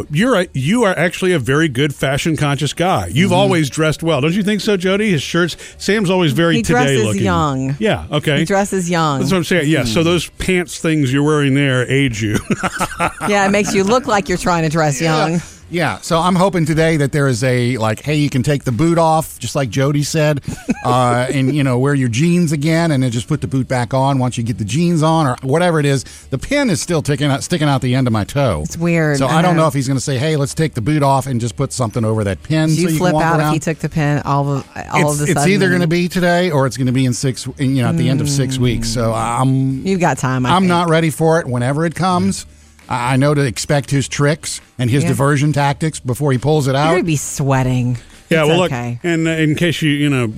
no, 0.01 0.05
you're 0.11 0.41
a, 0.41 0.47
you 0.53 0.83
are 0.83 0.97
actually 0.97 1.31
a 1.31 1.39
very 1.39 1.69
good 1.69 1.95
fashion 1.95 2.35
conscious 2.35 2.73
guy. 2.73 3.07
You've 3.07 3.31
Mm-hmm. 3.31 3.39
always 3.39 3.69
dressed 3.69 4.03
well, 4.03 4.19
don't 4.19 4.33
you 4.33 4.43
think 4.43 4.59
so, 4.59 4.75
Jody? 4.75 5.09
His 5.11 5.21
shirts. 5.21 5.55
Sam's 5.77 6.09
always 6.09 6.33
very 6.33 6.55
He 6.55 6.63
today 6.63 6.83
dresses 6.97 7.05
looking. 7.05 7.23
young. 7.23 7.75
Yeah. 7.79 8.07
Okay. 8.11 8.39
He 8.39 8.45
dresses 8.45 8.89
young. 8.89 9.19
That's 9.19 9.31
what 9.31 9.37
I'm 9.37 9.43
saying. 9.45 9.69
Yeah. 9.69 9.81
Hmm. 9.83 9.87
So 9.87 10.03
those 10.03 10.27
pants 10.31 10.79
things 10.79 11.13
you're 11.13 11.23
wearing 11.23 11.53
there 11.53 11.89
age 11.89 12.21
you. 12.21 12.37
yeah, 13.27 13.45
it 13.45 13.51
makes 13.51 13.73
you 13.73 13.83
look 13.83 14.07
like 14.07 14.29
you're 14.29 14.37
trying 14.37 14.63
to 14.63 14.69
dress 14.69 15.01
young. 15.01 15.39
Yeah, 15.71 15.99
so 15.99 16.19
I'm 16.19 16.35
hoping 16.35 16.65
today 16.65 16.97
that 16.97 17.13
there 17.13 17.29
is 17.29 17.45
a 17.45 17.77
like, 17.77 18.01
hey, 18.01 18.15
you 18.15 18.29
can 18.29 18.43
take 18.43 18.65
the 18.65 18.73
boot 18.73 18.97
off, 18.97 19.39
just 19.39 19.55
like 19.55 19.69
Jody 19.69 20.03
said, 20.03 20.41
uh, 20.85 21.27
and 21.33 21.55
you 21.55 21.63
know 21.63 21.79
wear 21.79 21.93
your 21.93 22.09
jeans 22.09 22.51
again, 22.51 22.91
and 22.91 23.01
then 23.01 23.09
just 23.09 23.29
put 23.29 23.39
the 23.39 23.47
boot 23.47 23.69
back 23.69 23.93
on 23.93 24.19
once 24.19 24.37
you 24.37 24.43
get 24.43 24.57
the 24.57 24.65
jeans 24.65 25.01
on, 25.01 25.27
or 25.27 25.37
whatever 25.43 25.79
it 25.79 25.85
is. 25.85 26.03
The 26.29 26.37
pin 26.37 26.69
is 26.69 26.81
still 26.81 27.01
sticking 27.01 27.31
out, 27.31 27.41
sticking 27.41 27.69
out 27.69 27.81
the 27.81 27.95
end 27.95 28.05
of 28.05 28.11
my 28.11 28.25
toe. 28.25 28.63
It's 28.65 28.75
weird. 28.75 29.17
So 29.17 29.27
I 29.27 29.37
I, 29.37 29.41
don't 29.41 29.55
know. 29.55 29.61
know 29.61 29.67
if 29.69 29.73
he's 29.73 29.87
going 29.87 29.95
to 29.95 30.03
say, 30.03 30.17
hey, 30.17 30.35
let's 30.35 30.53
take 30.53 30.73
the 30.73 30.81
boot 30.81 31.03
off 31.03 31.25
and 31.25 31.39
just 31.39 31.55
put 31.55 31.71
something 31.71 32.03
over 32.03 32.25
that 32.25 32.43
pin. 32.43 32.67
Did 32.67 32.75
so 32.75 32.81
you 32.81 32.89
you 32.89 32.97
flip 32.97 33.15
out 33.15 33.39
around. 33.39 33.47
if 33.47 33.53
he 33.53 33.59
took 33.59 33.77
the 33.77 33.87
pin 33.87 34.21
all 34.25 34.51
of 34.51 34.69
all 34.91 35.11
it's, 35.11 35.21
of 35.21 35.29
a 35.29 35.31
it's 35.31 35.47
either 35.47 35.69
going 35.69 35.79
to 35.81 35.87
be 35.87 36.09
today 36.09 36.51
or 36.51 36.67
it's 36.67 36.75
going 36.75 36.87
to 36.87 36.91
be 36.91 37.05
in 37.05 37.13
six, 37.13 37.47
you 37.57 37.81
know, 37.81 37.87
at 37.87 37.97
the 37.97 38.09
end 38.09 38.19
of 38.19 38.29
six 38.29 38.57
weeks. 38.57 38.89
So 38.89 39.13
I'm 39.13 39.85
You've 39.87 40.01
got 40.01 40.17
time. 40.17 40.45
I 40.45 40.49
I'm 40.49 40.63
think. 40.63 40.69
not 40.69 40.89
ready 40.89 41.11
for 41.11 41.39
it. 41.39 41.47
Whenever 41.47 41.85
it 41.85 41.95
comes, 41.95 42.45
I 42.45 42.47
I 42.89 43.15
know 43.17 43.33
to 43.33 43.41
expect 43.41 43.89
his 43.91 44.07
tricks 44.07 44.59
and 44.77 44.89
his 44.89 45.03
Yeah. 45.03 45.09
diversion 45.09 45.53
tactics 45.53 45.99
before 45.99 46.31
he 46.31 46.37
pulls 46.37 46.67
it 46.67 46.71
You're 46.71 46.79
out. 46.79 46.91
gonna 46.91 47.03
be 47.03 47.15
sweating. 47.15 47.97
yeah. 48.29 48.41
It's 48.41 48.49
well, 48.49 48.63
okay. 48.63 48.91
look, 48.91 48.99
and 49.03 49.27
uh, 49.27 49.31
in 49.31 49.55
case 49.55 49.81
you 49.81 49.91
you 49.91 50.09
know 50.09 50.33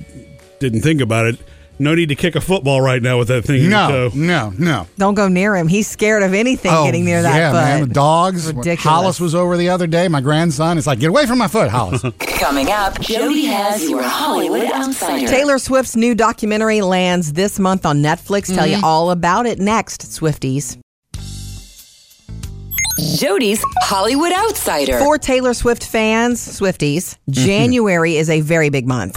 didn't 0.60 0.82
think 0.82 1.00
about 1.00 1.26
it, 1.26 1.38
no 1.80 1.92
need 1.96 2.08
to 2.10 2.14
kick 2.14 2.36
a 2.36 2.40
football 2.40 2.80
right 2.80 3.02
now 3.02 3.18
with 3.18 3.26
that 3.28 3.44
thing. 3.44 3.68
No, 3.68 3.88
toe. 3.88 4.10
no, 4.14 4.52
no. 4.56 4.86
Don't 4.96 5.14
go 5.14 5.26
near 5.26 5.56
him. 5.56 5.66
He's 5.66 5.88
scared 5.88 6.22
of 6.22 6.32
anything 6.32 6.70
Oh, 6.72 6.84
getting 6.84 7.04
near 7.04 7.20
that 7.22 7.36
yeah, 7.36 7.50
foot. 7.50 7.56
man. 7.56 7.80
The 7.88 7.94
dogs. 7.94 8.46
Ridiculous. 8.46 8.80
Hollis 8.82 9.20
was 9.20 9.34
over 9.34 9.56
the 9.56 9.70
other 9.70 9.88
day. 9.88 10.06
My 10.06 10.20
grandson. 10.20 10.78
It's 10.78 10.86
like, 10.86 11.00
get 11.00 11.08
away 11.10 11.26
from 11.26 11.38
my 11.38 11.48
foot, 11.48 11.70
Hollis. 11.70 12.02
Coming 12.20 12.70
up, 12.70 13.00
Jody 13.00 13.46
has 13.46 13.90
your 13.90 14.02
Hollywood 14.04 14.70
Outsider. 14.70 15.26
Taylor 15.26 15.58
Swift's 15.58 15.96
new 15.96 16.14
documentary 16.14 16.80
lands 16.80 17.32
this 17.32 17.58
month 17.58 17.84
on 17.84 18.00
Netflix. 18.00 18.54
Tell 18.54 18.64
Mm-hmm. 18.68 18.80
you 18.80 18.86
all 18.86 19.10
about 19.10 19.44
it 19.46 19.58
next, 19.58 20.02
Swifties. 20.02 20.78
Jody's 22.98 23.60
Hollywood 23.82 24.32
Outsider. 24.32 24.98
For 24.98 25.18
Taylor 25.18 25.54
Swift 25.54 25.84
fans, 25.86 26.40
Swifties, 26.40 27.16
Mm-hmm. 27.30 27.32
January 27.46 28.16
is 28.16 28.30
a 28.30 28.40
very 28.40 28.68
big 28.68 28.86
month. 28.86 29.16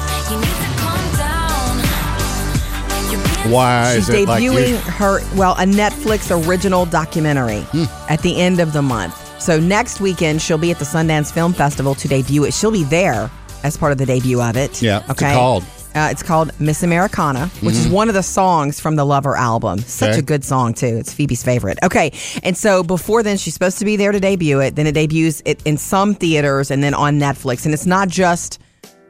Why 3.52 3.94
She's 3.96 4.10
is 4.10 4.16
it 4.16 4.28
like 4.28 4.44
debuting 4.44 4.70
you- 4.70 4.78
her, 4.78 5.20
well, 5.36 5.54
a 5.54 5.63
Netflix 5.66 6.32
original 6.48 6.86
documentary 6.86 7.62
Hmm. 7.72 7.86
at 8.10 8.22
the 8.22 8.42
end 8.42 8.60
of 8.60 8.74
the 8.74 8.82
month. 8.82 9.16
So 9.42 9.60
next 9.60 10.02
weekend, 10.02 10.42
she'll 10.42 10.58
be 10.58 10.72
at 10.72 10.80
the 10.80 10.86
Sundance 10.86 11.32
Film 11.32 11.54
Festival 11.54 11.94
to 11.96 12.08
debut 12.08 12.44
it. 12.46 12.54
She'll 12.54 12.72
be 12.72 12.84
there 12.84 13.30
as 13.63 13.78
part 13.78 13.92
of 13.92 13.98
the 14.00 14.06
debut 14.06 14.42
of 14.42 14.58
it. 14.58 14.82
Yeah, 14.82 15.00
what's 15.06 15.22
it 15.22 15.26
Okay. 15.26 15.34
called? 15.34 15.63
Uh, 15.98 16.10
it's 16.12 16.22
called 16.22 16.52
Miss 16.60 16.84
Americana, 16.84 17.48
which 17.62 17.76
is 17.76 17.88
one 17.90 18.08
of 18.08 18.14
the 18.14 18.22
songs 18.24 18.80
from 18.80 18.96
the 18.96 19.04
Lover 19.06 19.36
album. 19.36 19.80
Such 19.80 20.12
Okay. 20.12 20.20
a 20.20 20.22
good 20.22 20.46
song, 20.46 20.74
too. 20.76 20.86
It's 20.98 21.12
Phoebe's 21.12 21.42
favorite. 21.44 21.80
Okay. 21.84 22.12
And 22.44 22.56
so 22.56 22.84
before 22.84 23.24
then, 23.24 23.38
she's 23.38 23.54
supposed 23.56 23.80
to 23.80 23.86
be 23.86 23.96
there 23.96 24.12
to 24.12 24.20
debut 24.20 24.60
it. 24.62 24.76
Then 24.76 24.86
it 24.86 24.94
debuts 24.94 25.42
it 25.46 25.62
in 25.66 25.78
some 25.78 26.14
theaters 26.14 26.70
and 26.72 26.84
then 26.84 26.94
on 26.94 27.20
Netflix. 27.20 27.66
And 27.66 27.74
it's 27.74 27.88
not 27.88 28.10
just 28.10 28.60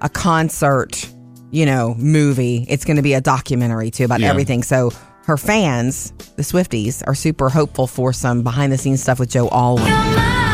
a 0.01 0.09
concert 0.09 1.09
you 1.49 1.65
know, 1.65 1.95
movie. 1.97 2.65
It's 2.67 2.83
going 2.83 2.97
to 2.97 3.01
be 3.03 3.13
a 3.13 3.21
documentary 3.21 3.89
too 3.89 4.03
about 4.03 4.19
Yeah. 4.19 4.29
everything. 4.29 4.63
So 4.63 4.91
her 5.25 5.37
fans, 5.37 6.11
the 6.35 6.43
Swifties, 6.43 7.01
are 7.07 7.15
super 7.15 7.47
hopeful 7.49 7.87
for 7.87 8.11
some 8.11 8.43
behind 8.43 8.73
the 8.73 8.77
scenes 8.77 9.01
stuff 9.01 9.17
with 9.17 9.29
Joe 9.29 9.47
Alwyn. 9.49 10.46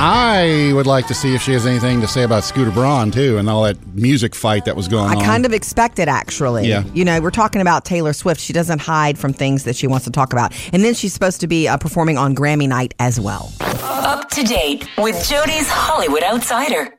I 0.00 0.70
would 0.74 0.86
like 0.86 1.08
to 1.08 1.14
see 1.14 1.34
if 1.34 1.42
she 1.42 1.52
has 1.54 1.66
anything 1.66 2.00
to 2.02 2.06
say 2.06 2.22
about 2.22 2.44
Scooter 2.44 2.70
Braun 2.70 3.10
too, 3.10 3.36
and 3.36 3.50
all 3.50 3.64
that 3.64 3.84
music 3.94 4.32
fight 4.32 4.64
that 4.66 4.76
was 4.76 4.86
going 4.86 5.10
I 5.10 5.16
on. 5.16 5.22
I 5.22 5.24
kind 5.24 5.44
of 5.44 5.52
expect 5.52 5.98
it 5.98 6.06
actually. 6.06 6.68
Yeah. 6.68 6.84
You 6.94 7.04
know, 7.04 7.20
we're 7.20 7.32
talking 7.32 7.60
about 7.60 7.84
Taylor 7.84 8.12
Swift. 8.12 8.40
She 8.40 8.52
doesn't 8.52 8.80
hide 8.80 9.18
from 9.18 9.32
things 9.32 9.64
that 9.64 9.74
she 9.74 9.88
wants 9.88 10.04
to 10.04 10.12
talk 10.12 10.32
about. 10.32 10.54
And 10.72 10.84
then 10.84 10.94
she's 10.94 11.12
supposed 11.12 11.40
to 11.40 11.48
be 11.48 11.66
uh, 11.66 11.78
performing 11.78 12.16
on 12.16 12.32
Grammy 12.36 12.68
night 12.68 12.94
as 13.00 13.18
well. 13.18 13.52
Up 13.60 14.28
to 14.30 14.44
date 14.44 14.88
with 14.98 15.28
Jody's 15.28 15.68
Hollywood 15.68 16.22
Outsider. 16.22 16.94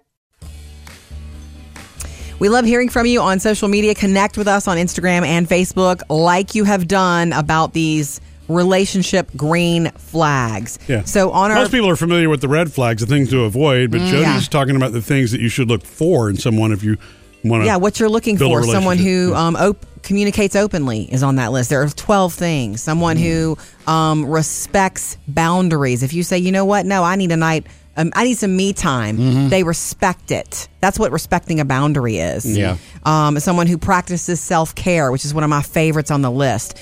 We 2.40 2.50
love 2.50 2.66
hearing 2.66 2.90
from 2.90 3.06
you 3.06 3.22
on 3.22 3.40
social 3.40 3.70
media. 3.70 3.96
Connect 3.96 4.38
with 4.38 4.50
us 4.50 4.68
on 4.68 4.76
Instagram 4.76 5.26
and 5.26 5.48
Facebook 5.48 6.02
like 6.10 6.54
you 6.54 6.66
have 6.66 6.86
done 6.86 7.32
about 7.32 7.72
these 7.72 8.20
relationship 8.50 9.30
green 9.38 9.92
flags. 9.92 10.80
Yeah. 10.88 11.04
So 11.04 11.32
on 11.32 11.52
our 11.52 11.58
Most 11.58 11.72
people 11.72 11.90
are 11.90 11.96
familiar 11.96 12.30
with 12.30 12.42
the 12.42 12.48
red 12.50 12.74
flags, 12.74 13.02
the 13.02 13.08
things 13.08 13.30
to 13.30 13.44
avoid, 13.44 13.92
but 13.92 14.02
Mm, 14.02 14.08
Jody's 14.12 14.26
yeah. 14.26 14.40
talking 14.50 14.76
about 14.76 14.92
the 14.92 15.02
things 15.02 15.32
that 15.32 15.40
you 15.40 15.50
should 15.50 15.70
look 15.70 15.86
for 15.86 16.30
in 16.30 16.38
someone 16.38 16.72
if 16.72 16.84
you 16.84 16.98
want 17.44 17.62
to. 17.64 17.66
yeah, 17.68 17.78
what 17.78 18.00
you're 18.00 18.10
looking 18.10 18.38
for. 18.38 18.64
Someone 18.64 18.98
who 18.98 19.34
um, 19.34 19.56
op- 19.56 19.86
communicates 20.04 20.56
openly 20.56 21.04
is 21.04 21.24
on 21.24 21.36
that 21.38 21.52
list. 21.52 21.70
There 21.70 21.82
are 21.82 21.88
12 21.90 22.34
things. 22.34 22.82
Someone 22.82 23.16
who 23.18 23.58
um, 23.88 24.26
respects 24.26 25.18
boundaries. 25.28 26.04
If 26.04 26.14
you 26.14 26.24
say, 26.24 26.38
you 26.40 26.52
know 26.52 26.66
what, 26.66 26.86
no, 26.86 27.04
I 27.04 27.16
need 27.16 27.32
a 27.32 27.38
night. 27.38 27.66
Um, 27.98 28.12
I 28.16 28.24
need 28.24 28.38
some 28.38 28.56
me 28.56 28.72
time. 28.72 29.50
They 29.50 29.64
respect 29.64 30.32
it. 30.32 30.70
That's 30.80 30.98
what 30.98 31.12
respecting 31.12 31.60
a 31.60 31.66
boundary 31.66 32.18
is. 32.18 32.46
Yeah. 32.58 32.78
Um, 33.04 33.38
someone 33.42 33.68
who 33.68 33.78
practices 33.78 34.40
self 34.40 34.74
care, 34.74 35.12
which 35.12 35.26
is 35.26 35.34
one 35.34 35.44
of 35.44 35.50
my 35.50 35.62
favorites 35.62 36.10
on 36.10 36.22
the 36.22 36.32
list. 36.32 36.78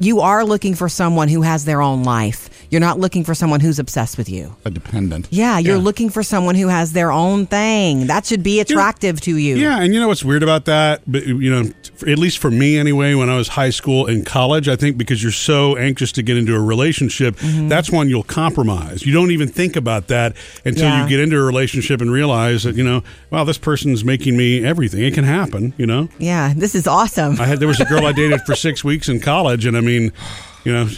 You 0.00 0.20
are 0.20 0.44
looking 0.44 0.76
for 0.76 0.88
someone 0.88 1.26
who 1.26 1.42
has 1.42 1.64
their 1.64 1.82
own 1.82 2.04
life. 2.04 2.57
You're 2.70 2.80
not 2.82 2.98
looking 3.00 3.24
for 3.24 3.34
someone 3.34 3.60
who's 3.60 3.78
obsessed 3.78 4.18
with 4.18 4.28
you. 4.28 4.54
a 4.64 4.70
dependent. 4.70 5.26
Yeah, 5.30 5.58
you're 5.58 5.76
Yeah. 5.76 5.82
looking 5.82 6.10
for 6.10 6.22
someone 6.22 6.54
who 6.54 6.68
has 6.68 6.92
their 6.92 7.10
own 7.10 7.46
thing. 7.46 8.06
That 8.08 8.26
should 8.26 8.42
be 8.42 8.60
attractive 8.60 9.20
to 9.22 9.36
you. 9.36 9.56
Yeah, 9.56 9.80
and 9.80 9.94
you 9.94 10.00
know 10.00 10.08
what's 10.08 10.24
weird 10.24 10.42
about 10.42 10.66
that? 10.66 11.00
But 11.06 11.26
you 11.26 11.50
know, 11.50 11.70
at 12.06 12.18
least 12.18 12.38
for 12.38 12.50
me 12.50 12.76
anyway, 12.78 13.14
when 13.14 13.30
I 13.30 13.36
was 13.36 13.48
high 13.48 13.70
school 13.70 14.06
and 14.06 14.26
college, 14.26 14.68
I 14.68 14.76
think 14.76 14.98
because 14.98 15.22
you're 15.22 15.32
so 15.32 15.76
anxious 15.76 16.12
to 16.12 16.22
get 16.22 16.36
into 16.36 16.54
a 16.54 16.60
relationship, 16.60 17.36
Mm-hmm. 17.38 17.68
that's 17.68 17.90
when 17.90 18.08
you'll 18.10 18.22
compromise. 18.22 19.06
You 19.06 19.12
don't 19.14 19.30
even 19.30 19.48
think 19.48 19.74
about 19.76 20.08
that 20.08 20.34
until 20.64 20.84
Yeah. 20.84 21.02
you 21.04 21.08
get 21.08 21.20
into 21.20 21.36
a 21.38 21.42
relationship 21.42 22.00
and 22.02 22.10
realize 22.12 22.64
that 22.64 22.74
you 22.76 22.84
know, 22.84 23.02
wow, 23.30 23.44
this 23.44 23.58
person's 23.58 24.04
making 24.04 24.36
me 24.36 24.64
everything. 24.64 25.02
It 25.04 25.14
can 25.14 25.24
happen, 25.24 25.72
you 25.78 25.86
know. 25.86 26.08
Yeah, 26.18 26.52
this 26.54 26.74
is 26.74 26.86
awesome. 26.86 27.40
I 27.40 27.46
had 27.46 27.60
there 27.60 27.68
was 27.68 27.80
a 27.80 27.84
girl 27.86 28.04
I 28.06 28.12
dated 28.12 28.42
for 28.42 28.54
six 28.54 28.84
weeks 28.90 29.08
in 29.08 29.20
college, 29.20 29.64
and 29.64 29.76
I 29.76 29.80
mean, 29.80 30.12
you 30.64 30.72
know, 30.72 30.88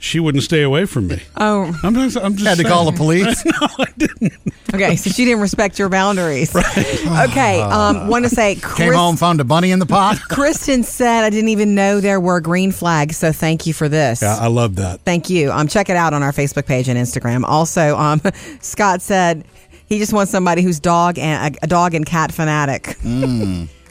she 0.00 0.18
wouldn't 0.18 0.42
stay 0.42 0.62
away 0.62 0.86
from 0.86 1.08
me. 1.08 1.20
Oh, 1.36 1.78
I'm 1.84 1.94
just, 1.94 2.16
I'm 2.16 2.34
just 2.34 2.48
Had 2.48 2.56
to 2.58 2.64
call 2.64 2.90
the 2.90 2.96
police. 2.96 3.44
no, 3.44 3.52
I 3.60 3.84
didn't. 3.98 4.32
okay. 4.74 4.96
So 4.96 5.10
she 5.10 5.26
didn't 5.26 5.42
respect 5.42 5.78
your 5.78 5.90
boundaries. 5.90 6.54
Right. 6.54 7.28
Okay. 7.28 7.60
Um, 7.60 8.08
want 8.08 8.24
to 8.24 8.30
say, 8.30 8.56
Chris, 8.56 8.78
Came 8.78 8.94
home, 8.94 9.16
found 9.16 9.40
a 9.40 9.44
bunny 9.44 9.70
in 9.72 9.78
the 9.78 9.84
pot. 9.86 10.18
Kristen 10.28 10.84
said, 10.84 11.22
I 11.24 11.28
didn't 11.30 11.50
even 11.50 11.74
know 11.74 12.00
there 12.00 12.18
were 12.18 12.40
green 12.40 12.72
flags. 12.72 13.18
So 13.18 13.30
thank 13.30 13.66
you 13.66 13.74
for 13.74 13.90
this. 13.90 14.22
Yeah, 14.22 14.36
I 14.36 14.46
love 14.46 14.76
that. 14.76 15.00
Thank 15.02 15.28
you. 15.28 15.52
Um, 15.52 15.68
check 15.68 15.90
it 15.90 15.96
out 15.96 16.14
on 16.14 16.22
our 16.22 16.32
Facebook 16.32 16.64
page 16.64 16.88
and 16.88 16.98
Instagram. 16.98 17.44
Also, 17.44 17.94
um, 17.98 18.22
Scott 18.60 19.02
said 19.02 19.44
he 19.86 19.98
just 19.98 20.14
wants 20.14 20.32
somebody 20.32 20.62
who's 20.62 20.80
dog 20.80 21.18
and 21.18 21.54
a, 21.56 21.64
a 21.64 21.66
dog 21.66 21.92
and 21.94 22.06
cat 22.06 22.32
fanatic. 22.32 22.96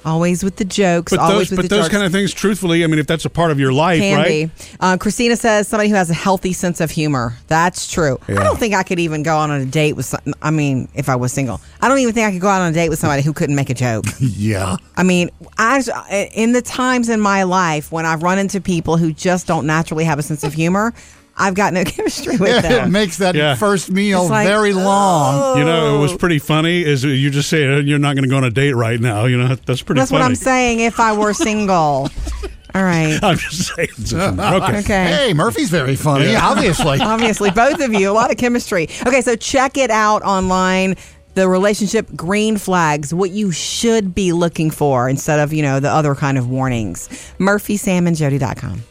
Always 0.05 0.43
with 0.43 0.55
the 0.55 0.65
jokes. 0.65 1.11
But 1.11 1.19
always 1.19 1.49
those, 1.49 1.51
with 1.51 1.57
but 1.57 1.61
the 1.63 1.75
those 1.75 1.85
jokes. 1.85 1.93
kind 1.93 2.05
of 2.05 2.11
things, 2.11 2.33
truthfully, 2.33 2.83
I 2.83 2.87
mean, 2.87 2.99
if 2.99 3.07
that's 3.07 3.25
a 3.25 3.29
part 3.29 3.51
of 3.51 3.59
your 3.59 3.73
life, 3.73 3.99
Can 3.99 4.17
right? 4.17 4.27
be. 4.27 4.51
Uh, 4.79 4.97
Christina 4.97 5.35
says 5.35 5.67
somebody 5.67 5.89
who 5.89 5.95
has 5.95 6.09
a 6.09 6.13
healthy 6.13 6.53
sense 6.53 6.81
of 6.81 6.91
humor. 6.91 7.33
That's 7.47 7.91
true. 7.91 8.19
I 8.27 8.33
don't 8.33 8.57
think 8.59 8.73
I 8.73 8.83
could 8.83 8.99
even 8.99 9.23
go 9.23 9.37
on 9.37 9.51
a 9.51 9.65
date 9.65 9.93
with. 9.93 10.05
Some, 10.05 10.33
I 10.41 10.51
mean, 10.51 10.87
if 10.93 11.09
I 11.09 11.15
was 11.15 11.33
single, 11.33 11.61
I 11.81 11.87
don't 11.87 11.99
even 11.99 12.13
think 12.13 12.27
I 12.27 12.31
could 12.31 12.41
go 12.41 12.47
out 12.47 12.61
on 12.61 12.71
a 12.71 12.73
date 12.73 12.89
with 12.89 12.99
somebody 12.99 13.21
who 13.21 13.33
couldn't 13.33 13.55
make 13.55 13.69
a 13.69 13.73
joke. 13.73 14.05
yeah. 14.19 14.77
I 14.95 15.03
mean, 15.03 15.29
I 15.57 16.29
in 16.33 16.53
the 16.53 16.61
times 16.61 17.09
in 17.09 17.19
my 17.19 17.43
life 17.43 17.91
when 17.91 18.05
I've 18.05 18.23
run 18.23 18.39
into 18.39 18.61
people 18.61 18.97
who 18.97 19.13
just 19.13 19.47
don't 19.47 19.65
naturally 19.65 20.05
have 20.05 20.19
a 20.19 20.23
sense 20.23 20.43
of 20.43 20.53
humor, 20.53 20.93
I've 21.39 21.53
got 21.55 21.73
no 21.73 21.83
chemistry 21.85 22.37
with 22.37 22.57
it 22.57 22.61
them. 22.63 22.91
makes 22.91 23.17
that 23.17 23.33
Yeah. 23.33 23.55
first 23.55 23.89
meal 23.89 24.27
like, 24.27 24.45
very 24.47 24.73
long. 24.73 25.57
You 25.57 25.63
know, 25.63 25.95
it 25.95 25.99
was 25.99 26.11
Oh. 26.13 26.17
pretty 26.17 26.37
funny. 26.39 26.83
Is 26.83 27.03
you 27.03 27.29
just 27.29 27.49
say 27.49 27.65
uh, 27.65 27.77
you're 27.77 27.97
not 27.97 28.15
going 28.15 28.23
to 28.25 28.29
go 28.29 28.37
on 28.37 28.43
a 28.43 28.49
date 28.51 28.73
right 28.73 28.99
now? 28.99 29.25
You 29.25 29.37
know, 29.37 29.55
that's 29.55 29.81
pretty. 29.81 29.85
Funny. 29.85 29.99
That's 30.01 30.11
funny. 30.11 30.21
what 30.21 30.25
I'm 30.29 30.35
saying. 30.35 30.81
If 30.81 30.99
I 30.99 31.13
were 31.17 31.33
single, 31.33 32.09
all 32.75 32.83
right. 32.83 33.17
I'm 33.23 33.37
just 33.37 33.73
saying. 33.75 33.89
Okay. 34.39 34.79
Okay. 34.79 35.05
Hey, 35.27 35.33
Murphy's 35.33 35.69
very 35.69 35.95
funny, 35.95 36.31
Yeah. 36.31 36.45
obviously. 36.47 36.99
Obviously, 36.99 37.51
both 37.51 37.79
of 37.81 37.93
you, 37.93 38.09
a 38.09 38.13
lot 38.13 38.31
of 38.31 38.37
chemistry. 38.37 38.89
Okay, 39.07 39.21
so 39.21 39.35
check 39.35 39.77
it 39.77 39.89
out 39.91 40.21
online. 40.23 40.95
The 41.35 41.47
relationship 41.47 42.13
green 42.15 42.57
flags, 42.57 43.13
what 43.13 43.29
you 43.31 43.51
should 43.51 44.13
be 44.13 44.33
looking 44.33 44.71
for 44.71 45.07
instead 45.07 45.39
of, 45.39 45.53
you 45.53 45.61
know, 45.61 45.79
the 45.79 45.89
other 45.89 46.15
kind 46.15 46.37
of 46.37 46.49
warnings. 46.49 47.07
MurphySamandJody.com. 47.39 48.83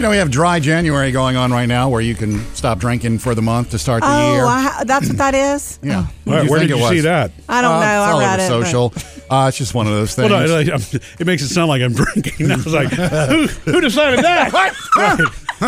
You 0.00 0.04
know, 0.04 0.10
we 0.12 0.16
have 0.16 0.30
dry 0.30 0.60
January 0.60 1.12
going 1.12 1.36
on 1.36 1.52
right 1.52 1.66
now 1.66 1.90
where 1.90 2.00
you 2.00 2.14
can 2.14 2.42
stop 2.54 2.78
drinking 2.78 3.18
for 3.18 3.34
the 3.34 3.42
month 3.42 3.72
to 3.72 3.78
start 3.78 4.00
the 4.02 4.08
Oh, 4.08 4.32
year. 4.32 4.44
I, 4.46 4.82
that's 4.86 5.08
what 5.08 5.18
that 5.18 5.34
is? 5.34 5.78
yeah. 5.82 6.06
Where, 6.24 6.46
where 6.46 6.58
did 6.60 6.70
you 6.70 6.78
was? 6.78 6.88
see 6.88 7.00
that? 7.00 7.32
I 7.50 7.60
don't 7.60 7.74
Uh, 7.74 7.80
know. 7.80 8.04
It's 8.04 8.14
I 8.14 8.18
read 8.18 8.40
over 8.40 8.56
it. 8.56 8.60
but- 8.62 8.66
social. 8.66 8.94
Uh, 9.28 9.48
it's 9.48 9.58
just 9.58 9.74
one 9.74 9.86
of 9.86 9.92
those 9.92 10.14
things. 10.14 10.30
Well, 10.30 10.46
no, 10.48 10.54
like, 10.54 10.94
it 11.20 11.26
makes 11.26 11.42
it 11.42 11.48
sound 11.48 11.68
like 11.68 11.82
I'm 11.82 11.92
drinking. 12.02 12.50
I 12.50 12.56
was 12.56 12.72
like, 12.72 12.88
who, 12.88 13.46
who 13.70 13.80
decided 13.82 14.20
that? 14.24 14.52
Right. 14.96 15.20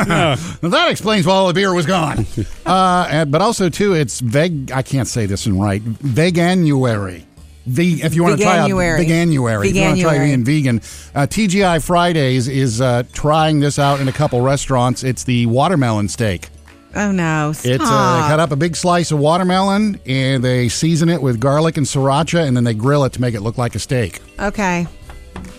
Yeah. 0.09 0.37
Now 0.63 0.69
that 0.71 0.91
explains 0.91 1.27
why 1.27 1.35
all 1.35 1.49
the 1.49 1.53
beer 1.53 1.75
was 1.75 1.85
gone. 1.85 2.25
uh, 2.65 3.07
and, 3.11 3.31
but 3.31 3.43
also 3.43 3.69
too, 3.69 3.93
it's 3.93 4.21
veg. 4.21 4.73
I 4.73 4.81
can't 4.81 5.07
say 5.07 5.27
this 5.27 5.47
in 5.47 5.61
right. 5.61 5.83
Veganuary. 5.85 7.25
The 7.67 8.03
if 8.03 8.15
you 8.15 8.25
want 8.25 8.39
to 8.39 8.43
try 8.43 8.59
out 8.59 8.69
Veganuary. 8.71 8.99
veganuary, 9.07 9.67
if 9.69 9.77
you 9.77 9.83
want 9.83 9.97
to 9.97 10.03
try 10.03 10.19
being 10.19 10.45
vegan, 10.45 10.79
uh, 11.15 11.27
TGI 11.29 11.83
Fridays 11.85 12.49
is 12.49 12.81
uh, 12.81 13.05
trying 13.13 13.61
this 13.61 13.79
out 13.79 14.01
in 14.01 14.09
a 14.09 14.13
couple 14.13 14.41
restaurants. 14.41 15.05
It's 15.05 15.23
the 15.25 15.47
watermelon 15.47 16.09
steak. 16.09 16.49
Oh, 16.95 17.11
no. 17.13 17.53
Stop. 17.53 17.73
It's 17.73 17.85
uh, 17.87 18.23
they 18.23 18.29
cut 18.29 18.41
up 18.41 18.51
a 18.51 18.57
big 18.57 18.77
slice 18.77 19.13
of 19.13 19.19
watermelon 19.19 19.99
and 20.07 20.43
they 20.45 20.69
season 20.69 21.09
it 21.09 21.23
with 21.23 21.41
garlic 21.41 21.77
and 21.77 21.87
sriracha, 21.87 22.47
and 22.47 22.57
then 22.57 22.65
they 22.65 22.75
grill 22.75 23.05
it 23.05 23.13
to 23.15 23.21
make 23.21 23.35
it 23.35 23.41
look 23.41 23.57
like 23.57 23.75
a 23.75 23.79
steak. 23.79 24.21
Okay. 24.39 24.87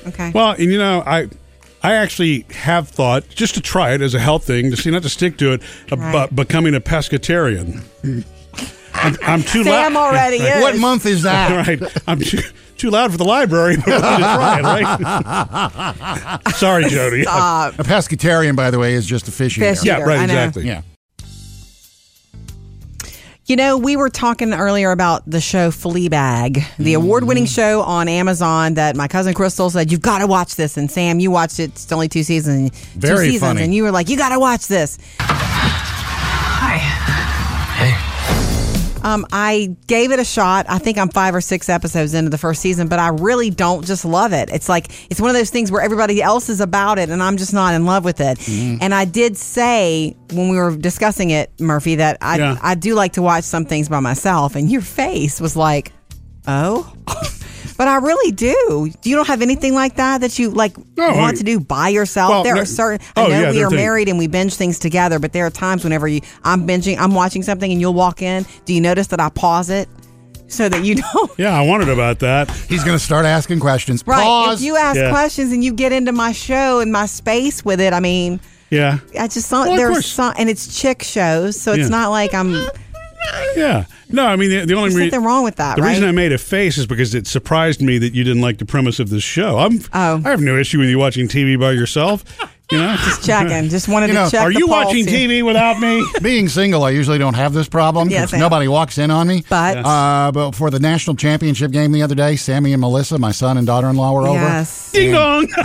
Okay. 0.06 0.32
Well, 0.36 0.52
and 0.52 0.72
you 0.72 0.78
know, 0.78 1.02
I 1.06 1.30
I 1.82 1.94
actually 1.96 2.46
have 2.52 2.88
thought 2.90 3.28
just 3.30 3.56
to 3.56 3.62
try 3.62 3.94
it 3.94 4.02
as 4.02 4.14
a 4.14 4.20
health 4.20 4.44
thing 4.46 4.72
to 4.72 4.78
see 4.78 4.92
not 4.92 5.04
to 5.04 5.10
stick 5.10 5.38
to 5.38 5.54
it 5.54 5.62
about 5.92 6.14
Right. 6.32 6.36
becoming 6.36 6.76
a 6.76 6.82
pescatarian. 6.82 7.82
I'm, 9.04 9.14
too 9.14 9.22
loud. 9.22 9.30
I'm 9.30 9.44
too 9.44 9.64
Sam 9.64 9.94
loud. 9.94 10.14
already 10.14 10.38
is. 10.44 10.62
What 10.62 10.78
month 10.78 11.06
is 11.06 11.24
that? 11.24 11.68
right. 11.68 11.82
I'm 12.08 12.20
too, 12.20 12.40
too 12.78 12.90
loud 12.90 13.12
for 13.12 13.18
the 13.18 13.26
library. 13.26 13.78
But 13.78 13.90
I 13.90 14.00
wanted 14.02 14.26
to 14.26 14.34
try 14.34 14.60
it, 14.60 16.44
right? 16.46 16.56
Sorry, 16.56 16.86
Jody. 16.86 17.24
Stop. 17.24 17.80
A 17.80 17.84
pescatarian, 17.84 18.56
by 18.56 18.72
the 18.72 18.80
way, 18.80 18.94
is 18.94 19.06
just 19.06 19.28
a 19.28 19.32
fish 19.32 19.58
eater. 19.58 19.76
Fish 19.76 19.86
yeah, 19.86 20.00
right. 20.00 20.24
Exactly. 20.24 20.66
Yeah. 20.66 20.82
You 23.46 23.58
know, 23.58 23.78
we 23.78 23.98
were 23.98 24.10
talking 24.10 24.54
earlier 24.54 24.92
about 24.92 25.30
the 25.30 25.42
show 25.42 25.70
Fleabag, 25.70 26.54
the 26.78 26.94
mm-hmm. 26.94 26.96
award 26.96 27.26
winning 27.26 27.46
show 27.46 27.82
on 27.82 28.08
Amazon 28.08 28.76
that 28.76 28.96
my 28.96 29.10
cousin 29.10 29.34
Crystal 29.34 29.70
said, 29.70 29.92
You've 29.92 30.02
got 30.02 30.20
to 30.20 30.28
watch 30.28 30.56
this. 30.56 30.78
And 30.78 30.90
Sam, 30.90 31.20
you 31.20 31.30
watched 31.30 31.60
it. 31.60 31.72
It's 31.72 31.92
only 31.92 32.08
two 32.08 32.24
seasons. 32.24 32.70
Very 32.94 33.18
two 33.18 33.32
seasons. 33.34 33.42
funny. 33.42 33.64
And 33.64 33.76
you 33.76 33.84
were 33.84 33.92
like, 33.92 34.08
You 34.08 34.16
got 34.16 34.30
to 34.30 34.40
watch 34.40 34.68
this. 34.68 34.98
Um, 39.04 39.26
I 39.32 39.76
gave 39.88 40.12
it 40.12 40.20
a 40.20 40.24
shot. 40.24 40.66
I 40.70 40.80
think 40.80 40.98
I'm 40.98 41.10
five 41.10 41.36
or 41.36 41.42
six 41.42 41.70
episodes 41.70 42.14
into 42.14 42.30
the 42.30 42.38
first 42.38 42.62
season, 42.62 42.88
but 42.88 43.00
I 43.00 43.10
really 43.10 43.50
don't 43.50 43.86
just 43.86 44.06
love 44.06 44.34
it. 44.34 44.50
It's 44.50 44.70
like 44.70 44.92
it's 45.10 45.20
one 45.20 45.30
of 45.30 45.36
those 45.36 45.50
things 45.50 45.72
where 45.72 45.82
everybody 45.82 46.22
else 46.22 46.50
is 46.50 46.62
about 46.62 47.00
it, 47.00 47.10
and 47.10 47.22
I'm 47.22 47.38
just 47.38 47.54
not 47.54 47.74
in 47.74 47.86
love 47.86 48.06
with 48.06 48.22
it. 48.22 48.38
Mm-hmm. 48.40 48.78
And 48.82 48.94
I 48.94 49.06
did 49.06 49.38
say 49.38 50.16
when 50.32 50.50
we 50.50 50.58
were 50.58 50.76
discussing 50.76 51.30
it, 51.32 51.52
Murphy, 51.60 51.96
that 51.96 52.18
I 52.22 52.38
Yeah. 52.38 52.58
I 52.62 52.76
do 52.76 52.96
like 52.96 53.14
to 53.14 53.22
watch 53.22 53.44
some 53.44 53.66
things 53.66 53.90
by 53.90 54.00
myself, 54.00 54.56
and 54.56 54.72
your 54.72 54.82
face 54.82 55.40
was 55.42 55.56
like, 55.56 55.92
oh. 56.48 56.92
But 57.84 57.90
I 57.90 57.98
really 57.98 58.32
do. 58.32 58.90
You 59.04 59.16
don't 59.18 59.28
have 59.28 59.42
anything 59.42 59.74
like 59.74 59.98
that 59.98 60.22
that 60.22 60.40
you 60.40 60.52
like 60.52 60.78
No, 60.96 61.08
want 61.18 61.36
I- 61.36 61.40
to 61.40 61.44
do 61.44 61.60
by 61.60 61.90
yourself. 61.90 62.30
Well, 62.30 62.44
there 62.44 62.56
no- 62.56 62.62
are 62.62 62.66
certain. 62.66 63.06
oh, 63.18 63.26
I 63.26 63.28
know 63.28 63.42
yeah, 63.42 63.52
we 63.52 63.62
are 63.62 63.66
are 63.66 63.70
things- 63.72 63.78
married 63.82 64.08
and 64.08 64.18
we 64.18 64.28
binge 64.28 64.54
things 64.56 64.80
together, 64.80 65.20
but 65.20 65.34
there 65.34 65.46
are 65.46 65.50
times 65.50 65.84
whenever 65.84 66.08
you, 66.08 66.22
I'm 66.46 66.66
binging, 66.66 66.98
I'm 66.98 67.14
watching 67.14 67.44
something, 67.44 67.70
and 67.70 67.82
you'll 67.82 67.94
walk 67.94 68.22
in. 68.22 68.46
Do 68.64 68.74
you 68.74 68.80
notice 68.80 69.08
that 69.08 69.20
I 69.20 69.28
pause 69.28 69.70
it 69.70 69.90
so 70.48 70.70
that 70.70 70.86
you 70.86 70.96
don't? 71.14 71.32
Yeah, 71.38 71.60
I 71.60 71.66
wondered 71.68 71.90
about 71.90 72.20
that. 72.20 72.50
He's 72.70 72.86
going 72.86 72.98
to 72.98 73.04
start 73.04 73.26
asking 73.26 73.60
questions. 73.60 74.02
Right. 74.08 74.24
Pause. 74.24 74.62
If 74.62 74.66
you 74.66 74.78
ask 74.78 74.98
Yeah. 74.98 75.10
questions 75.10 75.52
and 75.52 75.62
you 75.62 75.74
get 75.74 75.92
into 75.92 76.14
my 76.14 76.32
show 76.32 76.80
and 76.80 76.90
my 76.90 77.06
space 77.06 77.66
with 77.66 77.82
it, 77.82 77.92
I 77.92 78.00
mean, 78.00 78.40
Yeah. 78.70 79.00
I 79.20 79.28
just 79.28 79.50
saw 79.50 79.64
Well, 79.68 79.76
there's 79.76 80.06
some, 80.06 80.34
and 80.38 80.50
it's 80.50 80.80
chick 80.80 81.04
shows, 81.04 81.60
so 81.60 81.74
it's 81.74 81.82
Yeah. 81.82 81.88
not 81.90 82.12
like 82.12 82.34
I'm. 82.34 82.66
Yeah. 83.56 83.86
No, 84.10 84.26
I 84.26 84.36
mean 84.36 84.50
the, 84.50 84.66
the 84.66 84.74
only 84.76 84.90
There's 84.90 84.96
rea- 85.00 85.06
nothing 85.06 85.24
wrong 85.24 85.44
with 85.44 85.56
that, 85.56 85.76
The 85.76 85.82
reason? 85.84 86.04
I 86.04 86.12
made 86.12 86.32
a 86.32 86.38
face 86.38 86.78
is 86.78 86.86
because 86.86 87.16
it 87.16 87.26
surprised 87.28 87.82
me 87.82 87.98
that 88.00 88.14
you 88.14 88.24
didn't 88.24 88.42
like 88.42 88.58
the 88.60 88.66
premise 88.66 89.00
of 89.00 89.10
this 89.10 89.24
show. 89.24 89.58
I'm. 89.58 89.80
Oh. 89.94 90.22
I 90.26 90.30
have 90.30 90.42
no 90.42 90.58
issue 90.58 90.80
with 90.80 90.90
you 90.90 90.98
watching 91.00 91.28
TV 91.28 91.60
by 91.60 91.72
yourself. 91.72 92.24
You 92.72 92.78
know. 92.80 92.96
Just 93.04 93.26
checking. 93.26 93.70
Just 93.70 93.88
wanted 93.88 94.08
You 94.08 94.14
know, 94.14 94.26
to 94.26 94.32
check. 94.32 94.42
Are 94.42 94.52
you 94.52 94.68
pulse 94.68 94.86
watching 94.88 95.08
here. 95.08 95.28
TV 95.30 95.46
without 95.46 95.80
me? 95.80 96.06
Being 96.22 96.48
single, 96.48 96.84
I 96.84 96.92
usually 96.92 97.18
don't 97.18 97.34
have 97.36 97.54
this 97.54 97.68
problem. 97.68 98.10
Yes, 98.10 98.26
'cause 98.32 98.34
I 98.36 98.38
know. 98.38 98.46
nobody 98.46 98.68
walks 98.68 98.98
in 98.98 99.10
on 99.12 99.28
me. 99.28 99.44
But- 99.50 99.78
uh, 99.86 100.32
but 100.34 100.52
for 100.52 100.70
the 100.70 100.80
national 100.80 101.16
championship 101.16 101.72
game 101.72 101.92
the 101.92 102.02
other 102.04 102.16
day, 102.16 102.36
Sammy 102.36 102.74
and 102.74 102.82
Melissa, 102.82 103.18
my 103.18 103.32
son 103.32 103.58
and 103.58 103.66
daughter-in-law, 103.68 104.14
were 104.14 104.28
over. 104.28 104.40
Yes. 104.40 104.92
Ding 104.92 105.12
dong. 105.12 105.48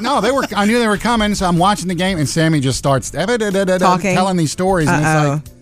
No, 0.00 0.20
they 0.20 0.30
were. 0.30 0.44
I 0.54 0.64
knew 0.64 0.78
they 0.78 0.86
were 0.86 0.96
coming, 0.96 1.34
so 1.34 1.44
I'm 1.46 1.58
watching 1.58 1.88
the 1.88 1.94
game, 1.96 2.18
and 2.18 2.28
Sammy 2.28 2.60
just 2.60 2.78
starts 2.78 3.10
Talking. 3.10 4.14
telling 4.14 4.36
these 4.36 4.52
stories, 4.52 4.86
and 4.88 5.04
Uh-oh. 5.04 5.34
it's 5.34 5.48
like 5.48 5.57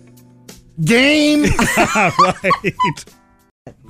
game. 0.83 1.43
right. 1.95 3.05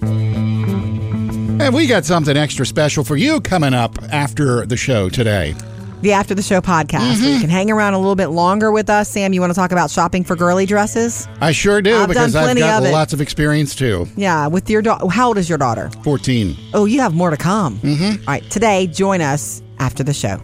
and 0.01 1.73
we 1.73 1.88
got 1.88 2.05
something 2.05 2.35
extra 2.38 2.65
special 2.65 3.03
for 3.03 3.17
you 3.17 3.41
coming 3.41 3.73
up 3.73 3.97
after 4.11 4.65
the 4.65 4.77
show 4.77 5.09
today. 5.09 5.55
The 6.01 6.13
After 6.13 6.35
the 6.35 6.43
Show 6.43 6.61
podcast. 6.61 7.15
Mm-hmm. 7.15 7.33
You 7.33 7.39
can 7.39 7.49
hang 7.49 7.71
around 7.71 7.95
a 7.95 7.97
little 7.97 8.15
bit 8.15 8.27
longer 8.27 8.71
with 8.71 8.88
us. 8.88 9.09
Sam, 9.09 9.33
you 9.33 9.41
want 9.41 9.51
to 9.51 9.55
talk 9.55 9.71
about 9.71 9.89
shopping 9.89 10.23
for 10.23 10.35
girly 10.35 10.67
dresses? 10.67 11.27
I 11.41 11.51
sure 11.51 11.81
do 11.81 11.95
I've 11.97 12.07
because 12.07 12.33
done 12.33 12.43
I've 12.43 12.45
plenty 12.45 12.61
got 12.61 12.83
of 12.83 12.89
it. 12.89 12.91
lots 12.91 13.13
of 13.13 13.21
experience 13.21 13.73
too. 13.75 14.05
Yeah, 14.15 14.45
with 14.45 14.69
your 14.69 14.83
daughter. 14.83 15.07
How 15.09 15.29
old 15.29 15.39
is 15.39 15.49
your 15.49 15.57
daughter? 15.57 15.89
14. 16.03 16.55
Oh, 16.75 16.85
you 16.85 17.01
have 17.01 17.15
more 17.15 17.31
to 17.31 17.38
come. 17.38 17.79
Mm-hmm. 17.79 18.21
All 18.21 18.25
right, 18.27 18.47
today, 18.51 18.85
join 18.85 19.21
us 19.21 19.63
after 19.79 20.03
the 20.03 20.13
show. 20.13 20.39